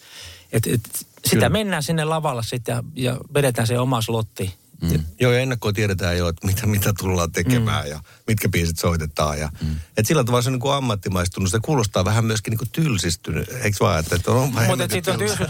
Et, 0.53 0.66
et, 0.66 1.07
sitä 1.24 1.37
Kyllä. 1.37 1.48
mennään 1.48 1.82
sinne 1.82 2.04
lavalle 2.04 2.42
sitten 2.42 2.72
ja, 2.72 2.82
ja 2.94 3.16
vedetään 3.34 3.66
se 3.66 3.78
oma 3.78 4.02
slotti. 4.02 4.54
Mm. 4.82 5.04
Joo, 5.20 5.32
ja 5.32 5.40
ennakkoon 5.40 5.74
tiedetään 5.74 6.18
jo, 6.18 6.28
että 6.28 6.46
mitä, 6.46 6.66
mitä 6.66 6.92
tullaan 6.98 7.32
tekemään 7.32 7.84
mm. 7.84 7.90
ja 7.90 8.00
mitkä 8.26 8.48
biisit 8.48 8.78
soitetaan. 8.78 9.38
Ja, 9.38 9.48
mm. 9.62 9.76
et 9.96 10.06
sillä 10.06 10.24
tavalla 10.24 10.42
se 10.42 10.48
on 10.48 10.52
niin 10.52 10.60
kuin 10.60 10.74
ammattimaistunut. 10.74 11.50
Se 11.50 11.58
kuulostaa 11.62 12.04
vähän 12.04 12.24
myöskin 12.24 12.50
niin 12.50 12.58
kuin 12.58 12.68
tylsistynyt, 12.72 13.48
eikö 13.48 13.76
vaan? 13.80 14.00
Että, 14.00 14.16
että 14.16 14.30
on 14.30 14.52
Mutta 14.66 14.88
siitä 14.90 15.12
on 15.12 15.18
tylsyys, 15.18 15.48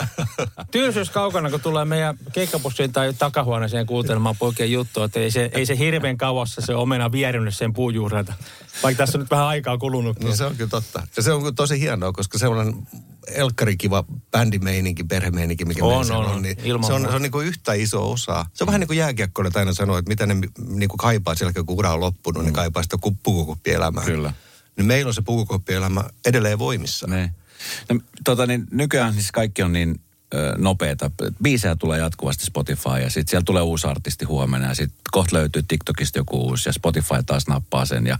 tylsyys 0.70 1.10
kaukana, 1.10 1.50
kun 1.50 1.60
tulee 1.60 1.84
meidän 1.84 2.18
keikkapussiin 2.32 2.92
tai 2.92 3.14
takahuoneeseen 3.14 3.86
kuuntelemaan 3.86 4.36
poikien 4.36 4.72
juttua. 4.72 5.04
Että 5.04 5.20
ei 5.20 5.30
se, 5.30 5.50
ei 5.52 5.66
se 5.66 5.78
hirveän 5.78 6.16
kauassa 6.16 6.60
se 6.60 6.74
omena 6.74 7.12
vierinyt 7.12 7.56
sen 7.56 7.72
puujuurelta. 7.72 8.32
Vaikka 8.82 9.02
tässä 9.02 9.18
on 9.18 9.22
nyt 9.22 9.30
vähän 9.30 9.46
aikaa 9.46 9.78
kulunutkin. 9.78 10.28
No 10.28 10.36
se 10.36 10.44
on 10.44 10.56
kyllä 10.56 10.70
totta. 10.70 11.06
Ja 11.16 11.22
se 11.22 11.32
on 11.32 11.54
tosi 11.54 11.80
hienoa, 11.80 12.12
koska 12.12 12.38
sellainen 12.38 12.86
elkkarikiva 13.28 14.04
bändimeininki, 14.30 15.04
perhemeininki, 15.04 15.64
mikä 15.64 15.84
On, 15.84 16.12
on, 16.12 16.26
on, 16.26 16.42
niin 16.42 16.56
ilman 16.64 16.86
se 16.86 16.92
on, 16.92 17.02
se 17.02 17.08
on 17.08 17.22
niin 17.22 17.32
kuin 17.32 17.46
yhtä 17.46 17.72
iso 17.72 18.12
osa. 18.12 18.46
Se 18.54 18.64
on 18.64 18.66
vähän 18.66 18.80
niin 18.80 18.88
kuin 18.88 18.98
jääkiekkoilijat 18.98 19.56
aina 19.56 19.74
sanoo, 19.74 19.98
että 19.98 20.08
mitä 20.08 20.26
ne 20.26 20.34
niin 20.68 20.88
kuin 20.88 20.98
kaipaa 20.98 21.34
siellä, 21.34 21.52
kun 21.52 21.78
ura 21.78 21.94
on 21.94 22.00
loppunut, 22.00 22.42
mm. 22.42 22.46
ne 22.46 22.52
kaipaa 22.52 22.82
sitä 22.82 22.96
ku- 23.00 23.18
pukukoppielämää. 23.22 24.04
Kyllä. 24.04 24.32
Niin 24.76 24.86
meillä 24.86 25.08
on 25.08 25.14
se 25.14 25.22
pukukoppielämä 25.22 26.04
edelleen 26.26 26.58
voimissa. 26.58 27.06
Niin. 27.06 27.30
No, 27.88 28.00
tota, 28.24 28.46
niin 28.46 28.66
nykyään 28.70 29.12
siis 29.12 29.32
kaikki 29.32 29.62
on 29.62 29.72
niin 29.72 30.00
ö, 30.34 30.54
nopeeta. 30.58 31.10
Biisejä 31.42 31.76
tulee 31.76 31.98
jatkuvasti 31.98 32.46
Spotify 32.46 32.88
ja 33.02 33.10
sitten 33.10 33.30
siellä 33.30 33.44
tulee 33.44 33.62
uusi 33.62 33.86
artisti 33.86 34.24
huomenna 34.24 34.68
ja 34.68 34.74
sitten 34.74 34.98
kohta 35.10 35.36
löytyy 35.36 35.62
TikTokista 35.68 36.18
joku 36.18 36.36
uusi 36.36 36.68
ja 36.68 36.72
Spotify 36.72 37.22
taas 37.26 37.46
nappaa 37.46 37.84
sen 37.84 38.06
ja, 38.06 38.18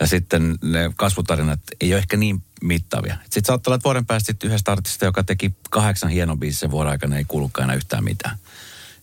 ja 0.00 0.06
sitten 0.06 0.58
ne 0.62 0.92
kasvutarinat 0.96 1.60
ei 1.80 1.92
ole 1.92 1.98
ehkä 1.98 2.16
niin 2.16 2.42
mittavia. 2.62 3.16
Sitten 3.22 3.44
saattaa 3.44 3.70
olla, 3.70 3.76
että 3.76 3.84
vuoden 3.84 4.06
päästä 4.06 4.32
yhdestä 4.44 4.72
artistista, 4.72 5.04
joka 5.04 5.24
teki 5.24 5.54
kahdeksan 5.70 6.10
hienon 6.10 6.40
biisin 6.40 6.70
vuoden 6.70 6.90
aikana, 6.90 7.16
ei 7.16 7.24
kuulukaan 7.28 7.64
enää 7.64 7.76
yhtään 7.76 8.04
mitään. 8.04 8.36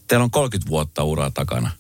Teillä 0.08 0.24
on 0.24 0.32
30 0.32 0.70
vuotta 0.70 1.04
uraa 1.04 1.32
takana. 1.32 1.72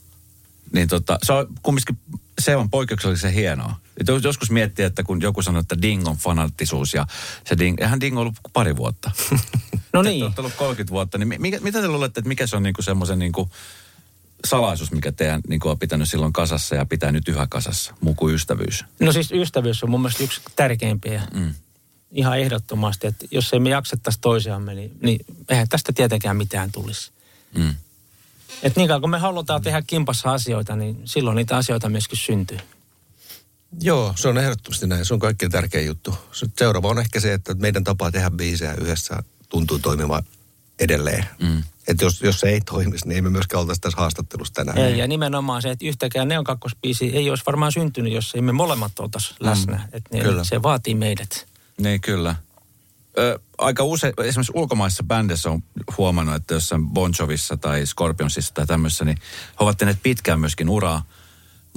Niin 0.73 0.87
tota, 0.87 1.19
se 1.23 1.33
on 1.33 1.47
kumminkin, 1.63 1.99
se 2.39 2.55
on 2.55 2.69
poikkeuksellisen 2.69 3.33
hienoa. 3.33 3.75
Et 3.97 4.07
jos- 4.07 4.23
joskus 4.23 4.51
miettii, 4.51 4.85
että 4.85 5.03
kun 5.03 5.21
joku 5.21 5.41
sanoo, 5.41 5.59
että 5.59 5.81
Dingon 5.81 6.17
fanattisuus 6.17 6.93
ja 6.93 7.07
se 7.45 7.57
Ding, 7.57 7.81
eihän 7.81 7.99
Dingo 7.99 8.21
ollut 8.21 8.35
pari 8.53 8.75
vuotta. 8.75 9.11
No 9.93 10.01
niin. 10.01 10.23
olette 10.23 10.41
ollut 10.41 10.53
30 10.53 10.91
vuotta, 10.91 11.17
niin 11.17 11.41
mikä, 11.41 11.59
mitä 11.59 11.81
te 11.81 11.87
luulette, 11.87 12.19
että 12.19 12.27
mikä 12.27 12.47
se 12.47 12.55
on 12.55 12.63
niinku 12.63 12.81
semmoisen 12.81 13.19
niinku 13.19 13.49
salaisuus, 14.45 14.91
mikä 14.91 15.11
teidän 15.11 15.41
niinku 15.47 15.69
on 15.69 15.79
pitänyt 15.79 16.09
silloin 16.09 16.33
kasassa 16.33 16.75
ja 16.75 16.85
pitää 16.85 17.11
nyt 17.11 17.27
yhä 17.27 17.47
kasassa, 17.49 17.93
muu 18.01 18.15
kuin 18.15 18.35
ystävyys? 18.35 18.85
No 18.99 19.11
siis 19.11 19.31
ystävyys 19.31 19.83
on 19.83 19.89
mun 19.89 20.01
mielestä 20.01 20.23
yksi 20.23 20.41
tärkeimpiä. 20.55 21.21
Mm. 21.33 21.53
Ihan 22.11 22.39
ehdottomasti, 22.39 23.07
että 23.07 23.25
jos 23.31 23.53
ei 23.53 23.59
me 23.59 23.69
jaksettaisi 23.69 24.19
toisiamme, 24.21 24.73
niin, 24.75 24.97
niin 25.01 25.25
eihän 25.49 25.69
tästä 25.69 25.93
tietenkään 25.93 26.37
mitään 26.37 26.71
tulisi. 26.71 27.11
Mm. 27.57 27.75
Et 28.63 28.75
niin 28.75 28.87
kauan 28.87 29.01
kun 29.01 29.09
me 29.09 29.17
halutaan 29.19 29.61
tehdä 29.61 29.81
kimpassa 29.81 30.31
asioita, 30.31 30.75
niin 30.75 31.01
silloin 31.05 31.35
niitä 31.35 31.57
asioita 31.57 31.89
myöskin 31.89 32.17
syntyy. 32.17 32.57
Joo, 33.81 34.13
se 34.15 34.27
on 34.27 34.37
ehdottomasti 34.37 34.87
näin. 34.87 35.05
Se 35.05 35.13
on 35.13 35.19
kaikkein 35.19 35.51
tärkein 35.51 35.85
juttu. 35.87 36.15
Se- 36.31 36.45
Seuraava 36.57 36.87
on 36.87 36.99
ehkä 36.99 37.19
se, 37.19 37.33
että 37.33 37.53
meidän 37.53 37.83
tapa 37.83 38.11
tehdä 38.11 38.31
biisejä 38.31 38.73
yhdessä 38.73 39.23
tuntuu 39.49 39.79
toimiva 39.79 40.23
edelleen. 40.79 41.25
Mm. 41.41 41.63
Että 41.87 42.05
jos, 42.05 42.21
jos 42.21 42.39
se 42.39 42.49
ei 42.49 42.61
toimisi, 42.61 43.07
niin 43.07 43.15
ei 43.15 43.21
me 43.21 43.29
myöskään 43.29 43.61
oltaisi 43.61 43.81
tässä 43.81 43.97
haastattelussa 43.97 44.53
tänään. 44.53 44.77
Ei, 44.77 44.97
ja 44.97 45.07
nimenomaan 45.07 45.61
se, 45.61 45.69
että 45.69 45.85
yhtäkään 45.85 46.27
Neon 46.27 46.43
kakkosbiisi 46.43 47.15
ei 47.15 47.29
olisi 47.29 47.43
varmaan 47.47 47.71
syntynyt, 47.71 48.13
jos 48.13 48.35
ei 48.35 48.41
me 48.41 48.51
molemmat 48.51 48.99
oltaisi 48.99 49.35
läsnä. 49.39 49.75
Mm. 49.75 49.83
Et 49.93 50.03
niin, 50.11 50.23
Kyllä. 50.23 50.43
Se 50.43 50.63
vaatii 50.63 50.95
meidät. 50.95 51.45
Niin, 51.77 52.01
kyllä. 52.01 52.35
Ö, 53.17 53.39
aika 53.57 53.83
usein, 53.83 54.13
esimerkiksi 54.23 54.53
ulkomaissa 54.55 55.03
bändeissä 55.03 55.49
on 55.49 55.63
huomannut, 55.97 56.35
että 56.35 56.53
jossain 56.53 56.87
Bon 56.87 57.11
Jovissa 57.19 57.57
tai 57.57 57.85
Scorpionsissa 57.85 58.53
tai 58.53 58.67
tämmöisessä, 58.67 59.05
niin 59.05 59.17
he 59.49 59.55
ovat 59.59 59.77
tehneet 59.77 59.99
pitkään 60.03 60.39
myöskin 60.39 60.69
uraa, 60.69 61.03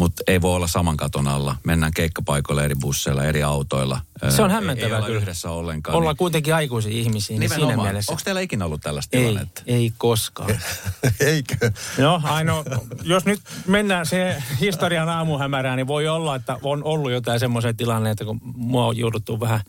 mutta 0.02 0.22
ei 0.26 0.40
voi 0.40 0.54
olla 0.54 0.66
saman 0.66 0.96
katon 0.96 1.28
alla. 1.28 1.56
Mennään 1.64 1.92
keikkapaikoille 1.94 2.64
eri 2.64 2.74
busseilla, 2.80 3.24
eri 3.24 3.42
autoilla. 3.42 4.00
Se 4.28 4.42
on 4.42 4.50
ei- 4.50 4.54
hämmentävää 4.54 4.88
Ei 4.88 4.94
olla 4.94 5.06
kyllä. 5.06 5.20
yhdessä 5.20 5.50
ollenkaan. 5.50 5.96
Ollaan 5.96 6.16
kuitenkin 6.16 6.54
aikuisia 6.54 6.92
ihmisiä, 6.92 7.38
niin 7.38 7.50
siinä 7.50 7.76
mielessä. 7.76 8.12
Onko 8.12 8.22
teillä 8.24 8.40
ikinä 8.40 8.64
ollut 8.64 8.80
tällaista 8.80 9.16
Ei, 9.16 9.24
tilannetta? 9.24 9.62
ei 9.66 9.92
koskaan. 9.98 10.50
Eikö? 11.20 11.72
No 11.98 12.20
ainoa, 12.24 12.64
jos 13.02 13.24
nyt 13.24 13.40
mennään 13.66 14.06
se 14.06 14.42
historian 14.60 15.08
aamuhämärään, 15.08 15.76
niin 15.76 15.86
voi 15.86 16.08
olla, 16.08 16.36
että 16.36 16.58
on 16.62 16.84
ollut 16.84 17.12
jotain 17.12 17.40
semmoisia 17.40 17.74
tilanteita, 17.74 18.24
kun 18.24 18.40
mua 18.54 18.86
on 18.86 18.96
jouduttu 18.96 19.40
vähän... 19.40 19.60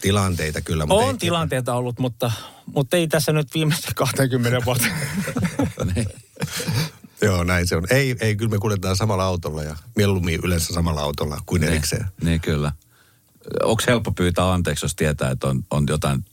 Tilanteita 0.00 0.60
kyllä. 0.60 0.86
mutta 0.86 1.04
On 1.04 1.10
ei, 1.10 1.18
tilanteita 1.18 1.74
ollut, 1.74 1.98
mutta, 1.98 2.32
mutta 2.74 2.96
ei 2.96 3.08
tässä 3.08 3.32
nyt 3.32 3.54
viimeisen 3.54 3.94
20 3.94 4.64
vuotta. 4.64 4.86
Joo, 7.22 7.44
näin 7.44 7.66
se 7.66 7.76
on. 7.76 7.86
Ei, 7.90 8.16
ei, 8.20 8.36
kyllä 8.36 8.50
me 8.50 8.58
kuljetaan 8.58 8.96
samalla 8.96 9.24
autolla 9.24 9.62
ja 9.62 9.76
mieluummin 9.96 10.40
yleensä 10.44 10.74
samalla 10.74 11.00
autolla 11.00 11.38
kuin 11.46 11.64
erikseen. 11.64 12.06
Niin, 12.22 12.40
kyllä. 12.40 12.72
Onko 13.62 13.82
helppo 13.86 14.12
pyytää 14.12 14.52
anteeksi, 14.52 14.84
jos 14.84 14.94
tietää, 14.94 15.30
että 15.30 15.46
on, 15.46 15.64
on 15.70 15.84
jotain 15.88 16.24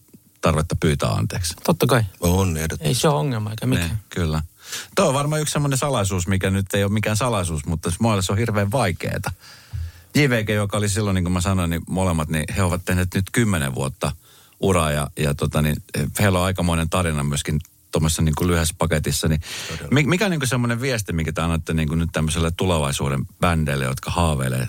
tarvetta 0.42 0.76
pyytää 0.76 1.10
anteeksi? 1.10 1.54
Totta 1.64 1.88
kai. 1.88 2.04
On 2.20 2.58
ehdottomasti. 2.58 2.88
Ei 2.88 2.94
se 2.94 3.08
ole 3.08 3.20
ongelma 3.20 3.50
eikä 3.50 3.66
mikään. 3.66 3.90
Niin, 3.90 4.00
kyllä. 4.10 4.42
Tuo 4.96 5.08
on 5.08 5.14
varmaan 5.14 5.42
yksi 5.42 5.52
semmoinen 5.52 5.78
salaisuus, 5.78 6.28
mikä 6.28 6.50
nyt 6.50 6.74
ei 6.74 6.84
ole 6.84 6.92
mikään 6.92 7.18
salaisuus, 7.18 7.66
mutta 7.66 7.92
muille 8.00 8.22
se 8.22 8.32
on 8.32 8.38
hirveän 8.38 8.72
vaikeeta. 8.72 9.32
JVG, 10.16 10.50
joka 10.50 10.78
oli 10.78 10.90
silloin, 10.90 11.16
niin 11.16 11.24
kuin 11.24 11.34
mä 11.34 11.42
sanoin, 11.42 11.70
niin 11.70 11.82
molemmat, 11.90 12.30
niin 12.30 12.46
he 12.56 12.64
ovat 12.64 12.86
tehneet 12.86 13.16
nyt 13.16 13.26
kymmenen 13.32 13.76
vuotta 13.76 14.12
uraa 14.60 14.92
ja, 14.92 15.08
ja 15.18 15.34
tota, 15.34 15.62
niin, 15.62 15.76
heillä 16.20 16.40
on 16.40 16.46
aikamoinen 16.46 16.90
tarina 16.90 17.24
myöskin 17.24 17.60
tuommoisessa 17.98 18.22
niin 18.22 18.36
kuin 18.38 18.48
lyhyessä 18.48 18.76
paketissa. 18.78 19.28
Niin, 19.28 19.42
mi- 19.92 20.04
mikä 20.04 20.26
on 20.26 20.32
niin 20.32 20.40
kuin 20.40 20.48
semmoinen 20.48 20.82
viesti, 20.82 21.14
mikä 21.14 21.32
te 21.32 21.42
annatte 21.42 21.74
niin 21.74 21.88
kuin 21.88 22.00
nyt 22.00 22.10
tämmöiselle 22.14 22.52
tulevaisuuden 22.58 23.26
bändeille, 23.40 23.86
jotka 23.86 24.12
haaveilee 24.12 24.68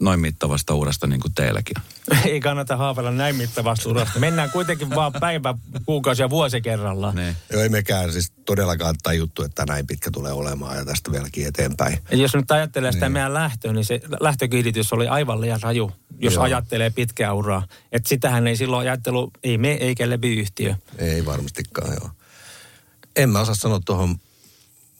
noin 0.00 0.20
mittavasta 0.20 0.74
urasta 0.74 1.06
niin 1.06 1.20
kuin 1.20 1.34
teilläkin? 1.34 1.76
Ei 2.32 2.40
kannata 2.40 2.76
haaveilla 2.76 3.10
näin 3.10 3.36
mittavasta 3.36 3.90
urasta. 3.90 4.18
Mennään 4.18 4.50
kuitenkin 4.50 4.90
vaan 4.90 5.12
päivä, 5.12 5.54
kuukausi 5.86 6.22
ja 6.22 6.30
vuosi 6.30 6.60
kerrallaan. 6.60 7.16
Niin. 7.16 7.36
Joo, 7.52 7.62
ei 7.62 7.68
mekään 7.68 8.12
siis 8.12 8.32
todellakaan 8.44 8.94
tajuttu, 9.02 9.42
että 9.42 9.64
näin 9.66 9.86
pitkä 9.86 10.10
tulee 10.10 10.32
olemaan 10.32 10.76
ja 10.76 10.84
tästä 10.84 11.12
vieläkin 11.12 11.46
eteenpäin. 11.46 11.98
Ja 12.10 12.16
jos 12.16 12.34
nyt 12.34 12.50
ajattelee 12.50 12.92
sitä 12.92 13.08
meidän 13.08 13.34
lähtöä, 13.34 13.72
niin 13.72 13.84
se 13.84 14.00
lähtökehitys 14.20 14.92
oli 14.92 15.08
aivan 15.08 15.40
liian 15.40 15.62
raju, 15.62 15.92
jos 16.18 16.34
Joo. 16.34 16.42
ajattelee 16.42 16.90
pitkää 16.90 17.32
uraa. 17.32 17.66
Että 17.92 18.08
sitähän 18.08 18.46
ei 18.46 18.56
silloin 18.56 18.88
ajattelu, 18.88 19.30
ei 19.42 19.58
me 19.58 19.72
eikä 19.72 20.10
levyyhtiö. 20.10 20.74
Ei 20.98 21.26
varmastikaan, 21.26 21.92
joo. 22.00 22.10
En 23.16 23.30
mä 23.30 23.40
osaa 23.40 23.54
sanoa 23.54 23.80
tuohon 23.84 24.16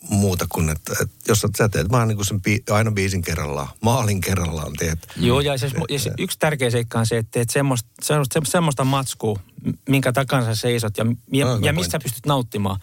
muuta 0.09 0.47
kuin, 0.49 0.69
että, 0.69 0.93
että 1.03 1.15
jos 1.29 1.41
sä- 1.59 1.69
teet 1.69 1.91
vaan 1.91 2.09
niin 2.09 2.25
sen 2.25 2.41
bi- 2.49 2.75
aina 2.75 2.91
biisin 2.91 3.23
kerrallaan, 3.23 3.69
maalin 3.81 4.21
kerrallaan 4.21 4.73
teet. 4.79 4.99
Joo, 5.17 5.41
ja, 5.41 5.59
se, 5.59 5.71
ja 5.89 5.99
se 5.99 6.11
yksi 6.19 6.39
tärkeä 6.39 6.71
seikka 6.71 6.99
on 6.99 7.07
se, 7.07 7.19
että 7.19 7.31
teet 7.31 7.51
semmoista, 7.51 7.89
semmoista, 8.03 8.41
semmoista 8.45 8.85
matskua, 8.85 9.41
minkä 9.89 10.13
takana 10.13 10.45
sä 10.45 10.55
seisot 10.55 10.99
ja, 10.99 11.07
ja, 11.33 11.47
Aivan 11.47 11.65
ja 11.65 11.73
mistä 11.73 12.01
pystyt 12.01 12.27
nauttimaan. 12.27 12.81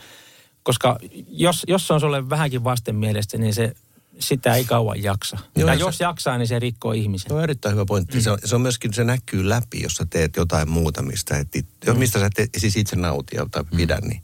Koska 0.64 0.98
jos, 1.28 1.64
jos 1.68 1.88
se 1.88 1.94
on 1.94 2.00
sulle 2.00 2.30
vähänkin 2.30 2.64
vastenmielistä, 2.64 3.38
niin 3.38 3.54
se, 3.54 3.74
sitä 4.20 4.56
ei 4.56 4.66
kauan 4.66 5.04
jaksa. 5.04 5.38
Joo, 5.56 5.70
ja 5.70 5.76
se- 5.76 5.80
jos 5.80 6.00
jaksaa, 6.00 6.38
niin 6.38 6.48
se 6.48 6.60
rikkoo 6.60 6.92
ihmisen. 6.92 7.30
Se 7.30 7.34
on 7.34 7.44
erittäin 7.44 7.76
hyvä 7.76 7.86
pointti. 7.86 8.18
Mm. 8.18 8.22
Se, 8.22 8.32
on, 8.32 8.38
se 8.46 8.56
on 8.56 8.62
myöskin, 8.62 8.94
se 8.94 9.04
näkyy 9.04 9.50
läpi, 9.50 9.82
jos 9.82 9.96
sä 9.96 10.06
teet 10.10 10.36
jotain 10.36 10.70
muuta, 10.70 11.02
mistä, 11.02 11.38
et, 11.38 11.48
mm. 11.88 11.98
mistä 11.98 12.20
sä 12.20 12.30
et 12.38 12.50
siis 12.58 12.76
itse 12.76 12.96
nauti 12.96 13.36
tai 13.52 13.64
pidä, 13.78 14.00
niin, 14.02 14.24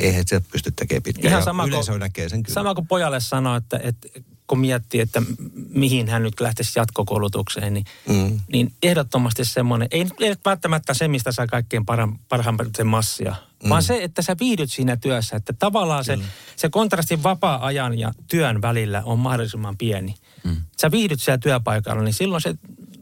eihän 0.00 0.24
sä 0.28 0.40
pysty 0.52 0.70
tekemään 0.70 1.02
pitkään. 1.02 1.30
Ihan 1.32 1.42
sama 1.42 1.64
Yleisö 1.64 1.92
kuin- 1.92 2.00
näkee 2.00 2.28
sen 2.28 2.42
kyllä. 2.42 2.54
Sama 2.54 2.74
kuin 2.74 2.86
pojalle 2.86 3.20
sanoi, 3.20 3.58
että, 3.58 3.80
että 3.82 4.08
kun 4.46 4.58
miettii, 4.58 5.00
että 5.00 5.22
mihin 5.68 6.08
hän 6.08 6.22
nyt 6.22 6.40
lähtisi 6.40 6.78
jatkokoulutukseen, 6.78 7.74
niin, 7.74 7.84
Mm. 8.08 8.40
niin 8.52 8.72
ehdottomasti 8.82 9.44
semmoinen, 9.44 9.88
ei, 9.90 10.04
nyt- 10.20 10.40
välttämättä 10.44 10.94
se, 10.94 11.08
mistä 11.08 11.32
saa 11.32 11.46
kaikkein 11.46 11.86
parhaan, 11.86 12.18
parhaimman 12.28 12.70
massia, 12.84 13.36
mm. 13.62 13.68
vaan 13.68 13.82
se, 13.82 14.02
että 14.02 14.22
sä 14.22 14.36
viihdyt 14.40 14.72
siinä 14.72 14.96
työssä, 14.96 15.36
että 15.36 15.52
tavallaan 15.52 16.04
se, 16.04 16.18
se 16.56 16.68
kontrasti 16.68 17.22
vapaa-ajan 17.22 17.98
ja 17.98 18.12
työn 18.28 18.62
välillä 18.62 19.02
on 19.04 19.18
mahdollisimman 19.18 19.76
pieni. 19.78 20.14
Mm. 20.44 20.56
Sä 20.80 20.90
viihdyt 20.90 21.20
siellä 21.22 21.38
työpaikalla, 21.38 22.02
niin 22.02 22.14
silloin 22.14 22.42
se, 22.42 22.54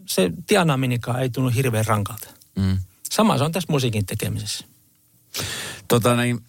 se 0.07 0.31
tienaaminenkaan 0.47 1.23
ei 1.23 1.31
tunnu 1.31 1.51
hirveän 1.51 1.87
rankalta. 1.87 2.29
Mm. 2.57 2.79
Sama 3.11 3.39
se 3.39 3.45
on 3.45 3.53
tässä 3.53 3.73
musiikin 3.73 4.07
tekemisessä. 4.07 4.65
Tota 5.89 6.17
niin, 6.17 6.41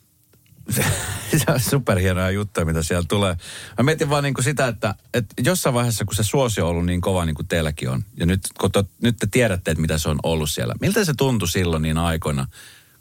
se 1.38 1.52
on 1.52 1.60
superhienoja 1.60 2.32
juttuja, 2.32 2.66
mitä 2.66 2.84
siellä 2.84 3.06
tulee. 3.10 3.38
Mä 3.78 3.84
mietin 3.84 4.10
vaan 4.10 4.24
niin 4.24 4.34
kuin 4.34 4.46
sitä, 4.46 4.68
että, 4.68 4.96
että 5.14 5.36
jossain 5.44 5.74
vaiheessa, 5.76 6.06
kun 6.06 6.16
se 6.16 6.24
suosio 6.24 6.66
on 6.66 6.72
ollut 6.72 6.86
niin 6.86 7.02
kova 7.02 7.26
niin 7.26 7.36
kuin 7.36 7.48
teilläkin 7.48 7.90
on, 7.90 8.06
ja 8.18 8.26
nyt, 8.26 8.42
kun 8.60 8.72
te, 8.72 8.84
nyt 9.02 9.18
te 9.20 9.28
tiedätte, 9.32 9.72
että 9.72 9.82
mitä 9.82 9.98
se 9.98 10.10
on 10.10 10.20
ollut 10.24 10.50
siellä. 10.50 10.76
Miltä 10.82 11.06
se 11.06 11.14
tuntui 11.18 11.48
silloin 11.48 11.82
niin 11.82 11.98
aikoina, 11.98 12.48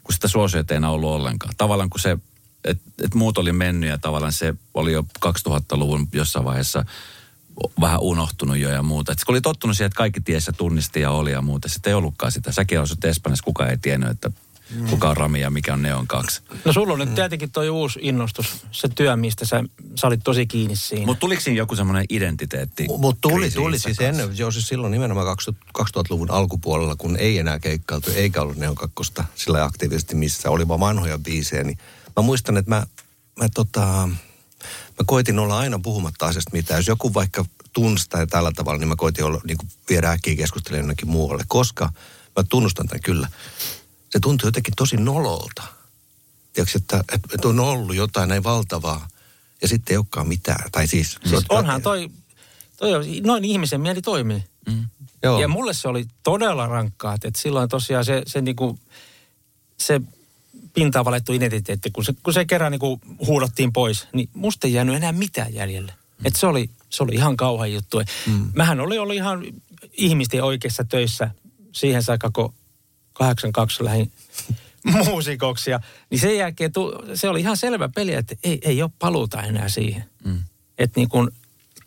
kun 0.03 0.13
sitä 0.13 0.27
suosiota 0.27 0.73
ei 0.73 0.77
enää 0.77 0.89
ollut 0.89 1.09
ollenkaan? 1.09 1.53
Tavallaan 1.57 1.89
kun 1.89 1.99
se, 1.99 2.17
että 2.63 2.83
et 3.03 3.15
muut 3.15 3.37
oli 3.37 3.51
mennyt 3.51 3.89
ja 3.89 3.97
tavallaan 3.97 4.33
se 4.33 4.53
oli 4.73 4.93
jo 4.93 5.05
2000-luvun 5.25 6.07
jossain 6.13 6.45
vaiheessa 6.45 6.85
vähän 7.81 7.99
unohtunut 8.01 8.57
jo 8.57 8.69
ja 8.69 8.83
muuta. 8.83 9.11
Et 9.11 9.23
kun 9.25 9.33
oli 9.33 9.41
tottunut 9.41 9.77
siihen, 9.77 9.87
että 9.87 9.97
kaikki 9.97 10.21
tiesi 10.21 10.49
ja 10.49 10.53
tunnisti 10.53 11.01
ja 11.01 11.11
oli 11.11 11.31
ja 11.31 11.41
muuta. 11.41 11.69
Sitten 11.69 11.91
ei 11.91 11.95
ollutkaan 11.95 12.31
sitä. 12.31 12.51
Säkin 12.51 12.79
asut 12.79 13.05
Espanjassa, 13.05 13.43
kukaan 13.43 13.69
ei 13.69 13.77
tiennyt, 13.77 14.09
että 14.09 14.31
kuka 14.89 15.09
on 15.09 15.17
Rami 15.17 15.41
ja 15.41 15.49
mikä 15.49 15.73
on 15.73 15.81
Neon 15.81 16.07
2. 16.07 16.41
No 16.65 16.73
sulla 16.73 16.93
on 16.93 16.99
nyt 16.99 17.15
tietenkin 17.15 17.51
toi 17.51 17.69
uusi 17.69 17.99
innostus, 18.01 18.65
se 18.71 18.87
työ, 18.87 19.15
mistä 19.15 19.45
sä, 19.45 19.63
sä 19.95 20.07
olit 20.07 20.21
tosi 20.23 20.45
kiinni 20.45 20.75
siinä. 20.75 21.05
Mutta 21.05 21.19
tuliko 21.19 21.41
siinä 21.41 21.57
joku 21.57 21.75
semmoinen 21.75 22.05
identiteetti? 22.09 22.85
Mutta 22.97 23.29
tuli, 23.29 23.51
tuli 23.51 23.79
siis 23.79 23.97
kanssa? 23.97 24.03
ennen, 24.03 24.37
joo 24.37 24.51
siis 24.51 24.67
silloin 24.67 24.91
nimenomaan 24.91 25.25
2000 25.25 25.65
2000-luvun 25.85 26.31
alkupuolella, 26.31 26.95
kun 26.95 27.17
ei 27.17 27.37
enää 27.37 27.59
keikkailtu, 27.59 28.11
eikä 28.15 28.41
ollut 28.41 28.57
Neon 28.57 28.75
kakkosta 28.75 29.23
sillä 29.35 29.63
aktiivisesti 29.63 30.15
missä, 30.15 30.49
oli 30.49 30.67
vaan 30.67 30.79
vanhoja 30.79 31.17
biisejä, 31.17 31.63
niin 31.63 31.77
mä 32.15 32.23
muistan, 32.23 32.57
että 32.57 32.69
mä, 32.69 32.85
mä 33.39 33.47
tota, 33.53 34.09
mä 34.99 35.05
koitin 35.05 35.39
olla 35.39 35.57
aina 35.57 35.79
puhumatta 35.79 36.25
asiasta 36.25 36.51
mitään. 36.53 36.79
Jos 36.79 36.87
joku 36.87 37.13
vaikka 37.13 37.45
tunsi 37.73 38.09
tai 38.09 38.27
tällä 38.27 38.51
tavalla, 38.55 38.79
niin 38.79 38.87
mä 38.87 38.95
koitin 38.95 39.25
olla, 39.25 39.41
niin 39.47 39.57
kuin 39.57 39.69
viedä 39.89 40.11
äkkiä 40.11 40.35
keskustelemaan 40.35 40.83
jonnekin 40.83 41.09
muualle, 41.09 41.43
koska 41.47 41.89
mä 42.35 42.43
tunnustan 42.49 42.87
tämän 42.87 43.01
kyllä. 43.01 43.27
Se 44.15 44.19
tuntui 44.19 44.47
jotenkin 44.47 44.73
tosi 44.77 44.97
nololta. 44.97 45.63
Tiedätkö, 46.53 46.77
että, 46.77 46.99
että, 46.99 47.29
että 47.33 47.47
on 47.47 47.59
ollut 47.59 47.95
jotain 47.95 48.29
näin 48.29 48.43
valtavaa 48.43 49.07
ja 49.61 49.67
sitten 49.67 49.93
ei 49.93 49.97
olekaan 49.97 50.27
mitään. 50.27 50.71
Tai 50.71 50.87
siis... 50.87 51.17
Siis 51.25 51.45
onhan 51.49 51.81
toi, 51.81 52.09
toi 52.77 52.93
on, 52.93 53.05
noin 53.23 53.45
ihmisen 53.45 53.81
mieli 53.81 54.01
toimii. 54.01 54.43
Mm. 54.69 54.85
Joo. 55.23 55.41
Ja 55.41 55.47
mulle 55.47 55.73
se 55.73 55.87
oli 55.87 56.05
todella 56.23 56.67
rankkaa, 56.67 57.13
että, 57.13 57.29
silloin 57.37 57.69
tosiaan 57.69 58.05
se, 58.05 58.23
se, 58.27 58.41
niinku, 58.41 58.79
se 59.77 60.01
pintaan 60.73 61.05
valettu 61.05 61.33
identiteetti, 61.33 61.91
kun 61.91 62.05
se, 62.05 62.13
kun 62.23 62.33
se 62.33 62.45
kerran 62.45 62.71
niinku 62.71 62.99
huudottiin 63.25 63.73
pois, 63.73 64.07
niin 64.13 64.29
musta 64.33 64.67
ei 64.67 64.73
jäänyt 64.73 64.95
enää 64.95 65.11
mitään 65.11 65.53
jäljelle. 65.53 65.91
Mm. 65.91 66.25
Että 66.25 66.39
se 66.39 66.47
oli, 66.47 66.69
se 66.89 67.03
oli 67.03 67.15
ihan 67.15 67.37
kauhean 67.37 67.73
juttu. 67.73 68.01
Mm. 68.27 68.51
Mähän 68.53 68.79
oli 68.79 68.97
ollut 68.97 69.15
ihan 69.15 69.43
ihmisten 69.93 70.43
oikeissa 70.43 70.83
töissä 70.83 71.29
siihen 71.71 72.03
saakka, 72.03 72.29
kun 72.33 72.53
82 73.15 73.83
lähdin 73.83 74.11
muusikoksi. 75.05 75.71
Ja, 75.71 75.79
niin 76.09 76.19
sen 76.19 76.37
jälkeen 76.37 76.71
tu, 76.71 76.93
se 77.13 77.29
oli 77.29 77.39
ihan 77.39 77.57
selvä 77.57 77.89
peli, 77.95 78.13
että 78.13 78.35
ei, 78.43 78.59
ei 78.61 78.81
ole 78.81 78.91
paluuta 78.99 79.43
enää 79.43 79.69
siihen. 79.69 80.05
Mm. 80.23 80.39
Että 80.77 80.99
niin 80.99 81.09
kun, 81.09 81.31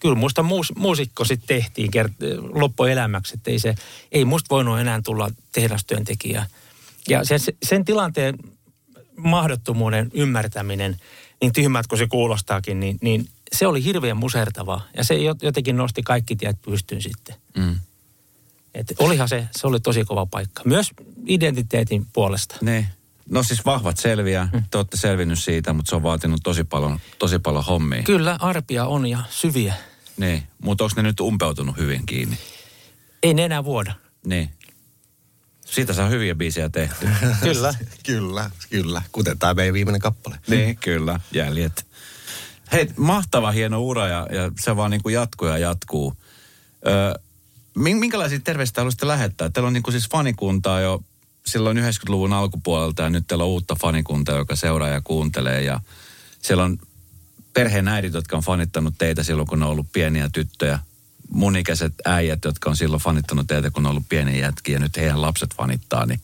kyllä 0.00 0.14
musta 0.14 0.42
muus, 0.42 0.72
muusikko 0.76 1.24
sitten 1.24 1.48
tehtiin 1.48 1.90
kert- 1.96 2.60
loppuelämäksi, 2.60 3.34
että 3.34 3.50
ei, 3.50 3.58
se, 3.58 3.74
ei 4.12 4.24
musta 4.24 4.54
voinut 4.54 4.78
enää 4.78 5.00
tulla 5.04 5.30
tehdastyöntekijä. 5.52 6.46
Ja 7.08 7.24
sen, 7.24 7.40
sen 7.62 7.84
tilanteen 7.84 8.38
mahdottomuuden 9.16 10.10
ymmärtäminen, 10.14 10.96
niin 11.40 11.52
tyhmät 11.52 11.86
kuin 11.86 11.98
se 11.98 12.06
kuulostaakin, 12.06 12.80
niin, 12.80 12.98
niin 13.00 13.28
se 13.52 13.66
oli 13.66 13.84
hirveän 13.84 14.16
musertavaa. 14.16 14.88
Ja 14.96 15.04
se 15.04 15.14
jot- 15.14 15.38
jotenkin 15.42 15.76
nosti 15.76 16.02
kaikki 16.02 16.36
tiet 16.36 16.62
pystyyn 16.62 17.02
sitten. 17.02 17.34
Mm. 17.56 17.76
Et 18.74 18.86
olihan 18.98 19.28
se, 19.28 19.48
se 19.56 19.66
oli 19.66 19.80
tosi 19.80 20.04
kova 20.04 20.26
paikka. 20.26 20.62
Myös 20.64 20.90
identiteetin 21.26 22.06
puolesta. 22.12 22.56
Ne. 22.60 22.88
No 23.30 23.42
siis 23.42 23.64
vahvat 23.64 23.96
selviää. 23.96 24.48
Mm. 24.52 24.62
Te 24.70 24.78
olette 24.78 24.96
selvinnyt 24.96 25.38
siitä, 25.38 25.72
mutta 25.72 25.90
se 25.90 25.96
on 25.96 26.02
vaatinut 26.02 26.40
tosi 26.44 26.64
paljon, 26.64 27.00
tosi 27.18 27.38
paljon 27.38 27.64
hommia. 27.64 28.02
Kyllä 28.02 28.36
arpia 28.40 28.86
on 28.86 29.06
ja 29.06 29.18
syviä. 29.30 29.74
Niin. 30.16 30.42
Mutta 30.62 30.84
onko 30.84 30.92
ne 30.96 31.02
nyt 31.02 31.20
umpeutunut 31.20 31.76
hyvin 31.76 32.06
kiinni? 32.06 32.38
Ei 33.22 33.34
ne 33.34 33.44
enää 33.44 33.64
vuoda. 33.64 33.94
Niin. 34.26 34.50
Siitä 35.66 35.92
saa 35.92 36.08
hyviä 36.08 36.34
biisejä 36.34 36.68
tehty. 36.68 37.08
Kyllä. 37.42 37.74
Kyllä, 38.06 38.50
kyllä. 38.70 39.02
Kuten 39.12 39.38
tämä 39.38 39.54
meidän 39.54 39.74
viimeinen 39.74 40.00
kappale. 40.00 40.38
niin, 40.48 40.76
kyllä. 40.76 41.20
Jäljet. 41.32 41.86
Hei, 42.72 42.88
mahtava 42.96 43.50
hieno 43.50 43.80
ura 43.82 44.06
ja, 44.08 44.26
ja 44.32 44.52
se 44.60 44.76
vaan 44.76 44.90
niin 44.90 45.02
kuin 45.02 45.14
jatkuu 45.14 45.48
ja 45.48 45.58
jatkuu. 45.58 46.14
Ö, 46.86 47.20
min- 47.20 47.24
minkälaisia 47.78 48.40
terveisiä 48.40 48.74
haluaisitte 48.76 49.06
lähettää? 49.06 49.50
Teillä 49.50 49.66
on 49.66 49.72
niin 49.72 49.82
siis 49.90 50.08
fanikuntaa 50.08 50.80
jo 50.80 51.04
silloin 51.46 51.76
90-luvun 51.76 52.32
alkupuolelta 52.32 53.02
ja 53.02 53.10
nyt 53.10 53.26
teillä 53.26 53.44
on 53.44 53.50
uutta 53.50 53.76
fanikuntaa, 53.80 54.36
joka 54.36 54.56
seuraa 54.56 54.88
ja 54.88 55.00
kuuntelee. 55.00 55.62
Ja 55.62 55.80
siellä 56.42 56.64
on 56.64 56.78
perheen 57.54 57.88
äidit, 57.88 58.14
jotka 58.14 58.36
on 58.36 58.42
fanittanut 58.42 58.94
teitä 58.98 59.22
silloin, 59.22 59.48
kun 59.48 59.58
ne 59.58 59.64
on 59.64 59.70
ollut 59.70 59.92
pieniä 59.92 60.30
tyttöjä. 60.32 60.78
Mun 61.30 61.56
ikäiset 61.56 61.94
äijät, 62.04 62.44
jotka 62.44 62.70
on 62.70 62.76
silloin 62.76 63.02
fanittanut 63.02 63.46
teitä, 63.46 63.70
kun 63.70 63.82
ne 63.82 63.88
on 63.88 63.90
ollut 63.90 64.08
pieniä 64.08 64.36
jätkiä 64.36 64.74
ja 64.74 64.80
nyt 64.80 64.96
heidän 64.96 65.22
lapset 65.22 65.54
fanittaa, 65.54 66.06
niin 66.06 66.20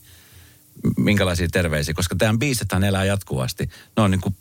minkälaisia 0.97 1.49
terveisiä, 1.49 1.95
koska 1.95 2.17
teidän 2.17 2.39
biisethän 2.39 2.85
elää 2.85 3.05
jatkuvasti. 3.05 3.71
Ne 3.97 4.03
on 4.03 4.11
niin 4.11 4.21
kuin 4.21 4.37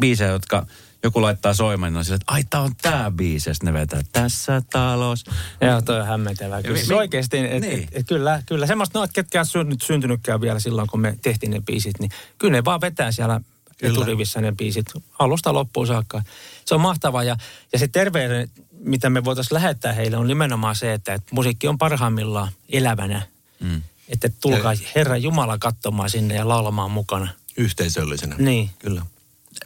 biisejä, 0.00 0.30
jotka 0.30 0.66
joku 1.02 1.22
laittaa 1.22 1.54
soimaan, 1.54 1.92
niin 1.92 1.98
on 1.98 2.04
sillä, 2.04 2.16
että 2.16 2.32
ai 2.32 2.44
tää 2.50 2.60
on 2.60 2.72
tää 2.82 3.10
biisi, 3.10 3.50
ja 3.50 3.54
ne 3.62 3.72
vetää 3.72 4.00
tässä 4.12 4.62
talos. 4.72 5.24
Joo, 5.60 5.82
toi 5.82 6.00
on 6.00 6.06
hämmentävää. 6.06 6.62
Kyllä, 6.62 6.72
Mi- 6.72 6.78
siis 6.78 6.88
mi- 6.88 6.94
oikeasti, 6.94 7.38
et, 7.38 7.62
niin. 7.62 7.82
et, 7.82 7.88
et, 7.92 8.06
kyllä, 8.08 8.42
kyllä 8.46 8.66
semmoista, 8.66 8.98
no, 8.98 9.04
että 9.04 9.14
ketkä 9.14 9.40
on 9.40 9.46
syntynyt, 9.46 9.82
syntynytkään 9.82 10.40
vielä 10.40 10.60
silloin, 10.60 10.88
kun 10.88 11.00
me 11.00 11.18
tehtiin 11.22 11.50
ne 11.50 11.60
biisit, 11.60 11.98
niin 11.98 12.10
kyllä 12.38 12.52
ne 12.52 12.64
vaan 12.64 12.80
vetää 12.80 13.12
siellä 13.12 13.40
Kyllä. 13.78 13.92
eturivissä 13.92 14.40
ne 14.40 14.52
biisit 14.52 14.86
alusta 15.18 15.52
loppuun 15.52 15.86
saakka. 15.86 16.22
Se 16.64 16.74
on 16.74 16.80
mahtavaa 16.80 17.24
ja, 17.24 17.36
ja 17.72 17.78
se 17.78 17.88
terveyden, 17.88 18.48
mitä 18.78 19.10
me 19.10 19.24
voitaisiin 19.24 19.54
lähettää 19.54 19.92
heille, 19.92 20.16
on 20.16 20.26
nimenomaan 20.26 20.76
se, 20.76 20.92
että, 20.92 21.14
että 21.14 21.34
musiikki 21.34 21.68
on 21.68 21.78
parhaimmillaan 21.78 22.52
elävänä. 22.68 23.22
Mm. 23.60 23.82
Että 24.08 24.28
tulkaa 24.40 24.72
Herran 24.94 25.22
Jumala 25.22 25.58
katsomaan 25.58 26.10
sinne 26.10 26.34
ja 26.34 26.48
laulamaan 26.48 26.90
mukana. 26.90 27.28
Yhteisöllisenä. 27.56 28.36
Niin. 28.38 28.70
Kyllä. 28.78 29.02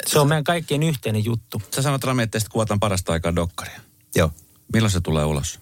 Se 0.06 0.18
on 0.18 0.28
meidän 0.28 0.44
kaikkien 0.44 0.82
yhteinen 0.82 1.24
juttu. 1.24 1.62
Sä 1.74 1.82
sanot 1.82 2.04
Rami, 2.04 2.22
että 2.22 2.38
sitten 2.38 2.52
kuvataan 2.52 2.80
parasta 2.80 3.12
aikaa 3.12 3.36
dokkaria. 3.36 3.80
Joo. 4.16 4.30
Milloin 4.72 4.90
se 4.90 5.00
tulee 5.00 5.24
ulos? 5.24 5.60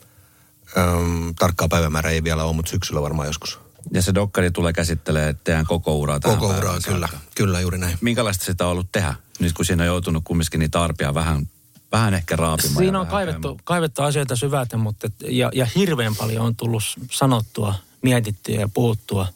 Öm, 0.77 1.35
tarkkaa 1.39 1.69
päivämäärä 1.69 2.11
ei 2.11 2.25
vielä 2.25 2.45
ole, 2.45 2.57
mutta 2.57 2.71
syksyllä 2.71 3.03
varmaan 3.03 3.27
joskus. 3.29 3.59
Ja 3.93 4.03
se 4.03 4.15
dokkari 4.15 4.51
tulee 4.51 4.73
käsittelee 4.73 5.35
teidän 5.45 5.67
koko 5.67 5.97
uraa 5.97 6.21
tähän 6.21 6.39
Koko 6.39 6.55
uraa, 6.59 6.79
kyllä. 6.85 7.07
saakka. 7.07 7.29
Kyllä, 7.35 7.61
juuri 7.61 7.79
näin. 7.79 7.99
Minkälaista 8.01 8.45
sitä 8.45 8.65
on 8.65 8.73
ollut 8.73 8.93
tehdä? 8.93 9.15
Nyt 9.39 9.53
kun 9.53 9.65
siinä 9.65 9.83
on 9.83 9.87
joutunut 9.87 10.25
kumminkin 10.25 10.61
niitä 10.61 10.83
arpia 10.83 11.15
vähän, 11.15 11.49
vähän 11.93 12.15
ehkä 12.15 12.37
raapimaan. 12.37 12.77
Siinä 12.77 13.01
on 13.01 13.07
kaivettu, 13.07 13.49
käymään. 13.49 13.65
kaivettu 13.65 14.03
asioita 14.03 14.37
syvältä, 14.37 14.77
mutta 14.77 15.07
et, 15.07 15.15
ja, 15.29 15.51
ja 15.55 15.67
hirveän 15.77 16.17
paljon 16.17 16.47
on 16.47 16.57
tullut 16.57 16.83
sanottua, 17.11 17.75
mietittyä 18.03 18.55
ja 18.55 18.69
puhuttua. 18.75 19.29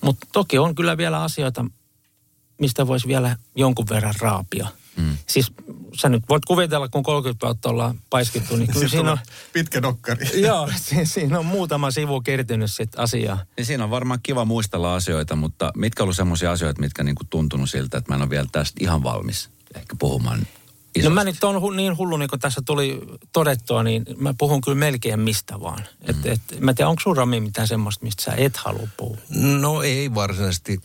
Mutta 0.00 0.26
toki 0.32 0.58
on 0.58 0.74
kyllä 0.74 0.96
vielä 0.96 1.22
asioita, 1.22 1.64
mistä 2.60 2.86
voisi 2.86 3.08
vielä 3.08 3.36
jonkun 3.56 3.86
verran 3.90 4.14
raapia. 4.20 4.68
Mm. 4.96 5.16
Siis 5.26 5.52
sä 6.00 6.08
nyt 6.08 6.22
voit 6.28 6.44
kuvitella, 6.44 6.88
kun 6.88 7.02
30 7.02 7.46
vuotta 7.46 7.68
ollaan 7.68 8.00
paiskittu, 8.10 8.56
niin 8.56 8.68
kyllä 8.72 8.88
siinä 8.88 9.12
on, 9.12 9.18
Pitkä 9.52 9.82
dokkari. 9.82 10.40
joo, 10.46 10.68
si- 10.76 11.06
siinä 11.06 11.38
on 11.38 11.46
muutama 11.46 11.90
sivu 11.90 12.20
kertynyt 12.20 12.72
sit 12.72 12.98
asiaa. 12.98 13.44
Niin 13.56 13.64
siinä 13.66 13.84
on 13.84 13.90
varmaan 13.90 14.20
kiva 14.22 14.44
muistella 14.44 14.94
asioita, 14.94 15.36
mutta 15.36 15.72
mitkä 15.76 16.02
on 16.02 16.04
ollut 16.04 16.16
semmoisia 16.16 16.52
asioita, 16.52 16.80
mitkä 16.80 17.02
niinku 17.02 17.22
tuntunut 17.30 17.70
siltä, 17.70 17.98
että 17.98 18.12
mä 18.12 18.16
en 18.16 18.22
ole 18.22 18.30
vielä 18.30 18.46
tästä 18.52 18.78
ihan 18.80 19.02
valmis 19.02 19.50
ehkä 19.74 19.96
puhumaan 19.98 20.38
isosti. 20.94 21.08
No 21.08 21.14
mä 21.14 21.24
nyt 21.24 21.44
on 21.44 21.62
hu- 21.62 21.74
niin 21.74 21.96
hullu, 21.98 22.16
niin 22.16 22.30
kuin 22.30 22.40
tässä 22.40 22.62
tuli 22.66 23.00
todettua, 23.32 23.82
niin 23.82 24.04
mä 24.16 24.34
puhun 24.38 24.60
kyllä 24.60 24.78
melkein 24.78 25.20
mistä 25.20 25.60
vaan. 25.60 25.78
Mm. 25.78 26.10
Et, 26.10 26.26
et, 26.26 26.60
mä 26.60 26.70
en 26.70 26.74
tiedä, 26.74 26.88
onko 26.88 27.02
sun 27.02 27.16
Rami 27.16 27.40
mitään 27.40 27.68
semmoista, 27.68 28.04
mistä 28.04 28.22
sä 28.24 28.32
et 28.36 28.56
halua 28.56 28.88
puhua? 28.96 29.16
No 29.28 29.82
ei 29.82 30.14
varsinaisesti. 30.14 30.80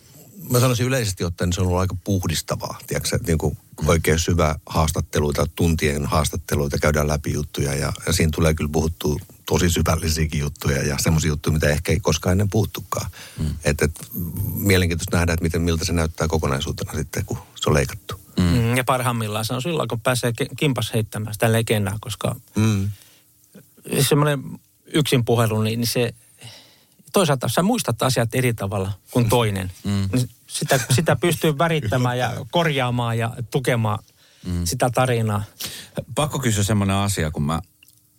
Mä 0.49 0.59
sanoisin 0.59 0.85
yleisesti 0.85 1.23
ottaen, 1.23 1.53
se 1.53 1.61
on 1.61 1.67
ollut 1.67 1.79
aika 1.79 1.95
puhdistavaa. 2.03 2.77
Tiedätkö, 2.87 3.19
niin 3.27 3.37
kuin 3.37 3.57
oikein 3.85 4.19
syvä 4.19 4.55
haastatteluita, 4.65 5.47
tuntien 5.55 6.05
haastatteluita, 6.05 6.77
käydään 6.77 7.07
läpi 7.07 7.33
juttuja 7.33 7.73
ja, 7.75 7.93
ja 8.07 8.13
siinä 8.13 8.31
tulee 8.35 8.53
kyllä 8.53 8.69
puhuttua 8.71 9.19
tosi 9.45 9.69
syvällisiäkin 9.69 10.39
juttuja 10.39 10.83
ja 10.83 10.97
semmoisia 10.99 11.27
juttuja, 11.27 11.53
mitä 11.53 11.69
ehkä 11.69 11.91
ei 11.91 11.99
koskaan 11.99 12.31
ennen 12.31 12.49
puhuttukaan. 12.49 13.11
Mm. 13.39 13.45
Että 13.63 13.85
et, 13.85 13.91
mielenkiintoista 14.53 15.17
nähdä, 15.17 15.33
että 15.33 15.43
miten, 15.43 15.61
miltä 15.61 15.85
se 15.85 15.93
näyttää 15.93 16.27
kokonaisuutena 16.27 16.93
sitten, 16.93 17.25
kun 17.25 17.37
se 17.55 17.69
on 17.69 17.73
leikattu. 17.73 18.15
Mm. 18.39 18.77
Ja 18.77 18.83
parhaimmillaan 18.83 19.45
se 19.45 19.53
on 19.53 19.61
silloin, 19.61 19.87
kun 19.87 20.01
pääsee 20.01 20.33
kimpas 20.57 20.93
heittämään 20.93 21.33
sitä 21.33 21.51
legendaa, 21.51 21.97
koska 22.01 22.35
Mm. 22.55 22.89
semmoinen 24.01 24.43
yksin 24.85 25.25
puhelu, 25.25 25.61
niin 25.61 25.87
se 25.87 26.13
toisaalta 27.15 27.47
sä 27.49 27.63
muistat 27.63 28.01
asiat 28.01 28.35
eri 28.35 28.53
tavalla 28.53 28.91
kuin 29.11 29.29
toinen. 29.29 29.71
Mm. 29.83 30.09
Sitä, 30.47 30.79
sitä 30.95 31.15
pystyy 31.15 31.57
värittämään 31.57 32.17
ja 32.17 32.45
korjaamaan 32.51 33.17
ja 33.17 33.33
tukemaan 33.51 33.99
mm. 34.45 34.65
sitä 34.65 34.89
tarinaa. 34.89 35.43
Pakko 36.15 36.39
kysyä 36.39 36.63
semmoinen 36.63 36.95
asia, 36.95 37.31
kun 37.31 37.43
mä 37.43 37.61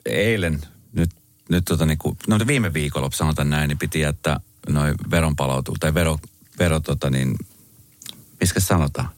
eilen, 0.06 0.60
nyt, 0.92 1.10
nyt 1.48 1.64
tota 1.64 1.86
niinku, 1.86 2.16
no 2.28 2.38
viime 2.46 2.72
viikolla 2.72 3.10
sanotaan 3.12 3.50
näin, 3.50 3.68
niin 3.68 3.78
piti 3.78 4.00
jättää 4.00 4.40
noin 4.68 4.94
veronpalautu, 5.10 5.74
tai 5.80 5.94
vero, 5.94 6.18
vero 6.58 6.80
tota 6.80 7.10
niin, 7.10 7.38
miskä 8.40 8.60
sanotaan? 8.60 9.08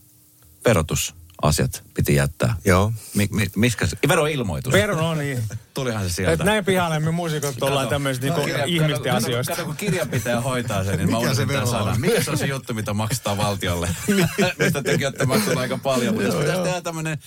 Verotusasiat 1.43 1.83
piti 1.95 2.15
jättää. 2.15 2.55
Joo. 2.65 2.93
Mi, 3.15 3.29
mi, 3.33 3.47
miskä, 3.57 3.87
se- 3.87 3.97
veroilmoitus. 4.09 4.73
Veron 4.73 4.99
on 5.01 5.19
niin. 5.19 5.43
Tulihan 5.75 6.03
se 6.03 6.07
Et 6.07 6.13
sieltä. 6.15 6.45
näin 6.45 6.65
pihalle 6.65 7.01
me 7.01 7.11
muusikot 7.11 7.63
ollaan 7.63 7.89
tämmöistä 7.89 8.27
niinku 8.27 8.41
Kirja- 8.41 8.65
ihmisten 8.67 9.03
kato, 9.13 9.17
asioista. 9.17 9.53
Kato, 9.53 9.65
kun 9.67 9.77
kirjanpitäjä 9.77 10.41
hoitaa 10.41 10.85
sen, 10.85 10.99
niin 10.99 11.11
mä 11.11 11.19
Mikä 11.19 11.35
se 11.35 11.43
unohdin 11.43 11.49
tämän 11.49 11.67
vero 11.67 11.79
on? 11.79 11.85
sanan. 11.85 12.01
Mikä 12.01 12.23
se 12.23 12.31
on 12.31 12.39
se 12.39 12.47
juttu, 12.47 12.75
mitä 12.75 12.95
maksetaan 12.95 13.37
valtiolle? 13.37 13.89
Mistä 14.59 14.83
tekin 14.83 15.07
olette 15.07 15.27
maksanut 15.27 15.59
aika 15.59 15.79
paljon. 15.79 16.15
Mutta 16.15 16.27
jos 16.29 16.35
pitäisi 16.37 16.63
tehdä 16.63 16.81
tämmöinen 16.81 17.19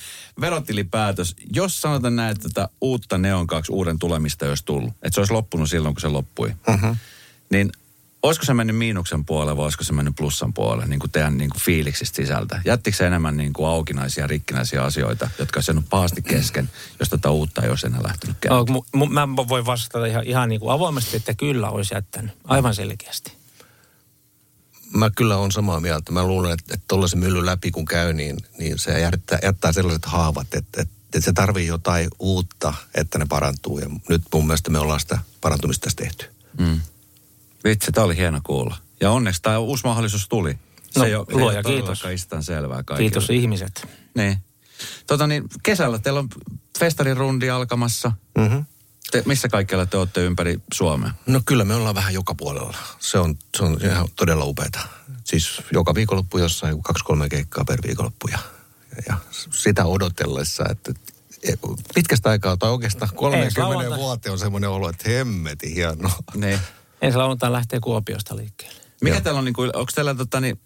verotilipäätös, 0.41 1.36
jos 1.55 1.82
sanotaan 1.82 2.16
näin, 2.16 2.32
että 2.32 2.49
tätä 2.49 2.70
uutta 2.82 3.18
Neon 3.18 3.47
2 3.47 3.72
uuden 3.72 3.99
tulemista 3.99 4.45
ei 4.45 4.49
olisi 4.49 4.66
tullut, 4.66 4.89
että 4.93 5.12
se 5.14 5.20
olisi 5.22 5.34
loppunut 5.34 5.70
silloin, 5.70 5.95
kun 5.95 6.01
se 6.01 6.07
loppui, 6.07 6.53
niin 7.49 7.72
olisiko 8.24 8.45
se 8.45 8.53
mennyt 8.53 8.78
miinuksen 8.78 9.26
puolelle 9.26 9.57
vai 9.57 9.63
olisiko 9.63 9.84
se 9.84 9.93
mennyt 9.93 10.15
plussan 10.15 10.53
puolelle, 10.53 10.86
niin 10.86 10.99
kuin 10.99 11.11
teidän 11.11 11.38
niin 11.38 11.49
kuin 11.49 11.61
fiiliksistä 11.61 12.15
sisältä? 12.15 12.61
Jättikö 12.65 12.97
se 12.97 13.07
enemmän 13.07 13.38
niin 13.38 13.53
kuin 13.53 13.69
aukinaisia, 13.69 14.28
rikkinäisiä 14.28 14.84
asioita, 14.84 15.30
jotka 15.39 15.57
olisi 15.57 15.72
jäänyt 15.72 15.89
pahasti 15.89 16.22
kesken, 16.22 16.69
jos 16.99 17.09
tätä 17.09 17.30
uutta 17.30 17.61
ei 17.61 17.69
olisi 17.69 17.88
enää 17.88 18.03
lähtenyt 18.03 18.36
No, 18.36 18.39
käymään? 18.65 18.72
mu, 18.72 18.84
mu, 18.95 19.05
mä 19.05 19.36
voin 19.36 19.65
vastata 19.65 20.05
ihan, 20.05 20.24
ihan 20.24 20.49
niin 20.49 20.59
kuin 20.61 20.72
avoimesti, 20.72 21.17
että 21.17 21.34
kyllä 21.34 21.69
olisi 21.69 21.93
jättänyt. 21.93 22.32
Aivan 22.43 22.76
selkeästi. 22.76 23.34
Mä 24.93 25.09
kyllä 25.09 25.38
on 25.38 25.51
samaa 25.51 25.80
mieltä. 25.80 26.11
Mä 26.11 26.24
luulen, 26.28 26.51
että, 26.51 26.74
että 26.74 26.86
tuollaisen 26.88 27.19
myllyn 27.19 27.45
läpi 27.45 27.72
kun 27.72 27.86
käy, 27.86 28.13
niin, 28.13 28.38
niin 28.57 28.80
se 28.80 28.99
jättää, 28.99 29.39
jättää 29.43 29.72
sellaiset 29.74 30.05
haavat, 30.05 30.53
että, 30.53 30.82
että, 30.82 30.93
että 31.05 31.22
se 31.22 31.34
tarvii 31.34 31.67
jotain 31.67 32.09
uutta, 32.19 32.74
että 32.95 33.19
ne 33.19 33.26
parantuu. 33.26 33.80
Ja 33.80 33.89
nyt 34.09 34.22
mun 34.34 34.47
mielestä 34.47 34.69
me 34.69 34.80
ollaan 34.80 34.99
sitä 34.99 35.17
parantumista 35.41 35.84
tässä 35.84 35.97
tehty. 35.97 36.26
Mm. 36.59 36.82
Vitsi, 37.64 37.91
tämä 37.91 38.05
oli 38.05 38.18
hieno 38.18 38.39
kuulla. 38.43 38.78
Ja 39.01 39.12
onneksi 39.12 39.41
tämä 39.41 39.57
uusi 39.59 39.84
mahdollisuus 39.84 40.28
tuli. 40.30 40.59
Se 40.91 40.99
No, 40.99 41.05
ei 41.05 41.16
ole, 41.16 41.26
luoja 41.32 41.59
ei 41.59 41.64
ole 41.66 41.74
kiitos. 41.76 41.99
itsestään 41.99 42.43
selvää 42.43 42.84
kaikille. 42.84 43.09
Kiitos 43.09 43.30
ihmiset. 43.30 43.88
Niin. 44.16 44.38
Tota 45.07 45.28
niin, 45.28 45.43
kesällä 45.64 45.99
teillä 45.99 46.20
on 46.20 46.30
festarin 46.80 47.18
rundi 47.18 47.49
alkamassa. 47.49 48.12
Mm-hmm. 48.38 48.66
Te, 49.12 49.24
missä 49.26 49.49
kaikkialla 49.49 49.86
te 49.86 49.97
olette 49.97 50.24
ympäri 50.26 50.59
Suomea? 50.74 51.12
No 51.26 51.41
kyllä 51.45 51.66
me 51.66 51.76
ollaan 51.76 51.95
vähän 51.95 52.14
joka 52.14 52.36
puolella. 52.36 52.78
Se 52.99 53.18
on, 53.20 53.36
se 53.57 53.64
on 53.64 53.78
ihan 53.84 54.07
todella 54.16 54.45
upeata. 54.45 54.80
Siis 55.24 55.62
joka 55.72 55.95
viikonloppu 55.95 56.38
jossain 56.38 56.84
kaksi-kolme 56.84 57.30
keikkaa 57.30 57.66
per 57.66 57.80
viikonloppu. 57.88 58.28
Ja, 58.28 58.39
ja 59.09 59.18
sitä 59.51 59.86
odotellessa, 59.86 60.64
että 60.70 60.93
e, 61.43 61.53
pitkästä 61.95 62.30
aikaa 62.30 62.57
tai 62.57 62.70
oikeastaan 62.72 63.12
30 63.16 63.62
lauantai. 63.62 63.97
vuoteen 63.99 64.34
on 64.34 64.39
semmoinen 64.39 64.70
olo, 64.70 64.89
että 64.89 65.09
hemmeti 65.09 65.76
hienoa. 65.76 66.16
Niin. 66.36 66.59
Ensi 67.02 67.18
lauantai 67.18 67.52
lähtee 67.52 67.80
Kuopiosta 67.80 68.36
liikkeelle. 68.36 68.82
Mikä 69.02 69.16
Joo. 69.16 69.22
teillä 69.22 69.38
on, 69.38 69.45
niin 69.45 69.54
kuin, 69.54 69.76
onko 69.76 69.91
teillä, 69.95 70.16
tota, 70.16 70.39
niin, 70.39 70.60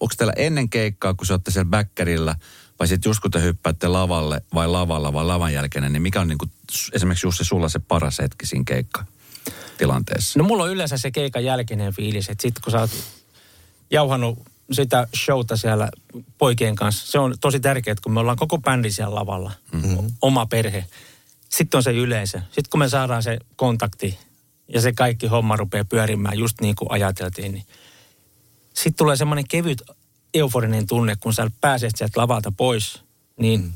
onko 0.00 0.14
teillä 0.18 0.32
ennen 0.36 0.70
keikkaa, 0.70 1.14
kun 1.14 1.26
sä 1.26 1.34
olette 1.34 1.50
siellä 1.50 1.70
bäkkärillä, 1.70 2.34
vai 2.78 2.88
sitten 2.88 3.10
just 3.10 3.20
kun 3.20 3.30
te 3.30 3.42
hyppäätte 3.42 3.88
lavalle, 3.88 4.42
vai 4.54 4.68
lavalla, 4.68 5.12
vai 5.12 5.24
lavan 5.24 5.54
jälkeen, 5.54 5.92
niin 5.92 6.02
mikä 6.02 6.20
on 6.20 6.28
niin 6.28 6.38
kuin, 6.38 6.50
esimerkiksi 6.92 7.26
Jussi 7.26 7.44
sulla 7.44 7.68
se 7.68 7.78
paras 7.78 8.18
hetki 8.18 8.46
siinä 8.46 8.64
keikka 8.66 9.04
tilanteessa? 9.78 10.38
No 10.38 10.44
mulla 10.44 10.62
on 10.62 10.70
yleensä 10.70 10.96
se 10.96 11.10
keikan 11.10 11.44
jälkeinen 11.44 11.94
fiilis, 11.94 12.28
että 12.28 12.42
sit 12.42 12.58
kun 12.58 12.70
sä 12.70 12.80
oot 12.80 12.90
jauhannut 13.90 14.38
sitä 14.72 15.06
showta 15.24 15.56
siellä 15.56 15.88
poikien 16.38 16.76
kanssa, 16.76 17.12
se 17.12 17.18
on 17.18 17.34
tosi 17.40 17.60
tärkeää, 17.60 17.96
kun 18.02 18.12
me 18.12 18.20
ollaan 18.20 18.36
koko 18.36 18.58
bändi 18.58 18.90
siellä 18.90 19.14
lavalla, 19.14 19.52
mm-hmm. 19.72 20.12
oma 20.22 20.46
perhe. 20.46 20.84
Sitten 21.48 21.78
on 21.78 21.82
se 21.82 21.92
yleisö. 21.92 22.38
Sitten 22.38 22.70
kun 22.70 22.80
me 22.80 22.88
saadaan 22.88 23.22
se 23.22 23.38
kontakti 23.56 24.18
ja 24.72 24.80
se 24.80 24.92
kaikki 24.92 25.26
homma 25.26 25.56
rupeaa 25.56 25.84
pyörimään 25.84 26.38
just 26.38 26.60
niin 26.60 26.76
kuin 26.76 26.90
ajateltiin, 26.90 27.52
niin 27.52 27.64
sitten 28.74 28.96
tulee 28.96 29.16
semmoinen 29.16 29.48
kevyt 29.48 29.82
euforinen 30.34 30.86
tunne, 30.86 31.16
kun 31.16 31.34
sä 31.34 31.50
pääset 31.60 31.92
sieltä 31.96 32.20
lavalta 32.20 32.52
pois, 32.56 33.02
niin 33.36 33.60
mm. 33.60 33.72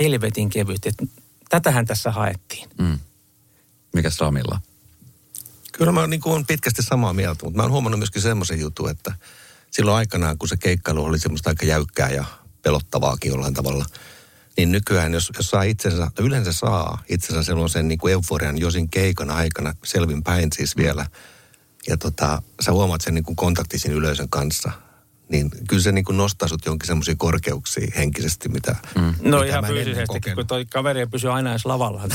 helvetin 0.00 0.50
kevyt. 0.50 0.86
Et 0.86 0.96
tätähän 1.48 1.86
tässä 1.86 2.10
haettiin. 2.10 2.68
Mm. 2.78 2.98
Mikäs 3.94 4.20
Ramilla? 4.20 4.60
Kyllä 5.72 5.92
mä 5.92 6.06
niin 6.06 6.20
olen 6.24 6.46
pitkästi 6.46 6.82
samaa 6.82 7.12
mieltä, 7.12 7.44
mutta 7.44 7.56
mä 7.56 7.62
oon 7.62 7.72
huomannut 7.72 7.98
myöskin 7.98 8.22
semmoisen 8.22 8.60
jutun, 8.60 8.90
että 8.90 9.14
silloin 9.70 9.96
aikanaan, 9.96 10.38
kun 10.38 10.48
se 10.48 10.56
keikkailu 10.56 11.04
oli 11.04 11.18
semmoista 11.18 11.50
aika 11.50 11.66
jäykkää 11.66 12.10
ja 12.10 12.24
pelottavaakin 12.62 13.30
jollain 13.30 13.54
tavalla, 13.54 13.86
niin 14.60 14.72
nykyään, 14.72 15.12
jos, 15.12 15.30
jos 15.36 15.50
saa 15.50 15.62
itsensä, 15.62 16.10
yleensä 16.18 16.52
saa 16.52 17.02
itsensä 17.08 17.42
sellaisen 17.42 17.88
niin 17.88 17.98
kuin 17.98 18.12
euforian 18.12 18.58
jo 18.58 18.70
siinä 18.70 18.88
keikan 18.90 19.30
aikana 19.30 19.74
selvin 19.84 20.22
päin 20.22 20.48
siis 20.52 20.76
vielä, 20.76 21.06
ja 21.88 21.96
tota, 21.96 22.42
sä 22.60 22.72
huomaat 22.72 23.00
sen 23.00 23.14
niin 23.14 23.24
kuin 23.24 23.36
kontaktisin 23.36 23.92
yleisön 23.92 24.28
kanssa, 24.28 24.72
niin 25.28 25.50
kyllä 25.68 25.82
se 25.82 25.92
niin 25.92 26.04
kuin 26.04 26.16
nostaa 26.16 26.48
sut 26.48 26.66
jonkin 26.66 26.86
semmoisia 26.86 27.14
korkeuksia 27.18 27.92
henkisesti, 27.96 28.48
mitä... 28.48 28.76
No 28.94 29.40
mitä 29.40 29.44
ihan 29.44 29.64
fyysisesti, 29.64 30.06
kokenut. 30.06 30.36
kun 30.36 30.46
toi 30.46 30.66
kaveri 30.66 31.00
ei 31.00 31.06
pysy 31.06 31.30
aina 31.30 31.50
edes 31.50 31.66
lavalla. 31.66 32.02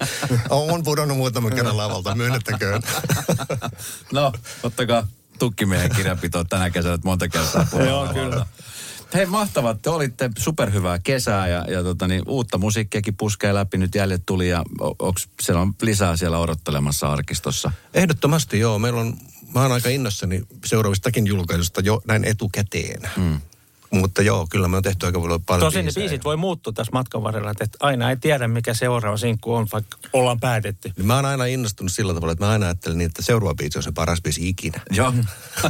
on 0.50 0.82
pudonnut 0.82 1.16
muutaman 1.16 1.54
kerran 1.54 1.76
lavalta, 1.76 2.14
myönnettäköön. 2.14 2.82
No, 4.12 4.32
ottakaa 4.62 5.06
tukkimiehen 5.38 5.90
kirjanpitoa 5.96 6.44
tänä 6.44 6.70
kesänä, 6.70 6.94
että 6.94 7.08
monta 7.08 7.28
kertaa 7.28 7.66
Joo, 7.86 8.08
kyllä. 8.14 8.46
Hei, 9.14 9.26
mahtavaa. 9.26 9.74
Te 9.74 9.90
olitte 9.90 10.30
superhyvää 10.38 10.98
kesää 10.98 11.48
ja, 11.48 11.64
ja 11.68 11.82
tota, 11.82 12.08
niin, 12.08 12.22
uutta 12.26 12.58
musiikkiakin 12.58 13.16
puskee 13.16 13.54
läpi. 13.54 13.78
Nyt 13.78 13.94
jäljet 13.94 14.22
tuli 14.26 14.48
ja 14.48 14.64
onko 14.80 15.14
siellä 15.42 15.60
on 15.60 15.74
lisää 15.82 16.16
siellä 16.16 16.38
odottelemassa 16.38 17.12
arkistossa? 17.12 17.72
Ehdottomasti 17.94 18.58
joo. 18.58 18.78
Meillä 18.78 19.00
on, 19.00 19.16
mä 19.54 19.62
oon 19.62 19.72
aika 19.72 19.88
innossani 19.88 20.42
seuraavistakin 20.64 21.26
julkaisusta 21.26 21.80
jo 21.80 22.02
näin 22.06 22.24
etukäteen. 22.24 23.10
Mm. 23.16 23.40
Mutta 23.92 24.22
joo, 24.22 24.46
kyllä 24.50 24.68
me 24.68 24.76
on 24.76 24.82
tehty 24.82 25.06
aika 25.06 25.20
paljon 25.20 25.42
paljon 25.42 25.66
Tosin 25.66 25.78
ne 25.78 25.82
biisejä. 25.82 26.02
biisit 26.08 26.24
voi 26.24 26.36
muuttua 26.36 26.72
tässä 26.72 26.92
matkan 26.92 27.22
varrella, 27.22 27.50
että 27.50 27.66
aina 27.80 28.10
ei 28.10 28.16
tiedä, 28.16 28.48
mikä 28.48 28.74
seuraava 28.74 29.16
sinkku 29.16 29.54
on, 29.54 29.66
vaikka 29.72 29.98
ollaan 30.12 30.40
päätetty. 30.40 30.92
Niin 30.96 31.06
Mä 31.06 31.14
oon 31.16 31.24
aina 31.24 31.44
innostunut 31.46 31.92
sillä 31.92 32.14
tavalla, 32.14 32.32
että 32.32 32.44
mä 32.44 32.50
aina 32.50 32.66
ajattelen 32.66 32.98
niin, 32.98 33.06
että 33.06 33.22
seuraava 33.22 33.54
biisi 33.54 33.78
on 33.78 33.82
se 33.82 33.92
paras 33.92 34.22
biisi 34.22 34.48
ikinä. 34.48 34.80
Joo. 34.90 35.12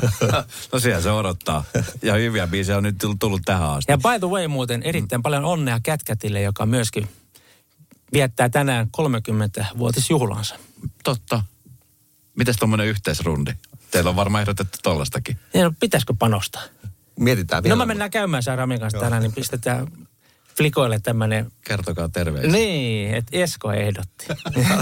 no 0.72 0.80
siellä 0.80 1.02
se 1.02 1.10
odottaa. 1.10 1.64
Ja 2.02 2.14
hyviä 2.14 2.46
biisejä 2.46 2.76
on 2.76 2.82
nyt 2.82 2.98
tullut- 2.98 3.18
tullut 3.18 3.42
tähän 3.44 3.70
asti. 3.70 3.92
Ja 3.92 3.98
by 3.98 4.18
the 4.18 4.28
way 4.28 4.48
muuten 4.48 4.82
erittäin 4.82 5.22
paljon 5.22 5.44
onnea 5.44 5.80
Kätkätille, 5.82 6.40
joka 6.42 6.66
myöskin 6.66 7.08
viettää 8.12 8.48
tänään 8.48 8.86
30-vuotisjuhlansa. 8.96 10.54
Totta. 11.04 11.42
Mites 12.36 12.56
tuommoinen 12.56 12.86
yhteisrundi? 12.86 13.52
Teillä 13.90 14.10
on 14.10 14.16
varmaan 14.16 14.42
ehdotettu 14.42 14.78
tollastakin. 14.82 15.36
Ja 15.54 15.64
no, 15.64 15.72
pitäisikö 15.80 16.14
panostaa? 16.18 16.62
Mietitään 17.24 17.62
vielä. 17.62 17.74
No 17.74 17.78
me 17.78 17.86
mennään 17.86 18.10
käymään 18.10 18.42
siellä 18.42 18.56
Ramin 18.56 18.80
kanssa 18.80 18.98
tänään, 19.00 19.22
niin 19.22 19.32
pistetään 19.32 19.86
flikoille 20.56 21.00
tämmöinen, 21.00 21.52
Kertokaa 21.64 22.08
terveisiä. 22.08 22.52
niin, 22.52 23.14
että 23.14 23.30
Esko 23.38 23.72
ehdotti. 23.72 24.26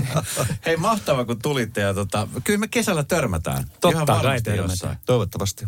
Hei, 0.67 0.77
mahtavaa 0.77 1.25
kun 1.25 1.39
tulitte 1.43 1.81
ja 1.81 1.95
tota, 1.95 2.29
kyllä 2.45 2.59
me 2.59 2.69
kesällä 2.69 3.05
törmätään. 3.05 3.65
Totta 3.81 3.89
Ihan 3.91 4.07
kai 4.07 4.23
törmätään. 4.23 4.57
jossain. 4.57 4.99
Toivottavasti. 5.07 5.67